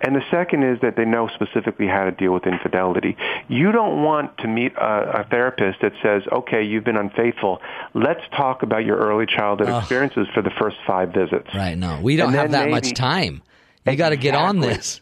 And 0.00 0.14
the 0.14 0.22
second 0.30 0.62
is 0.62 0.78
that 0.82 0.94
they 0.96 1.04
know 1.06 1.26
specifically 1.34 1.86
how 1.88 2.04
to 2.04 2.12
deal 2.12 2.32
with 2.32 2.46
infidelity. 2.46 3.16
You 3.48 3.72
don't 3.72 4.02
want 4.04 4.36
to 4.38 4.46
meet 4.46 4.74
a, 4.76 5.20
a 5.22 5.24
therapist 5.24 5.80
that 5.80 5.92
says, 6.02 6.22
okay, 6.30 6.62
you've 6.62 6.84
been 6.84 6.98
unfaithful. 6.98 7.60
Let's 7.94 8.20
talk 8.36 8.62
about 8.62 8.84
your 8.84 8.98
early 8.98 9.26
childhood 9.26 9.70
experiences 9.76 10.28
for 10.34 10.42
the 10.42 10.50
first 10.60 10.76
five 10.86 11.12
visits. 11.14 11.48
Right. 11.54 11.76
No, 11.76 11.98
we 12.02 12.16
don't 12.16 12.28
And 12.28 12.36
have 12.36 12.50
that 12.52 12.68
much 12.70 12.92
time. 12.92 13.42
You 13.86 13.96
got 13.96 14.10
to 14.10 14.16
get 14.16 14.34
on 14.34 14.60
this. 14.60 15.00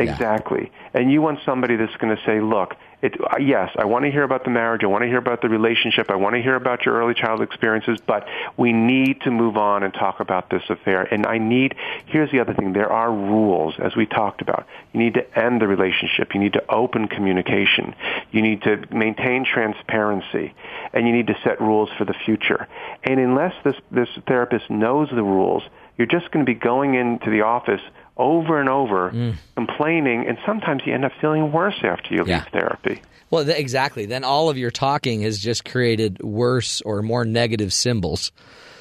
Exactly. 0.00 0.70
And 0.98 1.12
you 1.12 1.22
want 1.22 1.38
somebody 1.46 1.76
that's 1.76 1.94
going 1.98 2.16
to 2.16 2.20
say, 2.24 2.40
look, 2.40 2.74
it, 3.02 3.14
yes, 3.38 3.70
I 3.78 3.84
want 3.84 4.04
to 4.04 4.10
hear 4.10 4.24
about 4.24 4.42
the 4.42 4.50
marriage. 4.50 4.82
I 4.82 4.88
want 4.88 5.02
to 5.02 5.06
hear 5.06 5.18
about 5.18 5.40
the 5.42 5.48
relationship. 5.48 6.10
I 6.10 6.16
want 6.16 6.34
to 6.34 6.42
hear 6.42 6.56
about 6.56 6.84
your 6.84 6.96
early 6.96 7.14
child 7.14 7.40
experiences, 7.40 8.00
but 8.04 8.26
we 8.56 8.72
need 8.72 9.20
to 9.20 9.30
move 9.30 9.56
on 9.56 9.84
and 9.84 9.94
talk 9.94 10.18
about 10.18 10.50
this 10.50 10.64
affair. 10.68 11.02
And 11.02 11.24
I 11.24 11.38
need, 11.38 11.76
here's 12.06 12.32
the 12.32 12.40
other 12.40 12.52
thing. 12.52 12.72
There 12.72 12.90
are 12.90 13.12
rules, 13.12 13.76
as 13.78 13.94
we 13.94 14.06
talked 14.06 14.42
about. 14.42 14.66
You 14.92 14.98
need 14.98 15.14
to 15.14 15.38
end 15.38 15.60
the 15.60 15.68
relationship. 15.68 16.34
You 16.34 16.40
need 16.40 16.54
to 16.54 16.68
open 16.68 17.06
communication. 17.06 17.94
You 18.32 18.42
need 18.42 18.62
to 18.62 18.82
maintain 18.90 19.44
transparency. 19.44 20.52
And 20.92 21.06
you 21.06 21.12
need 21.12 21.28
to 21.28 21.38
set 21.44 21.60
rules 21.60 21.90
for 21.96 22.06
the 22.06 22.14
future. 22.24 22.66
And 23.04 23.20
unless 23.20 23.54
this, 23.62 23.76
this 23.92 24.08
therapist 24.26 24.68
knows 24.68 25.10
the 25.10 25.22
rules, 25.22 25.62
you're 25.96 26.08
just 26.08 26.32
going 26.32 26.44
to 26.44 26.52
be 26.52 26.58
going 26.58 26.94
into 26.94 27.30
the 27.30 27.42
office 27.42 27.82
over 28.18 28.58
and 28.60 28.68
over, 28.68 29.10
Mm. 29.10 29.34
complaining, 29.56 30.26
and 30.26 30.36
sometimes 30.44 30.82
you 30.84 30.92
end 30.94 31.04
up 31.04 31.12
feeling 31.20 31.52
worse 31.52 31.76
after 31.82 32.14
you 32.14 32.24
leave 32.24 32.44
therapy. 32.52 33.00
Well, 33.30 33.44
th- 33.44 33.58
exactly. 33.58 34.06
Then 34.06 34.24
all 34.24 34.48
of 34.48 34.56
your 34.58 34.70
talking 34.70 35.22
has 35.22 35.38
just 35.38 35.64
created 35.64 36.22
worse 36.22 36.80
or 36.82 37.02
more 37.02 37.24
negative 37.24 37.72
symbols. 37.72 38.32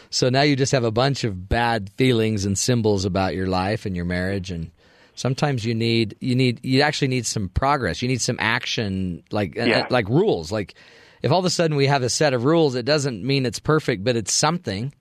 So 0.10 0.30
now 0.30 0.42
you 0.42 0.56
just 0.56 0.72
have 0.72 0.86
a 0.86 0.92
bunch 0.92 1.24
of 1.24 1.50
bad 1.50 1.90
feelings 1.98 2.46
and 2.46 2.58
symbols 2.58 3.04
about 3.06 3.36
your 3.36 3.48
life 3.48 3.86
and 3.86 3.96
your 3.96 4.06
marriage 4.06 4.52
and 4.52 4.72
sometimes 5.16 5.66
you 5.66 5.74
need 5.76 6.16
you 6.22 6.36
need 6.36 6.60
you 6.64 6.82
actually 6.82 7.10
need 7.10 7.26
some 7.26 7.50
progress. 7.50 8.02
You 8.02 8.08
need 8.08 8.22
some 8.22 8.38
action 8.40 9.24
like 9.32 9.60
uh, 9.60 9.84
like 9.90 10.08
rules. 10.08 10.52
Like 10.52 10.76
if 11.22 11.32
all 11.32 11.40
of 11.40 11.46
a 11.46 11.50
sudden 11.50 11.76
we 11.76 11.88
have 11.88 12.04
a 12.04 12.10
set 12.10 12.34
of 12.34 12.46
rules, 12.46 12.76
it 12.76 12.86
doesn't 12.86 13.22
mean 13.24 13.46
it's 13.46 13.60
perfect, 13.60 14.04
but 14.04 14.16
it's 14.16 14.32
something. 14.34 14.94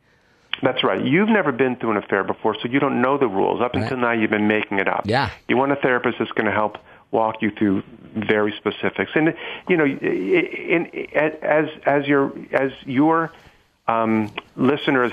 That's 0.62 0.82
right. 0.82 1.04
You've 1.04 1.28
never 1.28 1.52
been 1.52 1.76
through 1.76 1.92
an 1.92 1.96
affair 1.98 2.24
before, 2.24 2.54
so 2.54 2.68
you 2.68 2.80
don't 2.80 3.02
know 3.02 3.18
the 3.18 3.28
rules. 3.28 3.60
Up 3.60 3.74
until 3.74 3.98
now, 3.98 4.12
you've 4.12 4.30
been 4.30 4.48
making 4.48 4.78
it 4.78 4.88
up. 4.88 5.02
Yeah. 5.04 5.30
You 5.48 5.56
want 5.56 5.72
a 5.72 5.76
therapist 5.76 6.18
that's 6.18 6.32
going 6.32 6.46
to 6.46 6.52
help 6.52 6.78
walk 7.10 7.42
you 7.42 7.50
through 7.50 7.82
very 8.14 8.52
specifics. 8.56 9.12
And 9.14 9.34
you 9.68 9.76
know, 9.76 9.84
in, 9.84 10.86
in, 10.86 11.16
as 11.42 11.68
as 11.84 12.06
your 12.06 12.32
as 12.52 12.72
your 12.84 13.32
um, 13.88 14.32
listeners 14.56 15.12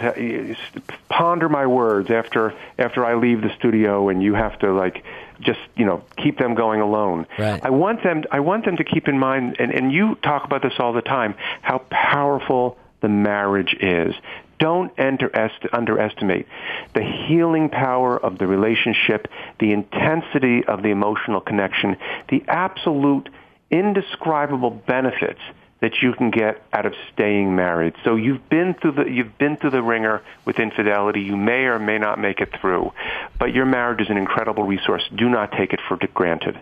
ponder 1.09 1.49
my 1.49 1.67
words 1.67 2.09
after 2.09 2.53
after 2.79 3.05
I 3.05 3.15
leave 3.15 3.41
the 3.41 3.53
studio, 3.57 4.09
and 4.09 4.23
you 4.23 4.33
have 4.33 4.57
to 4.59 4.73
like 4.73 5.03
just 5.41 5.59
you 5.75 5.85
know 5.85 6.03
keep 6.17 6.37
them 6.39 6.55
going 6.55 6.81
alone. 6.81 7.27
Right. 7.37 7.63
I 7.63 7.69
want 7.69 8.03
them. 8.03 8.23
I 8.31 8.39
want 8.39 8.65
them 8.65 8.77
to 8.77 8.83
keep 8.83 9.07
in 9.07 9.19
mind, 9.19 9.57
and, 9.59 9.71
and 9.71 9.91
you 9.91 10.15
talk 10.15 10.45
about 10.45 10.61
this 10.63 10.73
all 10.79 10.93
the 10.93 11.01
time, 11.01 11.35
how 11.61 11.79
powerful 11.89 12.77
the 13.01 13.09
marriage 13.09 13.75
is. 13.79 14.15
Don't 14.59 14.95
underest- 14.97 15.67
underestimate 15.73 16.47
the 16.93 17.03
healing 17.03 17.69
power 17.69 18.17
of 18.17 18.37
the 18.37 18.47
relationship, 18.47 19.27
the 19.59 19.71
intensity 19.71 20.63
of 20.65 20.83
the 20.83 20.89
emotional 20.89 21.41
connection, 21.41 21.97
the 22.29 22.43
absolute 22.47 23.29
indescribable 23.71 24.69
benefits 24.69 25.39
that 25.81 26.01
you 26.01 26.13
can 26.13 26.31
get 26.31 26.63
out 26.71 26.85
of 26.85 26.93
staying 27.11 27.57
married. 27.57 27.93
So 28.05 28.15
you've 28.15 28.47
been 28.47 28.73
through 28.73 28.93
the 28.93 29.03
you've 29.03 29.37
been 29.37 29.57
through 29.57 29.71
the 29.71 29.83
wringer 29.83 30.21
with 30.45 30.57
infidelity. 30.57 31.19
You 31.19 31.35
may 31.35 31.65
or 31.65 31.77
may 31.77 31.97
not 31.97 32.19
make 32.19 32.39
it 32.39 32.49
through, 32.61 32.93
but 33.37 33.53
your 33.53 33.65
marriage 33.65 33.99
is 33.99 34.09
an 34.09 34.17
incredible 34.17 34.63
resource. 34.63 35.03
Do 35.13 35.27
not 35.27 35.51
take 35.51 35.73
it 35.73 35.81
for 35.89 35.97
granted. 36.13 36.57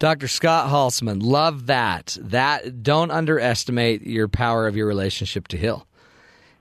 Dr. 0.00 0.26
Scott 0.26 0.68
Haltzman, 0.68 1.22
love 1.22 1.66
that. 1.66 2.18
That 2.20 2.82
don't 2.82 3.12
underestimate 3.12 4.02
your 4.02 4.26
power 4.26 4.66
of 4.66 4.74
your 4.74 4.88
relationship 4.88 5.46
to 5.48 5.56
heal. 5.56 5.86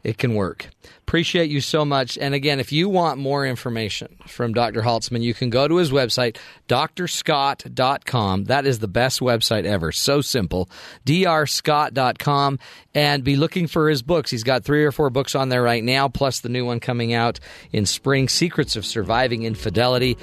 It 0.04 0.18
can 0.18 0.36
work. 0.36 0.70
Appreciate 1.12 1.49
you 1.49 1.62
so 1.62 1.84
much. 1.84 2.18
And 2.18 2.34
again, 2.34 2.60
if 2.60 2.72
you 2.72 2.88
want 2.88 3.20
more 3.20 3.45
information 3.45 4.18
from 4.28 4.54
Dr. 4.54 4.82
Haltzman, 4.82 5.22
you 5.22 5.34
can 5.34 5.49
go 5.49 5.68
to 5.68 5.76
his 5.76 5.91
website, 5.91 6.38
drscott.com. 6.70 8.45
That 8.45 8.66
is 8.66 8.80
the 8.80 8.88
best 8.88 9.20
website 9.20 9.66
ever. 9.66 9.91
So 9.91 10.22
simple. 10.22 10.70
drscott.com 11.06 12.60
and 12.95 13.24
be 13.24 13.36
looking 13.36 13.68
for 13.68 13.89
his 13.89 14.02
books. 14.02 14.32
He's 14.32 14.43
got 14.43 14.64
three 14.64 14.86
or 14.86 14.91
four 14.91 15.10
books 15.10 15.36
on 15.36 15.49
there 15.49 15.62
right 15.62 15.84
now, 15.84 16.08
plus 16.08 16.39
the 16.39 16.49
new 16.49 16.66
one 16.66 16.80
coming 16.80 17.14
out 17.14 17.39
in 17.72 17.86
spring, 17.86 18.30
Secrets 18.30 18.76
of 18.76 18.86
Surviving 18.86 19.43
Infidelity. 19.43 20.18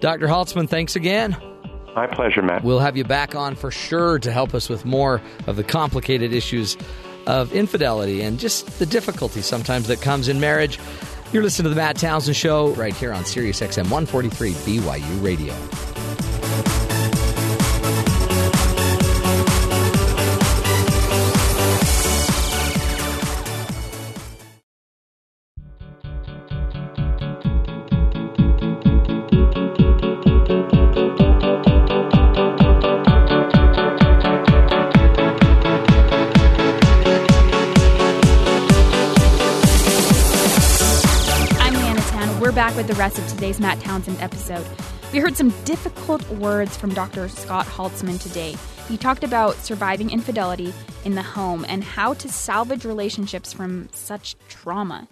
Dr. 0.00 0.28
Haltzman, 0.28 0.68
thanks 0.68 0.94
again. 0.94 1.36
My 1.94 2.06
pleasure, 2.08 2.42
Matt. 2.42 2.64
We'll 2.64 2.80
have 2.80 2.96
you 2.96 3.04
back 3.04 3.34
on 3.34 3.54
for 3.54 3.70
sure 3.70 4.18
to 4.18 4.32
help 4.32 4.52
us 4.52 4.68
with 4.68 4.84
more 4.84 5.22
of 5.46 5.56
the 5.56 5.64
complicated 5.64 6.32
issues 6.32 6.76
of 7.26 7.52
infidelity 7.52 8.22
and 8.22 8.38
just 8.38 8.78
the 8.78 8.86
difficulty 8.86 9.42
sometimes 9.42 9.86
that 9.88 10.00
comes 10.00 10.28
in 10.28 10.40
marriage. 10.40 10.78
You're 11.32 11.42
listening 11.42 11.64
to 11.64 11.70
the 11.70 11.76
Matt 11.76 11.96
Townsend 11.96 12.36
Show 12.36 12.70
right 12.74 12.94
here 12.94 13.12
on 13.12 13.24
Sirius 13.24 13.60
XM 13.60 13.90
143 13.90 14.52
BYU 14.52 15.24
Radio. 15.24 15.93
With 42.84 42.98
the 42.98 43.00
rest 43.00 43.18
of 43.18 43.26
today's 43.28 43.60
Matt 43.60 43.80
Townsend 43.80 44.20
episode. 44.20 44.66
We 45.10 45.18
heard 45.18 45.38
some 45.38 45.54
difficult 45.64 46.28
words 46.32 46.76
from 46.76 46.92
Dr. 46.92 47.30
Scott 47.30 47.64
Haltzman 47.64 48.20
today. 48.20 48.56
He 48.88 48.98
talked 48.98 49.24
about 49.24 49.54
surviving 49.56 50.10
infidelity 50.10 50.74
in 51.02 51.14
the 51.14 51.22
home 51.22 51.64
and 51.66 51.82
how 51.82 52.12
to 52.12 52.28
salvage 52.28 52.84
relationships 52.84 53.54
from 53.54 53.88
such 53.94 54.36
trauma. 54.50 55.08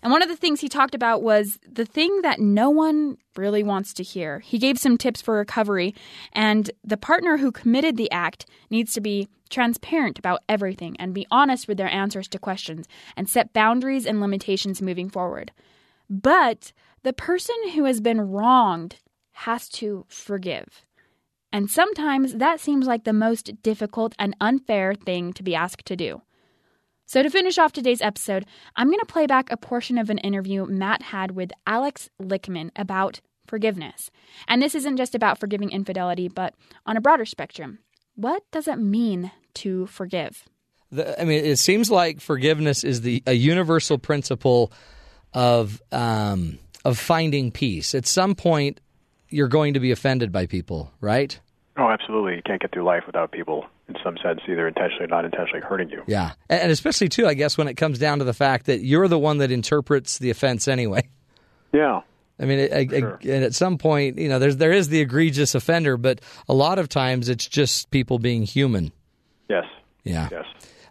And 0.00 0.12
one 0.12 0.22
of 0.22 0.28
the 0.28 0.36
things 0.36 0.60
he 0.60 0.68
talked 0.68 0.94
about 0.94 1.20
was 1.20 1.58
the 1.68 1.84
thing 1.84 2.22
that 2.22 2.38
no 2.38 2.70
one 2.70 3.16
really 3.36 3.64
wants 3.64 3.92
to 3.94 4.04
hear. 4.04 4.38
He 4.38 4.58
gave 4.58 4.78
some 4.78 4.96
tips 4.96 5.20
for 5.20 5.38
recovery, 5.38 5.96
and 6.32 6.70
the 6.84 6.96
partner 6.96 7.38
who 7.38 7.50
committed 7.50 7.96
the 7.96 8.12
act 8.12 8.46
needs 8.70 8.92
to 8.92 9.00
be 9.00 9.28
transparent 9.50 10.20
about 10.20 10.44
everything 10.48 10.94
and 11.00 11.12
be 11.12 11.26
honest 11.32 11.66
with 11.66 11.78
their 11.78 11.90
answers 11.90 12.28
to 12.28 12.38
questions 12.38 12.86
and 13.16 13.28
set 13.28 13.52
boundaries 13.52 14.06
and 14.06 14.20
limitations 14.20 14.80
moving 14.80 15.10
forward. 15.10 15.50
But 16.08 16.72
the 17.02 17.12
person 17.12 17.56
who 17.74 17.84
has 17.84 18.00
been 18.00 18.20
wronged 18.20 18.96
has 19.32 19.68
to 19.68 20.04
forgive. 20.08 20.84
And 21.52 21.70
sometimes 21.70 22.34
that 22.34 22.60
seems 22.60 22.86
like 22.86 23.04
the 23.04 23.12
most 23.12 23.62
difficult 23.62 24.14
and 24.18 24.36
unfair 24.40 24.94
thing 24.94 25.32
to 25.34 25.42
be 25.42 25.54
asked 25.54 25.86
to 25.86 25.96
do. 25.96 26.22
So, 27.06 27.22
to 27.22 27.30
finish 27.30 27.56
off 27.56 27.72
today's 27.72 28.02
episode, 28.02 28.44
I'm 28.76 28.88
going 28.88 29.00
to 29.00 29.06
play 29.06 29.26
back 29.26 29.50
a 29.50 29.56
portion 29.56 29.96
of 29.96 30.10
an 30.10 30.18
interview 30.18 30.66
Matt 30.66 31.00
had 31.00 31.30
with 31.30 31.52
Alex 31.66 32.10
Lickerman 32.20 32.70
about 32.76 33.22
forgiveness. 33.46 34.10
And 34.46 34.60
this 34.60 34.74
isn't 34.74 34.98
just 34.98 35.14
about 35.14 35.38
forgiving 35.38 35.70
infidelity, 35.70 36.28
but 36.28 36.54
on 36.84 36.98
a 36.98 37.00
broader 37.00 37.24
spectrum. 37.24 37.78
What 38.14 38.42
does 38.50 38.68
it 38.68 38.78
mean 38.78 39.30
to 39.54 39.86
forgive? 39.86 40.44
The, 40.92 41.18
I 41.18 41.24
mean, 41.24 41.44
it 41.44 41.58
seems 41.58 41.90
like 41.90 42.20
forgiveness 42.20 42.84
is 42.84 43.00
the 43.00 43.22
a 43.26 43.32
universal 43.32 43.96
principle 43.96 44.70
of 45.32 45.80
um, 45.92 46.58
of 46.84 46.98
finding 46.98 47.50
peace. 47.50 47.94
At 47.94 48.06
some 48.06 48.34
point, 48.34 48.80
you're 49.28 49.48
going 49.48 49.74
to 49.74 49.80
be 49.80 49.90
offended 49.90 50.32
by 50.32 50.46
people, 50.46 50.90
right? 51.00 51.38
Oh, 51.76 51.88
absolutely. 51.90 52.36
You 52.36 52.42
can't 52.44 52.60
get 52.60 52.72
through 52.72 52.84
life 52.84 53.04
without 53.06 53.30
people, 53.30 53.64
in 53.88 53.96
some 54.02 54.16
sense, 54.22 54.40
either 54.48 54.66
intentionally 54.66 55.04
or 55.04 55.08
not 55.08 55.24
intentionally 55.24 55.60
hurting 55.60 55.90
you. 55.90 56.02
Yeah, 56.06 56.32
and 56.48 56.72
especially 56.72 57.08
too, 57.08 57.26
I 57.26 57.34
guess, 57.34 57.56
when 57.56 57.68
it 57.68 57.74
comes 57.74 57.98
down 57.98 58.18
to 58.18 58.24
the 58.24 58.32
fact 58.34 58.66
that 58.66 58.80
you're 58.82 59.06
the 59.08 59.18
one 59.18 59.38
that 59.38 59.50
interprets 59.52 60.18
the 60.18 60.30
offense 60.30 60.66
anyway. 60.68 61.08
Yeah. 61.70 62.00
I 62.40 62.44
mean, 62.46 62.60
I- 62.72 62.78
I- 62.78 62.86
Sure. 62.86 63.18
and 63.22 63.44
at 63.44 63.54
some 63.54 63.76
point, 63.76 64.16
you 64.16 64.28
know, 64.30 64.38
there's 64.38 64.56
there 64.56 64.72
is 64.72 64.88
the 64.88 65.00
egregious 65.00 65.54
offender, 65.54 65.98
but 65.98 66.22
a 66.48 66.54
lot 66.54 66.78
of 66.78 66.88
times 66.88 67.28
it's 67.28 67.46
just 67.46 67.90
people 67.90 68.18
being 68.18 68.42
human. 68.44 68.90
Yes. 69.50 69.66
Yeah. 70.02 70.28
Yes. 70.32 70.44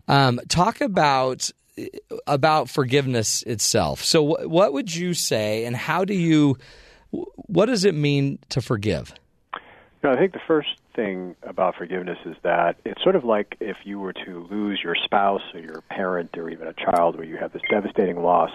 Um, 0.08 0.40
talk 0.50 0.82
about 0.82 1.50
about 2.26 2.70
forgiveness 2.70 3.44
itself. 3.44 4.04
So, 4.04 4.26
wh- 4.26 4.50
what 4.50 4.74
would 4.74 4.94
you 4.94 5.14
say, 5.14 5.66
and 5.66 5.76
how 5.76 6.06
do 6.06 6.14
you? 6.14 6.58
What 7.12 7.68
does 7.68 7.86
it 7.86 7.96
mean 7.96 8.40
to 8.50 8.62
forgive? 8.62 9.14
No, 10.04 10.12
I 10.12 10.18
think 10.18 10.34
the 10.34 10.42
first 10.46 10.70
thing 10.96 11.36
about 11.44 11.76
forgiveness 11.76 12.18
is 12.26 12.36
that 12.44 12.78
it's 12.86 13.02
sort 13.02 13.16
of 13.16 13.24
like 13.24 13.56
if 13.60 13.78
you 13.84 14.00
were 14.00 14.14
to 14.14 14.48
lose 14.50 14.80
your 14.84 14.96
spouse 14.96 15.42
or 15.54 15.60
your 15.60 15.82
parent 15.90 16.38
or 16.38 16.50
even 16.50 16.68
a 16.68 16.74
child 16.74 17.16
where 17.16 17.26
you 17.26 17.38
have 17.38 17.54
this 17.54 17.62
devastating 17.70 18.22
loss, 18.22 18.52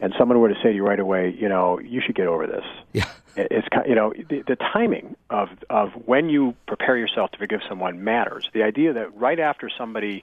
and 0.00 0.12
someone 0.18 0.40
were 0.40 0.48
to 0.48 0.54
say 0.56 0.70
to 0.70 0.74
you 0.74 0.84
right 0.84 0.98
away, 0.98 1.34
you 1.38 1.48
know, 1.48 1.78
you 1.78 2.00
should 2.04 2.14
get 2.14 2.26
over 2.26 2.46
this. 2.46 2.64
Yeah. 2.92 3.08
It's 3.36 3.66
you 3.88 3.96
know 3.96 4.12
the, 4.12 4.44
the 4.46 4.54
timing 4.54 5.16
of 5.28 5.48
of 5.68 5.90
when 6.06 6.28
you 6.28 6.54
prepare 6.68 6.96
yourself 6.96 7.32
to 7.32 7.38
forgive 7.38 7.62
someone 7.68 8.04
matters. 8.04 8.48
The 8.52 8.62
idea 8.62 8.92
that 8.92 9.16
right 9.16 9.40
after 9.40 9.68
somebody 9.76 10.22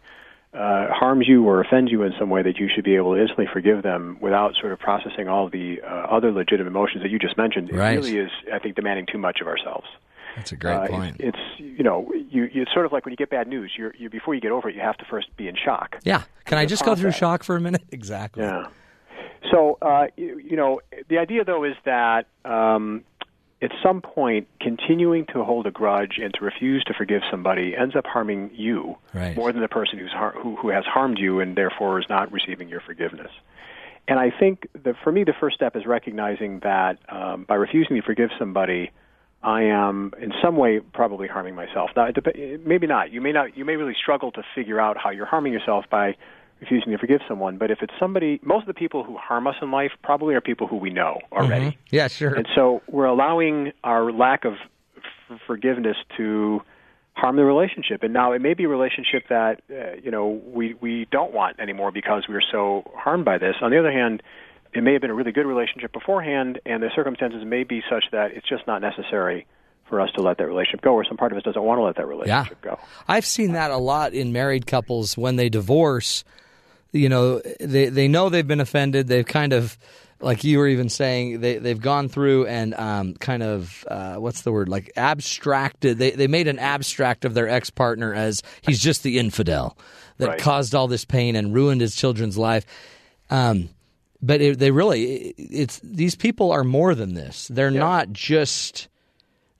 uh, 0.54 0.88
harms 0.92 1.28
you 1.28 1.46
or 1.48 1.62
offends 1.62 1.92
you 1.92 2.04
in 2.04 2.12
some 2.20 2.30
way, 2.30 2.42
that 2.44 2.58
you 2.58 2.68
should 2.74 2.84
be 2.84 2.96
able 2.96 3.16
to 3.16 3.22
instantly 3.22 3.48
forgive 3.52 3.84
them 3.84 4.18
without 4.20 4.54
sort 4.60 4.74
of 4.74 4.80
processing 4.80 5.28
all 5.28 5.50
the 5.50 5.82
uh, 5.82 5.88
other 6.16 6.32
legitimate 6.32 6.70
emotions 6.70 7.04
that 7.04 7.10
you 7.10 7.18
just 7.20 7.38
mentioned. 7.38 7.70
Right. 7.72 7.94
It 7.94 7.98
really 7.98 8.18
is, 8.18 8.32
I 8.54 8.60
think, 8.60 8.76
demanding 8.76 9.06
too 9.12 9.18
much 9.18 9.40
of 9.42 9.48
ourselves. 9.48 9.88
That's 10.36 10.52
a 10.52 10.56
great 10.58 10.76
Uh, 10.76 10.88
point. 10.88 11.18
It's, 11.20 11.38
it's 11.38 11.60
you 11.60 11.84
know 11.84 12.10
you, 12.30 12.50
it's 12.54 12.72
sort 12.74 12.86
of 12.86 12.92
like 12.94 13.06
when 13.06 13.12
you 13.12 13.18
get 13.18 13.30
bad 13.30 13.48
news. 13.48 13.72
You're, 13.78 13.94
you 13.98 14.10
before 14.10 14.34
you 14.34 14.40
get 14.42 14.52
over 14.52 14.70
it, 14.70 14.76
you 14.76 14.82
have 14.82 14.98
to 14.98 15.06
first 15.10 15.28
be 15.38 15.48
in 15.48 15.56
shock. 15.56 15.98
yeah. 16.04 16.24
Can 16.46 16.58
I 16.58 16.66
just 16.66 16.84
go 16.86 16.96
through 16.96 17.04
process. 17.12 17.20
shock 17.20 17.44
for 17.44 17.56
a 17.56 17.62
minute? 17.62 17.84
Exactly. 17.92 18.44
Yeah. 18.44 18.68
So 19.52 19.78
uh, 19.82 20.08
you, 20.18 20.38
you 20.40 20.56
know 20.56 20.80
the 21.10 21.18
idea 21.18 21.44
though 21.44 21.64
is 21.64 21.76
that 21.86 22.28
um, 22.46 23.04
at 23.62 23.72
some 23.84 24.02
point 24.02 24.48
continuing 24.60 25.26
to 25.28 25.44
hold 25.44 25.68
a 25.68 25.72
grudge 25.72 26.18
and 26.22 26.34
to 26.34 26.44
refuse 26.44 26.84
to 26.86 26.94
forgive 26.94 27.22
somebody 27.30 27.76
ends 27.76 27.96
up 27.96 28.06
harming 28.06 28.50
you 28.54 28.98
Right. 29.14 29.36
more 29.36 29.52
than 29.52 29.62
the 29.62 29.68
person 29.68 30.00
who's 30.00 30.12
har- 30.12 30.36
who, 30.42 30.56
who 30.56 30.70
has 30.70 30.84
harmed 30.86 31.20
you 31.20 31.40
and 31.40 31.56
therefore 31.56 32.00
is 32.00 32.06
not 32.10 32.32
receiving 32.32 32.70
your 32.70 32.82
forgiveness. 32.82 33.32
And 34.08 34.20
I 34.20 34.32
think 34.32 34.68
that 34.84 34.96
for 35.04 35.12
me, 35.12 35.24
the 35.24 35.34
first 35.40 35.56
step 35.56 35.76
is 35.76 35.86
recognizing 35.86 36.60
that 36.62 36.98
um, 37.08 37.46
by 37.48 37.56
refusing 37.56 37.96
to 37.98 38.02
forgive 38.02 38.32
somebody, 38.40 38.92
I 39.44 39.64
am 39.64 40.14
in 40.20 40.34
some 40.42 40.56
way 40.58 40.80
probably 40.80 41.28
harming 41.28 41.56
myself. 41.56 41.92
Now, 41.96 42.06
it 42.06 42.16
dep- 42.16 42.36
maybe 42.66 42.88
not. 42.88 43.12
You 43.12 43.22
may 43.22 43.32
not. 43.32 43.56
You 43.58 43.64
may 43.64 43.76
really 43.76 43.96
struggle 44.00 44.32
to 44.34 44.44
figure 44.56 44.80
out 44.80 44.98
how 44.98 45.12
you're 45.12 45.26
harming 45.28 45.54
yourself 45.54 45.86
by 45.90 46.16
refusing 46.62 46.92
to 46.92 46.98
forgive 46.98 47.22
someone. 47.28 47.58
But 47.58 47.72
if 47.72 47.80
it's 47.82 47.94
somebody, 48.00 48.40
most 48.44 48.62
of 48.62 48.68
the 48.68 48.74
people 48.74 49.04
who 49.04 49.18
harm 49.18 49.48
us 49.48 49.56
in 49.62 49.72
life 49.72 49.92
probably 50.04 50.36
are 50.36 50.42
people 50.42 50.68
who 50.68 50.78
we 50.78 50.92
know 50.92 51.20
already. 51.32 51.66
Mm-hmm. 51.66 51.96
Yeah, 51.96 52.08
sure. 52.08 52.34
And 52.34 52.48
so 52.56 52.82
we're 52.88 53.06
allowing 53.06 53.74
our 53.84 54.12
lack 54.12 54.46
of 54.46 54.54
f- 54.96 55.40
forgiveness 55.48 55.98
to 56.18 56.62
harm 57.14 57.36
the 57.36 57.44
relationship. 57.44 58.04
And 58.04 58.14
now 58.14 58.32
it 58.32 58.42
may 58.42 58.54
be 58.54 58.64
a 58.66 58.70
relationship 58.70 59.24
that 59.30 59.62
uh, 59.70 59.96
you 60.02 60.12
know 60.12 60.42
we 60.46 60.76
we 60.80 61.08
don't 61.12 61.34
want 61.34 61.60
anymore 61.60 61.92
because 61.92 62.26
we 62.30 62.36
are 62.36 62.44
so 62.52 62.90
harmed 62.96 63.26
by 63.26 63.38
this. 63.38 63.56
On 63.62 63.72
the 63.72 63.80
other 63.80 63.92
hand, 63.92 64.24
it 64.74 64.82
may 64.82 64.94
have 64.94 65.02
been 65.02 65.12
a 65.12 65.16
really 65.16 65.32
good 65.32 65.46
relationship 65.46 65.92
beforehand, 65.92 66.60
and 66.66 66.82
the 66.82 66.90
circumstances 66.96 67.44
may 67.46 67.64
be 67.64 67.82
such 67.90 68.06
that 68.12 68.32
it's 68.32 68.48
just 68.48 68.66
not 68.68 68.82
necessary 68.82 69.46
for 69.90 70.00
us 70.00 70.10
to 70.16 70.22
let 70.22 70.38
that 70.38 70.48
relationship 70.48 70.82
go, 70.82 70.94
or 70.94 71.04
some 71.04 71.18
part 71.18 71.34
of 71.34 71.38
us 71.38 71.44
doesn't 71.44 71.62
want 71.62 71.78
to 71.78 71.84
let 71.84 71.98
that 71.98 72.08
relationship 72.08 72.58
yeah. 72.64 72.72
go. 72.72 72.80
I've 73.08 73.26
seen 73.26 73.52
that 73.54 73.72
a 73.72 73.78
lot 73.78 74.14
in 74.14 74.32
married 74.32 74.66
couples 74.66 75.18
when 75.18 75.36
they 75.36 75.50
divorce. 75.50 76.24
You 76.92 77.10
know, 77.10 77.42
they 77.60 77.90
they 77.90 78.08
know 78.08 78.30
they've 78.30 78.48
been 78.48 78.60
offended. 78.60 79.08
They've 79.08 79.26
kind 79.26 79.54
of 79.54 79.78
like 80.20 80.44
you 80.44 80.60
were 80.60 80.68
even 80.68 80.90
saying 80.90 81.40
they 81.42 81.58
they've 81.58 81.82
gone 81.82 82.10
through 82.10 82.46
and 82.48 82.74
um, 82.76 83.14
kind 83.16 83.42
of 83.44 83.86
uh, 83.88 84.16
what's 84.16 84.42
the 84.42 84.52
word 84.52 84.70
like 84.70 84.92
abstracted. 84.98 85.98
They 85.98 86.12
they 86.12 86.28
made 86.28 86.48
an 86.48 86.60
abstract 86.60 87.26
of 87.26 87.34
their 87.34 87.48
ex 87.50 87.70
partner 87.70 88.14
as 88.14 88.44
he's 88.62 88.80
just 88.80 89.04
the 89.04 89.20
infidel 89.20 89.78
that 90.18 90.28
Right. 90.28 90.40
caused 90.40 90.76
all 90.76 90.88
this 90.88 91.06
pain 91.06 91.36
and 91.36 91.54
ruined 91.54 91.82
his 91.82 91.96
children's 91.96 92.38
life. 92.38 92.66
Um, 93.30 93.70
but 94.22 94.42
it, 94.42 94.60
they 94.60 94.70
really 94.70 95.34
it's 95.38 95.80
these 95.84 96.16
people 96.16 96.52
are 96.52 96.64
more 96.64 96.94
than 96.94 97.14
this. 97.16 97.48
They're 97.48 97.72
not 97.72 98.12
just 98.12 98.88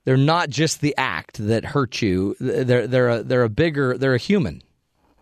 they're 0.04 0.16
not 0.16 0.50
just 0.50 0.80
the 0.80 0.94
act 0.98 1.38
that 1.46 1.64
hurt 1.64 2.02
you. 2.02 2.36
They're 2.38 2.86
they're 2.86 3.08
a, 3.08 3.22
they're 3.22 3.42
a 3.42 3.48
bigger 3.48 3.98
they're 3.98 4.14
a 4.14 4.18
human. 4.18 4.62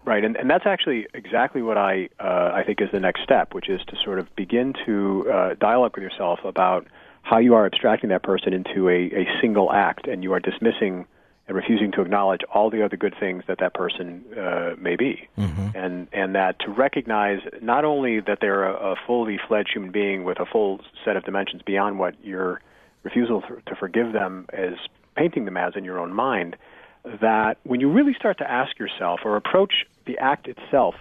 Right, 0.04 0.24
and, 0.24 0.36
and 0.36 0.48
that's 0.48 0.66
actually 0.66 1.06
exactly 1.12 1.62
what 1.62 1.76
I 1.76 2.08
uh, 2.18 2.52
I 2.54 2.64
think 2.64 2.80
is 2.80 2.88
the 2.90 3.00
next 3.00 3.22
step, 3.22 3.52
which 3.52 3.68
is 3.68 3.80
to 3.88 3.96
sort 4.02 4.18
of 4.18 4.34
begin 4.34 4.74
to 4.86 5.30
uh, 5.30 5.54
dialogue 5.60 5.92
with 5.94 6.02
yourself 6.02 6.40
about 6.44 6.86
how 7.22 7.38
you 7.38 7.54
are 7.54 7.66
abstracting 7.66 8.08
that 8.10 8.22
person 8.22 8.54
into 8.54 8.88
a, 8.88 9.10
a 9.12 9.26
single 9.42 9.70
act, 9.70 10.06
and 10.06 10.22
you 10.22 10.32
are 10.32 10.40
dismissing 10.40 11.06
and 11.46 11.56
refusing 11.56 11.92
to 11.92 12.00
acknowledge 12.00 12.40
all 12.54 12.70
the 12.70 12.82
other 12.82 12.96
good 12.96 13.14
things 13.20 13.42
that 13.46 13.58
that 13.58 13.74
person 13.74 14.24
uh, 14.38 14.70
may 14.78 14.96
be, 14.96 15.28
and 15.74 16.08
and 16.12 16.34
that 16.34 16.58
to 16.60 16.70
recognize 16.70 17.40
not 17.60 17.84
only 17.84 18.20
that 18.20 18.38
they're 18.40 18.64
a, 18.64 18.92
a 18.92 18.96
fully 19.06 19.38
fledged 19.48 19.70
human 19.74 19.90
being 19.90 20.24
with 20.24 20.40
a 20.40 20.46
full 20.46 20.80
set 21.04 21.16
of 21.16 21.24
dimensions 21.24 21.60
beyond 21.62 21.98
what 21.98 22.14
your 22.24 22.62
refusal 23.02 23.42
to 23.42 23.60
to 23.66 23.74
forgive 23.76 24.12
them 24.12 24.46
is 24.52 24.78
painting 25.16 25.44
them 25.44 25.56
as 25.56 25.74
in 25.76 25.84
your 25.84 25.98
own 25.98 26.14
mind, 26.14 26.56
that 27.04 27.58
when 27.64 27.80
you 27.80 27.90
really 27.90 28.14
start 28.14 28.38
to 28.38 28.50
ask 28.50 28.78
yourself 28.78 29.20
or 29.24 29.36
approach 29.36 29.86
the 30.06 30.18
act 30.18 30.48
itself, 30.48 30.94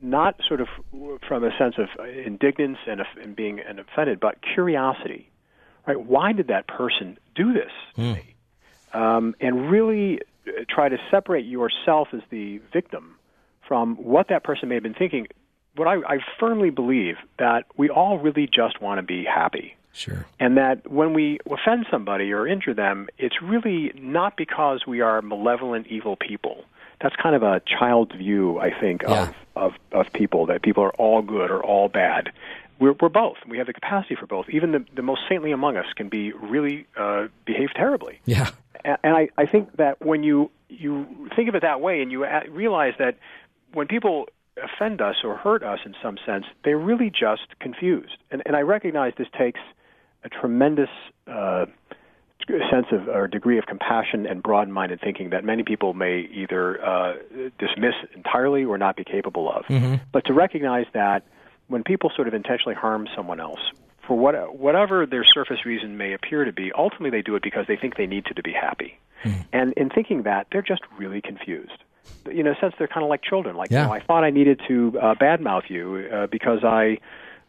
not 0.00 0.40
sort 0.46 0.60
of 0.60 0.68
from 1.26 1.44
a 1.44 1.56
sense 1.56 1.76
of 1.78 1.88
indignance 2.06 2.78
and, 2.86 3.02
and 3.22 3.36
being 3.36 3.60
and 3.60 3.78
offended, 3.78 4.20
but 4.20 4.38
curiosity, 4.54 5.30
right? 5.86 6.00
Why 6.00 6.32
did 6.32 6.48
that 6.48 6.66
person 6.66 7.18
do 7.34 7.52
this 7.52 7.70
to 7.96 8.00
me? 8.14 8.34
Um, 8.92 9.34
and 9.40 9.70
really 9.70 10.20
uh, 10.46 10.64
try 10.68 10.88
to 10.88 10.98
separate 11.10 11.46
yourself 11.46 12.08
as 12.12 12.20
the 12.30 12.60
victim 12.72 13.16
from 13.66 13.96
what 13.96 14.28
that 14.28 14.44
person 14.44 14.68
may 14.68 14.74
have 14.74 14.82
been 14.82 14.94
thinking. 14.94 15.28
What 15.76 15.88
I, 15.88 15.94
I 15.94 16.18
firmly 16.38 16.70
believe 16.70 17.14
that 17.38 17.64
we 17.76 17.88
all 17.88 18.18
really 18.18 18.46
just 18.46 18.82
want 18.82 18.98
to 18.98 19.02
be 19.02 19.24
happy 19.24 19.76
Sure. 19.94 20.24
and 20.40 20.56
that 20.56 20.90
when 20.90 21.12
we 21.12 21.38
offend 21.50 21.86
somebody 21.90 22.32
or 22.32 22.46
injure 22.46 22.74
them, 22.74 23.08
it's 23.18 23.42
really 23.42 23.92
not 23.94 24.36
because 24.36 24.86
we 24.86 25.00
are 25.02 25.20
malevolent, 25.22 25.86
evil 25.88 26.16
people. 26.16 26.64
That's 27.00 27.14
kind 27.16 27.34
of 27.34 27.42
a 27.42 27.60
child 27.66 28.12
view, 28.16 28.58
I 28.58 28.70
think, 28.78 29.02
Yeah. 29.02 29.28
of, 29.56 29.72
of 29.92 30.06
of 30.06 30.12
people 30.12 30.46
that 30.46 30.62
people 30.62 30.82
are 30.84 30.94
all 30.94 31.20
good 31.20 31.50
or 31.50 31.62
all 31.62 31.88
bad. 31.88 32.30
We're, 32.78 32.94
we're 33.00 33.10
both. 33.10 33.36
We 33.46 33.58
have 33.58 33.66
the 33.66 33.72
capacity 33.74 34.16
for 34.16 34.26
both. 34.26 34.48
Even 34.48 34.72
the, 34.72 34.84
the 34.96 35.02
most 35.02 35.20
saintly 35.28 35.52
among 35.52 35.76
us 35.76 35.86
can 35.94 36.08
be 36.08 36.32
really 36.32 36.86
uh, 36.96 37.28
behave 37.44 37.68
terribly. 37.74 38.20
Yeah. 38.24 38.50
And 38.84 38.96
and 39.04 39.14
I, 39.16 39.28
I 39.36 39.46
think 39.46 39.76
that 39.76 40.00
when 40.04 40.22
you 40.22 40.50
you 40.68 41.06
think 41.36 41.48
of 41.48 41.54
it 41.54 41.62
that 41.62 41.80
way 41.80 42.00
and 42.02 42.10
you 42.10 42.24
realize 42.50 42.94
that 42.98 43.18
when 43.74 43.86
people 43.88 44.26
offend 44.62 45.00
us 45.00 45.16
or 45.24 45.36
hurt 45.36 45.62
us 45.62 45.80
in 45.84 45.94
some 46.02 46.18
sense, 46.26 46.44
they're 46.64 46.78
really 46.78 47.10
just 47.10 47.46
confused. 47.60 48.16
And, 48.30 48.42
and 48.46 48.54
I 48.56 48.60
recognize 48.62 49.12
this 49.18 49.28
takes 49.38 49.60
a 50.24 50.28
tremendous 50.28 50.90
uh, 51.26 51.66
sense 52.70 52.86
of 52.92 53.08
or 53.08 53.28
degree 53.28 53.58
of 53.58 53.66
compassion 53.66 54.26
and 54.26 54.42
broad-minded 54.42 55.00
thinking 55.00 55.30
that 55.30 55.44
many 55.44 55.62
people 55.62 55.94
may 55.94 56.28
either 56.32 56.84
uh, 56.84 57.14
dismiss 57.58 57.94
entirely 58.14 58.64
or 58.64 58.78
not 58.78 58.96
be 58.96 59.04
capable 59.04 59.50
of. 59.50 59.64
But 60.12 60.24
to 60.26 60.32
recognize 60.32 60.86
that 60.92 61.22
when 61.68 61.82
people 61.84 62.10
sort 62.14 62.28
of 62.28 62.34
intentionally 62.34 62.74
harm 62.74 63.06
someone 63.16 63.40
else, 63.40 63.60
for 64.06 64.18
what, 64.18 64.58
whatever 64.58 65.06
their 65.06 65.24
surface 65.24 65.64
reason 65.64 65.96
may 65.96 66.12
appear 66.12 66.44
to 66.44 66.52
be, 66.52 66.72
ultimately 66.76 67.10
they 67.10 67.22
do 67.22 67.36
it 67.36 67.42
because 67.42 67.66
they 67.68 67.76
think 67.76 67.96
they 67.96 68.06
need 68.06 68.24
to 68.26 68.34
to 68.34 68.42
be 68.42 68.52
happy. 68.52 68.98
And 69.52 69.72
in 69.74 69.88
thinking 69.88 70.24
that, 70.24 70.48
they're 70.50 70.62
just 70.62 70.82
really 70.98 71.20
confused. 71.20 71.78
You 72.28 72.42
know, 72.42 72.50
in 72.50 72.56
a 72.56 72.60
sense, 72.60 72.74
they're 72.76 72.88
kind 72.88 73.04
of 73.04 73.08
like 73.08 73.22
children. 73.22 73.54
Like, 73.54 73.70
Yeah. 73.70 73.82
you 73.82 73.86
know, 73.86 73.92
I 73.94 74.00
thought 74.00 74.24
I 74.24 74.30
needed 74.30 74.60
to 74.66 74.98
uh, 75.00 75.14
badmouth 75.14 75.70
you 75.70 76.08
uh, 76.12 76.26
because 76.26 76.64
I 76.64 76.98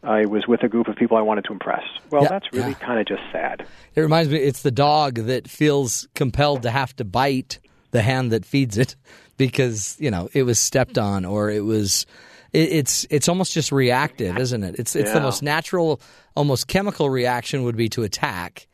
I 0.04 0.26
was 0.26 0.46
with 0.46 0.62
a 0.62 0.68
group 0.68 0.88
of 0.88 0.96
people 0.96 1.16
I 1.16 1.22
wanted 1.22 1.44
to 1.46 1.52
impress. 1.52 1.82
Well, 2.10 2.22
Yeah, 2.22 2.28
that's 2.28 2.52
really 2.52 2.70
yeah. 2.78 2.86
kind 2.86 3.00
of 3.00 3.06
just 3.06 3.22
sad. 3.32 3.66
It 3.94 4.00
reminds 4.00 4.30
me, 4.30 4.38
it's 4.38 4.62
the 4.62 4.70
dog 4.70 5.14
that 5.16 5.48
feels 5.48 6.06
compelled 6.14 6.62
to 6.62 6.70
have 6.70 6.94
to 6.96 7.04
bite 7.04 7.58
the 7.90 8.02
hand 8.02 8.32
that 8.32 8.44
feeds 8.44 8.76
it 8.76 8.96
because 9.36 9.96
you 10.00 10.10
know 10.10 10.28
it 10.32 10.42
was 10.42 10.58
stepped 10.58 10.98
on 10.98 11.24
or 11.24 11.50
it 11.50 11.64
was. 11.64 12.06
It, 12.52 12.70
it's 12.72 13.06
it's 13.10 13.28
almost 13.28 13.52
just 13.52 13.72
reactive, 13.72 14.38
isn't 14.38 14.62
it? 14.62 14.76
It's 14.78 14.94
it's 14.94 15.12
the 15.12 15.20
most 15.20 15.42
natural, 15.42 16.00
almost 16.36 16.68
chemical 16.68 17.10
reaction 17.10 17.64
would 17.64 17.76
be 17.76 17.88
to 17.90 18.02
attack, 18.04 18.68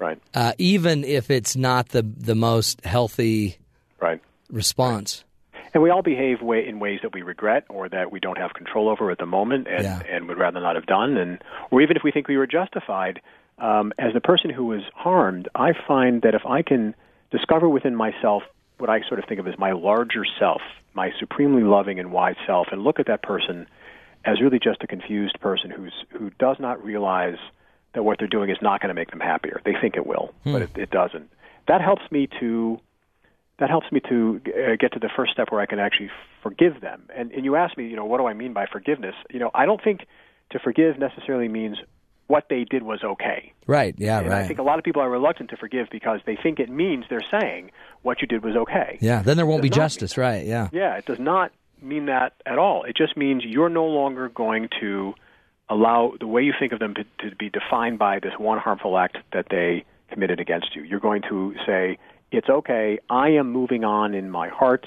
Right. 0.00 0.18
uh, 0.34 0.52
even 0.58 1.04
if 1.04 1.30
it's 1.30 1.54
not 1.56 1.90
the 1.90 2.02
the 2.02 2.34
most 2.34 2.84
healthy 2.84 3.58
Right. 4.00 4.20
response. 4.50 5.24
And 5.72 5.82
we 5.82 5.90
all 5.90 6.02
behave 6.02 6.42
way, 6.42 6.66
in 6.66 6.80
ways 6.80 7.00
that 7.02 7.12
we 7.14 7.22
regret 7.22 7.64
or 7.68 7.88
that 7.88 8.10
we 8.10 8.18
don't 8.20 8.38
have 8.38 8.54
control 8.54 8.88
over 8.88 9.10
at 9.10 9.18
the 9.18 9.26
moment 9.26 9.68
and, 9.68 9.84
Yeah. 9.84 10.00
and 10.10 10.26
would 10.28 10.38
rather 10.38 10.60
not 10.60 10.74
have 10.74 10.86
done. 10.86 11.16
And, 11.16 11.42
or 11.70 11.80
even 11.80 11.96
if 11.96 12.02
we 12.02 12.10
think 12.10 12.26
we 12.28 12.36
were 12.36 12.46
justified, 12.46 13.20
um, 13.58 13.92
as 13.98 14.12
the 14.14 14.20
person 14.20 14.50
who 14.50 14.66
was 14.66 14.82
harmed, 14.94 15.48
I 15.54 15.72
find 15.86 16.22
that 16.22 16.34
if 16.34 16.44
I 16.46 16.62
can 16.62 16.94
discover 17.30 17.68
within 17.68 17.94
myself 17.94 18.42
what 18.78 18.90
I 18.90 19.02
sort 19.06 19.20
of 19.20 19.26
think 19.26 19.38
of 19.38 19.46
as 19.46 19.58
my 19.58 19.72
larger 19.72 20.24
self, 20.38 20.62
my 20.94 21.10
supremely 21.20 21.62
loving 21.62 22.00
and 22.00 22.10
wise 22.10 22.36
self, 22.46 22.68
and 22.72 22.82
look 22.82 22.98
at 22.98 23.06
that 23.06 23.22
person 23.22 23.66
as 24.24 24.40
really 24.40 24.58
just 24.58 24.82
a 24.82 24.86
confused 24.86 25.38
person 25.40 25.70
who's, 25.70 25.92
who 26.10 26.30
does 26.38 26.56
not 26.58 26.82
realize 26.84 27.36
that 27.94 28.02
what 28.02 28.18
they're 28.18 28.28
doing 28.28 28.50
is 28.50 28.58
not 28.60 28.80
going 28.80 28.88
to 28.88 28.94
make 28.94 29.10
them 29.10 29.20
happier. 29.20 29.60
They 29.64 29.74
think 29.80 29.96
it 29.96 30.06
will, 30.06 30.32
but 30.44 30.62
it, 30.62 30.70
it 30.76 30.90
doesn't. 30.90 31.30
That 31.68 31.80
helps 31.80 32.02
me 32.10 32.28
to 32.40 32.80
that 33.60 33.68
helps 33.70 33.92
me 33.92 34.00
to 34.08 34.40
uh, 34.46 34.76
get 34.80 34.92
to 34.94 34.98
the 34.98 35.10
first 35.14 35.32
step 35.32 35.48
where 35.50 35.60
I 35.60 35.66
can 35.66 35.78
actually 35.78 36.10
forgive 36.42 36.80
them. 36.80 37.02
And, 37.14 37.30
and 37.30 37.44
you 37.44 37.56
asked 37.56 37.76
me, 37.76 37.86
you 37.86 37.94
know, 37.94 38.06
what 38.06 38.18
do 38.18 38.26
I 38.26 38.32
mean 38.32 38.52
by 38.52 38.66
forgiveness? 38.66 39.14
You 39.30 39.38
know, 39.38 39.50
I 39.54 39.66
don't 39.66 39.82
think 39.82 40.00
to 40.50 40.58
forgive 40.58 40.98
necessarily 40.98 41.46
means 41.46 41.76
what 42.26 42.46
they 42.48 42.64
did 42.64 42.82
was 42.82 43.00
okay. 43.04 43.52
Right? 43.66 43.94
Yeah. 43.98 44.20
And 44.20 44.28
right. 44.28 44.44
I 44.44 44.46
think 44.46 44.58
a 44.58 44.62
lot 44.62 44.78
of 44.78 44.84
people 44.84 45.02
are 45.02 45.10
reluctant 45.10 45.50
to 45.50 45.56
forgive 45.56 45.88
because 45.90 46.20
they 46.26 46.38
think 46.42 46.58
it 46.58 46.70
means 46.70 47.04
they're 47.10 47.20
saying 47.40 47.70
what 48.02 48.22
you 48.22 48.26
did 48.26 48.42
was 48.42 48.56
okay. 48.56 48.98
yeah. 49.00 49.22
Then 49.22 49.36
there 49.36 49.46
won't 49.46 49.62
be 49.62 49.68
mean 49.68 49.76
justice. 49.76 50.16
Right? 50.16 50.46
Yeah. 50.46 50.68
Yeah, 50.72 50.96
it 50.96 51.04
does 51.04 51.18
not 51.18 51.52
mean 51.82 52.06
that 52.06 52.34
at 52.46 52.58
all. 52.58 52.84
It 52.84 52.96
just 52.96 53.16
means 53.16 53.42
you're 53.44 53.68
no 53.68 53.86
longer 53.86 54.28
going 54.28 54.68
to 54.80 55.14
allow 55.68 56.14
the 56.18 56.26
way 56.26 56.42
you 56.42 56.52
think 56.58 56.72
of 56.72 56.78
them 56.78 56.94
to, 56.94 57.04
to 57.30 57.36
be 57.36 57.50
defined 57.50 57.98
by 57.98 58.20
this 58.20 58.32
one 58.38 58.58
harmful 58.58 58.96
act 58.96 59.18
that 59.32 59.46
they 59.50 59.84
committed 60.10 60.40
against 60.40 60.74
you. 60.74 60.82
You're 60.82 61.00
going 61.00 61.22
to 61.28 61.54
say, 61.66 61.98
it's 62.32 62.48
okay, 62.48 62.98
I 63.08 63.30
am 63.30 63.52
moving 63.52 63.84
on 63.84 64.14
in 64.14 64.30
my 64.30 64.48
heart. 64.48 64.86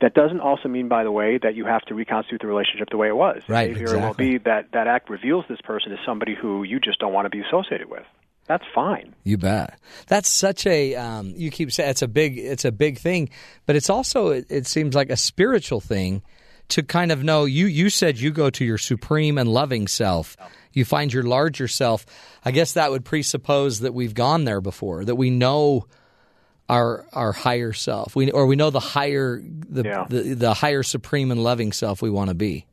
That 0.00 0.12
doesn't 0.12 0.40
also 0.40 0.68
mean, 0.68 0.88
by 0.88 1.04
the 1.04 1.10
way, 1.10 1.38
that 1.42 1.54
you 1.54 1.64
have 1.64 1.80
to 1.86 1.94
reconstitute 1.94 2.42
the 2.42 2.46
relationship 2.46 2.88
the 2.90 2.98
way 2.98 3.08
it 3.08 3.16
was. 3.16 3.42
Right, 3.48 3.70
It 3.70 3.78
may 3.78 3.84
very 3.84 3.96
exactly. 3.98 4.30
be 4.32 4.38
that 4.38 4.72
that 4.72 4.86
act 4.86 5.08
reveals 5.08 5.46
this 5.48 5.60
person 5.62 5.92
as 5.92 5.98
somebody 6.04 6.34
who 6.34 6.64
you 6.64 6.78
just 6.80 6.98
don't 6.98 7.14
want 7.14 7.24
to 7.24 7.30
be 7.30 7.40
associated 7.40 7.88
with. 7.88 8.04
That's 8.46 8.64
fine. 8.74 9.14
You 9.24 9.38
bet. 9.38 9.78
That's 10.06 10.28
such 10.28 10.66
a 10.66 10.94
um, 10.94 11.32
you 11.36 11.50
keep 11.50 11.72
saying 11.72 11.90
it's 11.90 12.02
a 12.02 12.08
big 12.08 12.38
it's 12.38 12.64
a 12.64 12.72
big 12.72 12.98
thing, 12.98 13.30
but 13.64 13.74
it's 13.74 13.90
also 13.90 14.28
it, 14.28 14.46
it 14.50 14.66
seems 14.66 14.94
like 14.94 15.10
a 15.10 15.16
spiritual 15.16 15.80
thing 15.80 16.22
to 16.68 16.82
kind 16.82 17.10
of 17.10 17.24
know 17.24 17.44
you 17.44 17.66
you 17.66 17.90
said 17.90 18.18
you 18.18 18.30
go 18.30 18.50
to 18.50 18.64
your 18.64 18.78
supreme 18.78 19.38
and 19.38 19.48
loving 19.48 19.88
self. 19.88 20.36
You 20.72 20.84
find 20.84 21.12
your 21.12 21.22
larger 21.22 21.68
self. 21.68 22.04
I 22.44 22.50
guess 22.50 22.74
that 22.74 22.90
would 22.90 23.04
presuppose 23.04 23.80
that 23.80 23.94
we've 23.94 24.14
gone 24.14 24.44
there 24.44 24.60
before, 24.60 25.04
that 25.06 25.16
we 25.16 25.30
know 25.30 25.86
our 26.68 27.06
our 27.12 27.32
higher 27.32 27.72
self. 27.72 28.16
We 28.16 28.30
or 28.30 28.46
we 28.46 28.56
know 28.56 28.70
the 28.70 28.80
higher 28.80 29.40
the 29.42 29.84
Yeah. 29.84 30.06
the, 30.08 30.34
the 30.34 30.54
higher 30.54 30.82
supreme 30.82 31.30
and 31.30 31.42
loving 31.42 31.72
self 31.72 32.02
we 32.02 32.10
want 32.10 32.28
to 32.28 32.34
be. 32.34 32.66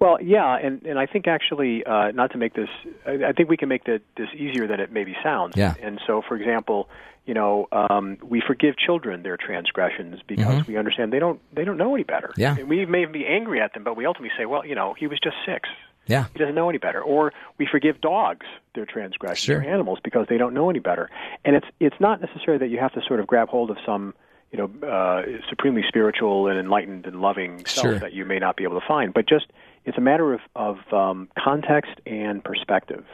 Well, 0.00 0.18
yeah, 0.20 0.58
and, 0.62 0.82
and 0.82 0.98
I 0.98 1.06
think 1.06 1.26
actually, 1.28 1.84
uh, 1.84 2.10
not 2.10 2.32
to 2.32 2.38
make 2.38 2.52
this, 2.52 2.68
I, 3.06 3.28
I 3.28 3.32
think 3.32 3.48
we 3.48 3.56
can 3.56 3.68
make 3.68 3.84
the, 3.84 4.02
this 4.16 4.28
easier 4.34 4.66
than 4.66 4.80
it 4.80 4.92
maybe 4.92 5.16
sounds. 5.22 5.56
Yeah. 5.56 5.74
And 5.80 6.00
so, 6.06 6.20
for 6.28 6.36
example, 6.36 6.88
you 7.24 7.32
know, 7.32 7.68
um, 7.72 8.18
we 8.22 8.42
forgive 8.46 8.76
children 8.76 9.22
their 9.22 9.38
transgressions 9.38 10.20
because 10.26 10.66
we 10.66 10.76
understand 10.76 11.12
they 11.12 11.20
don't 11.20 11.40
they 11.54 11.64
don't 11.64 11.78
know 11.78 11.94
any 11.94 12.04
better. 12.04 12.28
Mm-hmm. 12.28 12.40
Yeah. 12.40 12.56
And 12.58 12.68
we 12.68 12.84
may 12.84 13.06
be 13.06 13.24
angry 13.24 13.60
at 13.62 13.72
them, 13.72 13.84
but 13.84 13.96
we 13.96 14.04
ultimately 14.04 14.32
say, 14.36 14.44
well, 14.44 14.66
you 14.66 14.74
know, 14.74 14.94
he 14.98 15.06
was 15.06 15.18
just 15.22 15.36
six. 15.46 15.68
Yeah. 16.06 16.26
He 16.32 16.38
doesn't 16.38 16.54
know 16.54 16.68
any 16.68 16.78
better. 16.78 17.00
Or 17.02 17.32
we 17.58 17.66
forgive 17.70 18.00
dogs 18.00 18.46
their 18.74 18.86
transgressions 18.86 19.44
Sure. 19.44 19.60
or 19.60 19.62
animals 19.62 19.98
because 20.02 20.26
they 20.28 20.36
don't 20.36 20.54
know 20.54 20.68
any 20.70 20.80
better. 20.80 21.10
And 21.44 21.56
it's 21.56 21.66
it's 21.80 21.96
not 22.00 22.20
necessary 22.20 22.58
that 22.58 22.68
you 22.68 22.78
have 22.78 22.92
to 22.92 23.00
sort 23.06 23.20
of 23.20 23.26
grab 23.26 23.48
hold 23.48 23.70
of 23.70 23.78
some 23.86 24.14
you 24.52 24.58
know 24.58 24.86
uh, 24.88 25.22
supremely 25.48 25.82
spiritual 25.88 26.48
and 26.48 26.58
enlightened 26.58 27.06
and 27.06 27.20
loving 27.20 27.64
self 27.66 27.84
Sure. 27.86 27.98
that 27.98 28.12
you 28.12 28.24
may 28.24 28.38
not 28.38 28.56
be 28.56 28.64
able 28.64 28.78
to 28.80 28.86
find, 28.86 29.12
but 29.14 29.26
just 29.28 29.46
it's 29.84 29.98
a 29.98 30.00
matter 30.02 30.32
of 30.34 30.40
of 30.54 30.76
um, 30.92 31.28
context 31.38 31.92
and 32.06 32.42
perspective. 32.44 33.04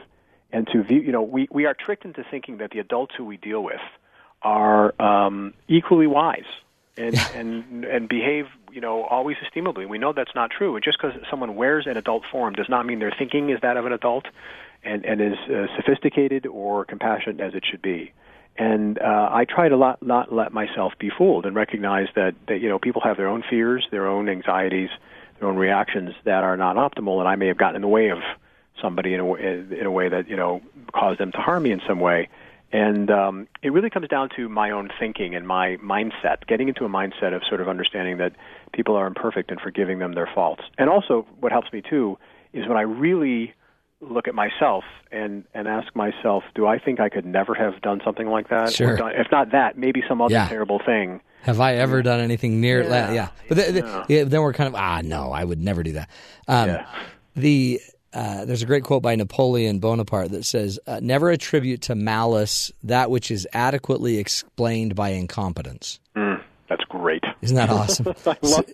And 0.52 0.66
to 0.72 0.82
view, 0.82 1.00
you 1.00 1.12
know, 1.12 1.22
we 1.22 1.46
we 1.50 1.66
are 1.66 1.74
tricked 1.74 2.04
into 2.04 2.24
thinking 2.28 2.58
that 2.58 2.70
the 2.72 2.80
adults 2.80 3.14
who 3.16 3.24
we 3.24 3.36
deal 3.36 3.62
with 3.62 3.80
are 4.42 5.00
um, 5.00 5.54
equally 5.68 6.06
wise 6.06 6.44
and 6.96 7.16
and 7.34 7.84
and 7.84 8.08
behave 8.08 8.46
you 8.72 8.80
know 8.80 9.04
always 9.04 9.36
esteemably. 9.38 9.88
We 9.88 9.98
know 9.98 10.12
that's 10.12 10.34
not 10.34 10.50
true. 10.50 10.74
And 10.76 10.84
just 10.84 10.98
because 11.00 11.18
someone 11.30 11.56
wears 11.56 11.86
an 11.86 11.96
adult 11.96 12.24
form 12.30 12.54
does 12.54 12.68
not 12.68 12.86
mean 12.86 12.98
their 12.98 13.14
thinking 13.16 13.50
is 13.50 13.60
that 13.62 13.76
of 13.76 13.86
an 13.86 13.92
adult 13.92 14.26
and 14.82 15.04
and 15.04 15.20
is 15.20 15.38
uh, 15.48 15.66
sophisticated 15.76 16.46
or 16.46 16.84
compassionate 16.84 17.40
as 17.40 17.54
it 17.54 17.64
should 17.68 17.82
be. 17.82 18.12
And 18.56 18.98
uh, 18.98 19.28
I 19.32 19.46
try 19.48 19.68
to 19.68 19.76
not, 19.76 20.02
not 20.02 20.32
let 20.32 20.52
myself 20.52 20.92
be 20.98 21.10
fooled 21.16 21.46
and 21.46 21.56
recognize 21.56 22.08
that, 22.14 22.34
that 22.48 22.60
you 22.60 22.68
know 22.68 22.78
people 22.78 23.00
have 23.02 23.16
their 23.16 23.28
own 23.28 23.42
fears, 23.48 23.86
their 23.90 24.06
own 24.06 24.28
anxieties, 24.28 24.90
their 25.38 25.48
own 25.48 25.56
reactions 25.56 26.14
that 26.24 26.44
are 26.44 26.56
not 26.56 26.76
optimal, 26.76 27.20
and 27.20 27.28
I 27.28 27.36
may 27.36 27.46
have 27.46 27.56
gotten 27.56 27.76
in 27.76 27.82
the 27.82 27.88
way 27.88 28.10
of 28.10 28.18
somebody 28.80 29.14
in 29.14 29.20
a 29.20 29.34
in 29.34 29.86
a 29.86 29.90
way 29.90 30.08
that 30.08 30.28
you 30.28 30.36
know 30.36 30.60
caused 30.92 31.20
them 31.20 31.32
to 31.32 31.38
harm 31.38 31.62
me 31.62 31.72
in 31.72 31.80
some 31.86 32.00
way. 32.00 32.28
And 32.72 33.10
um, 33.10 33.48
it 33.62 33.72
really 33.72 33.90
comes 33.90 34.06
down 34.08 34.28
to 34.36 34.48
my 34.48 34.70
own 34.70 34.90
thinking 34.98 35.34
and 35.34 35.46
my 35.46 35.76
mindset, 35.82 36.46
getting 36.46 36.68
into 36.68 36.84
a 36.84 36.88
mindset 36.88 37.34
of 37.34 37.42
sort 37.48 37.60
of 37.60 37.68
understanding 37.68 38.18
that 38.18 38.32
people 38.72 38.94
are 38.94 39.06
imperfect 39.06 39.50
and 39.50 39.60
forgiving 39.60 39.98
them 39.98 40.12
their 40.14 40.28
faults. 40.32 40.62
And 40.78 40.88
also, 40.88 41.26
what 41.40 41.50
helps 41.50 41.72
me 41.72 41.82
too 41.82 42.16
is 42.52 42.68
when 42.68 42.76
I 42.76 42.82
really 42.82 43.54
look 44.00 44.28
at 44.28 44.34
myself 44.34 44.84
and 45.12 45.44
and 45.52 45.66
ask 45.68 45.94
myself, 45.96 46.44
do 46.54 46.66
I 46.66 46.78
think 46.78 47.00
I 47.00 47.08
could 47.08 47.26
never 47.26 47.54
have 47.54 47.82
done 47.82 48.00
something 48.04 48.28
like 48.28 48.48
that? 48.50 48.72
Sure. 48.72 48.96
Done, 48.96 49.12
if 49.16 49.26
not 49.32 49.50
that, 49.52 49.76
maybe 49.76 50.02
some 50.08 50.22
other 50.22 50.32
Yeah. 50.34 50.48
terrible 50.48 50.78
thing. 50.84 51.20
Have 51.42 51.60
I 51.60 51.74
ever 51.74 52.02
done 52.02 52.20
anything 52.20 52.60
near 52.60 52.86
that? 52.86 53.12
Yeah. 53.14 53.28
But 53.48 53.56
th- 53.56 53.72
th- 53.72 53.84
Yeah. 53.84 54.04
yeah, 54.08 54.24
then 54.24 54.42
we're 54.42 54.52
kind 54.52 54.68
of, 54.68 54.74
ah, 54.74 55.00
no, 55.02 55.32
I 55.32 55.42
would 55.42 55.58
never 55.60 55.82
do 55.82 55.92
that. 55.92 56.08
Um, 56.46 56.68
Yeah. 56.68 56.86
The 57.34 57.80
uh, 58.12 58.44
There's 58.44 58.62
a 58.62 58.66
great 58.66 58.84
quote 58.84 59.02
by 59.02 59.14
Napoleon 59.16 59.78
Bonaparte 59.78 60.30
that 60.32 60.44
says, 60.44 60.78
uh, 60.86 61.00
never 61.02 61.30
attribute 61.30 61.82
to 61.82 61.94
malice 61.94 62.72
that 62.82 63.10
which 63.10 63.30
is 63.30 63.46
adequately 63.52 64.18
explained 64.18 64.94
by 64.94 65.10
incompetence. 65.10 66.00
Mm, 66.16 66.42
that's 66.68 66.84
great. 66.84 67.22
Isn't 67.42 67.56
that 67.56 67.70
awesome? 67.70 68.06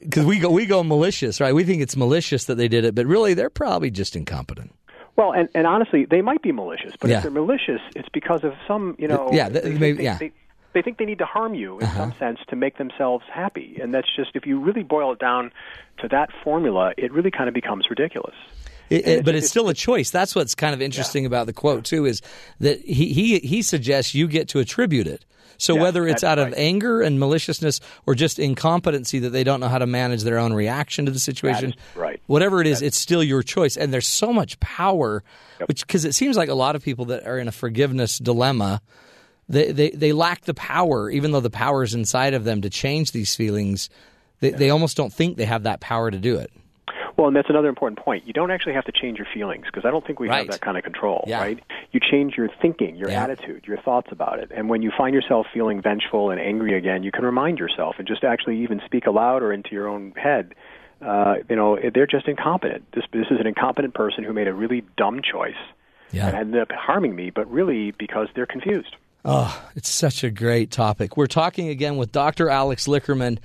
Because 0.01 0.25
we 0.25 0.39
go 0.39 0.51
we 0.51 0.67
go 0.67 0.83
malicious, 0.83 1.41
right? 1.41 1.55
We 1.55 1.65
think 1.65 1.83
it's 1.83 1.97
malicious 1.97 2.45
that 2.47 2.55
they 2.57 2.69
did 2.69 2.85
it, 2.85 2.95
but 2.95 3.07
really 3.07 3.35
they're 3.35 3.51
probably 3.51 3.91
just 3.91 4.17
incompetent. 4.17 4.73
Well, 5.17 5.33
and, 5.33 5.49
and 5.55 5.67
honestly, 5.67 6.05
they 6.05 6.21
might 6.23 6.43
be 6.43 6.53
malicious, 6.53 6.93
but 7.01 7.09
Yeah. 7.11 7.17
if 7.19 7.23
they're 7.23 7.31
malicious, 7.33 7.81
it's 7.95 8.09
because 8.13 8.45
of 8.45 8.53
some, 8.69 8.97
you 8.99 9.09
know, 9.09 9.31
Yeah, 9.33 9.49
they, 9.49 9.61
they- 9.61 9.71
maybe- 9.79 9.97
they, 9.99 10.05
yeah. 10.05 10.11
Uh-huh. 10.11 10.19
they, 10.21 10.33
they 10.75 10.83
think 10.83 10.99
they 10.99 11.07
need 11.07 11.19
to 11.21 11.25
harm 11.25 11.55
you 11.55 11.79
in 11.79 11.87
some 11.89 12.13
sense 12.19 12.39
to 12.49 12.57
make 12.57 12.77
themselves 12.77 13.25
happy, 13.33 13.79
and 13.83 13.95
that's 13.95 14.15
just 14.15 14.33
if 14.35 14.45
you 14.45 14.61
really 14.61 14.83
boil 14.83 15.13
it 15.13 15.19
down 15.19 15.51
to 16.01 16.09
that 16.09 16.29
formula, 16.45 16.93
it 16.99 17.11
really 17.13 17.31
kind 17.31 17.49
of 17.49 17.55
becomes 17.55 17.89
ridiculous. 17.89 18.35
It, 18.91 19.07
it- 19.07 19.25
but 19.25 19.35
it's 19.35 19.49
still 19.49 19.69
a 19.69 19.75
choice. 19.75 20.11
That's 20.11 20.35
what's 20.35 20.55
kind 20.55 20.75
of 20.75 20.81
interesting 20.83 21.27
about 21.27 21.47
the 21.47 21.53
quote 21.53 21.85
too, 21.85 22.07
is 22.07 22.23
that 22.61 22.81
he 22.81 23.13
he 23.13 23.39
he 23.41 23.63
suggests 23.63 24.15
you 24.15 24.29
get 24.29 24.49
to 24.49 24.59
attribute 24.61 25.07
it. 25.07 25.25
So 25.59 25.75
Yeah, 25.75 25.83
whether 25.83 26.07
it's 26.07 26.21
that's 26.21 26.25
out 26.25 26.39
of 26.39 26.53
anger 26.59 27.01
and 27.01 27.19
maliciousness 27.19 27.81
or 28.05 28.15
just 28.15 28.39
incompetency 28.39 29.21
that 29.21 29.31
they 29.31 29.43
don't 29.43 29.59
know 29.59 29.69
how 29.69 29.79
to 29.79 29.87
manage 29.87 30.23
their 30.23 30.39
own 30.39 30.53
reaction 30.53 31.07
to 31.07 31.11
the 31.11 31.19
situation, 31.19 31.75
right. 31.95 32.21
Whatever 32.27 32.61
it 32.61 32.67
is, 32.67 32.83
it's 32.83 32.99
still 32.99 33.23
your 33.23 33.43
choice. 33.43 33.75
And 33.77 33.91
there's 33.93 34.07
so 34.07 34.35
much 34.35 34.61
power, 34.61 35.23
which 35.67 35.87
because 35.87 36.05
it 36.05 36.15
seems 36.15 36.37
like 36.37 36.51
a 36.51 36.55
lot 36.55 36.77
of 36.77 36.83
people 36.83 37.07
that 37.07 37.27
are 37.27 37.39
in 37.39 37.49
a 37.49 37.53
forgiveness 37.53 38.19
dilemma, 38.19 38.83
they, 39.49 39.73
they 39.73 39.91
they 39.91 40.13
lack 40.13 40.43
the 40.45 40.53
power, 40.55 41.09
even 41.11 41.31
though 41.33 41.41
the 41.41 41.49
power 41.49 41.83
is 41.83 41.95
inside 41.95 42.35
of 42.35 42.45
them 42.45 42.61
to 42.61 42.69
change 42.69 43.13
these 43.13 43.35
feelings. 43.35 43.89
They, 44.41 44.51
they 44.51 44.69
almost 44.69 44.97
don't 44.99 45.13
think 45.13 45.39
they 45.39 45.47
have 45.47 45.63
that 45.63 45.81
power 45.81 46.11
to 46.11 46.19
do 46.19 46.37
it. 46.37 46.51
Well, 47.17 47.29
and 47.29 47.35
that's 47.37 47.49
another 47.49 47.69
important 47.69 47.99
point. 47.99 48.27
You 48.27 48.33
don't 48.35 48.51
actually 48.51 48.75
have 48.75 48.85
to 48.85 48.93
change 48.93 49.17
your 49.19 49.27
feelings 49.33 49.65
because 49.67 49.85
I 49.87 49.91
don't 49.91 50.07
think 50.07 50.21
we 50.21 50.29
Right. 50.29 50.39
have 50.39 50.49
that 50.49 50.61
kind 50.61 50.77
of 50.77 50.85
control, 50.85 51.25
Yeah. 51.27 51.41
right? 51.41 51.59
You 51.93 52.01
change 52.01 52.37
your 52.37 52.49
thinking, 52.61 52.95
your 52.97 53.09
Yeah. 53.11 53.25
attitude, 53.25 53.67
your 53.67 53.79
thoughts 53.79 54.13
about 54.13 54.39
it. 54.39 54.51
And 54.55 54.69
when 54.69 54.83
you 54.83 54.91
find 54.97 55.15
yourself 55.15 55.47
feeling 55.53 55.81
vengeful 55.81 56.31
and 56.31 56.39
angry 56.41 56.75
again, 56.77 57.03
you 57.03 57.11
can 57.11 57.25
remind 57.25 57.59
yourself 57.59 57.97
and 57.99 58.07
just 58.07 58.23
actually 58.23 58.59
even 58.59 58.83
speak 58.85 59.07
aloud 59.07 59.43
or 59.43 59.53
into 59.53 59.71
your 59.75 59.89
own 59.89 60.13
head. 60.17 60.55
Uh, 61.01 61.37
you 61.49 61.57
know, 61.57 61.79
they're 61.95 62.07
just 62.07 62.29
incompetent. 62.29 62.85
This 62.93 63.05
this 63.13 63.27
is 63.31 63.41
an 63.41 63.47
incompetent 63.47 63.95
person 63.95 64.23
who 64.25 64.33
made 64.33 64.49
a 64.49 64.53
really 64.55 64.83
dumb 64.97 65.21
choice 65.23 65.55
Yeah. 66.13 66.29
and 66.29 66.37
ended 66.37 66.61
up 66.61 66.73
harming 66.73 67.15
me, 67.17 67.31
but 67.31 67.51
really 67.51 67.93
because 67.93 68.29
they're 68.35 68.47
confused. 68.47 68.95
Oh, 69.25 69.61
it's 69.75 69.89
such 69.91 70.23
a 70.23 70.31
great 70.31 70.71
topic. 70.71 71.17
We're 71.17 71.27
talking 71.27 71.69
again 71.69 71.97
with 71.97 72.13
Dr. 72.13 72.49
Alex 72.49 72.87
Lickerman. 72.87 73.39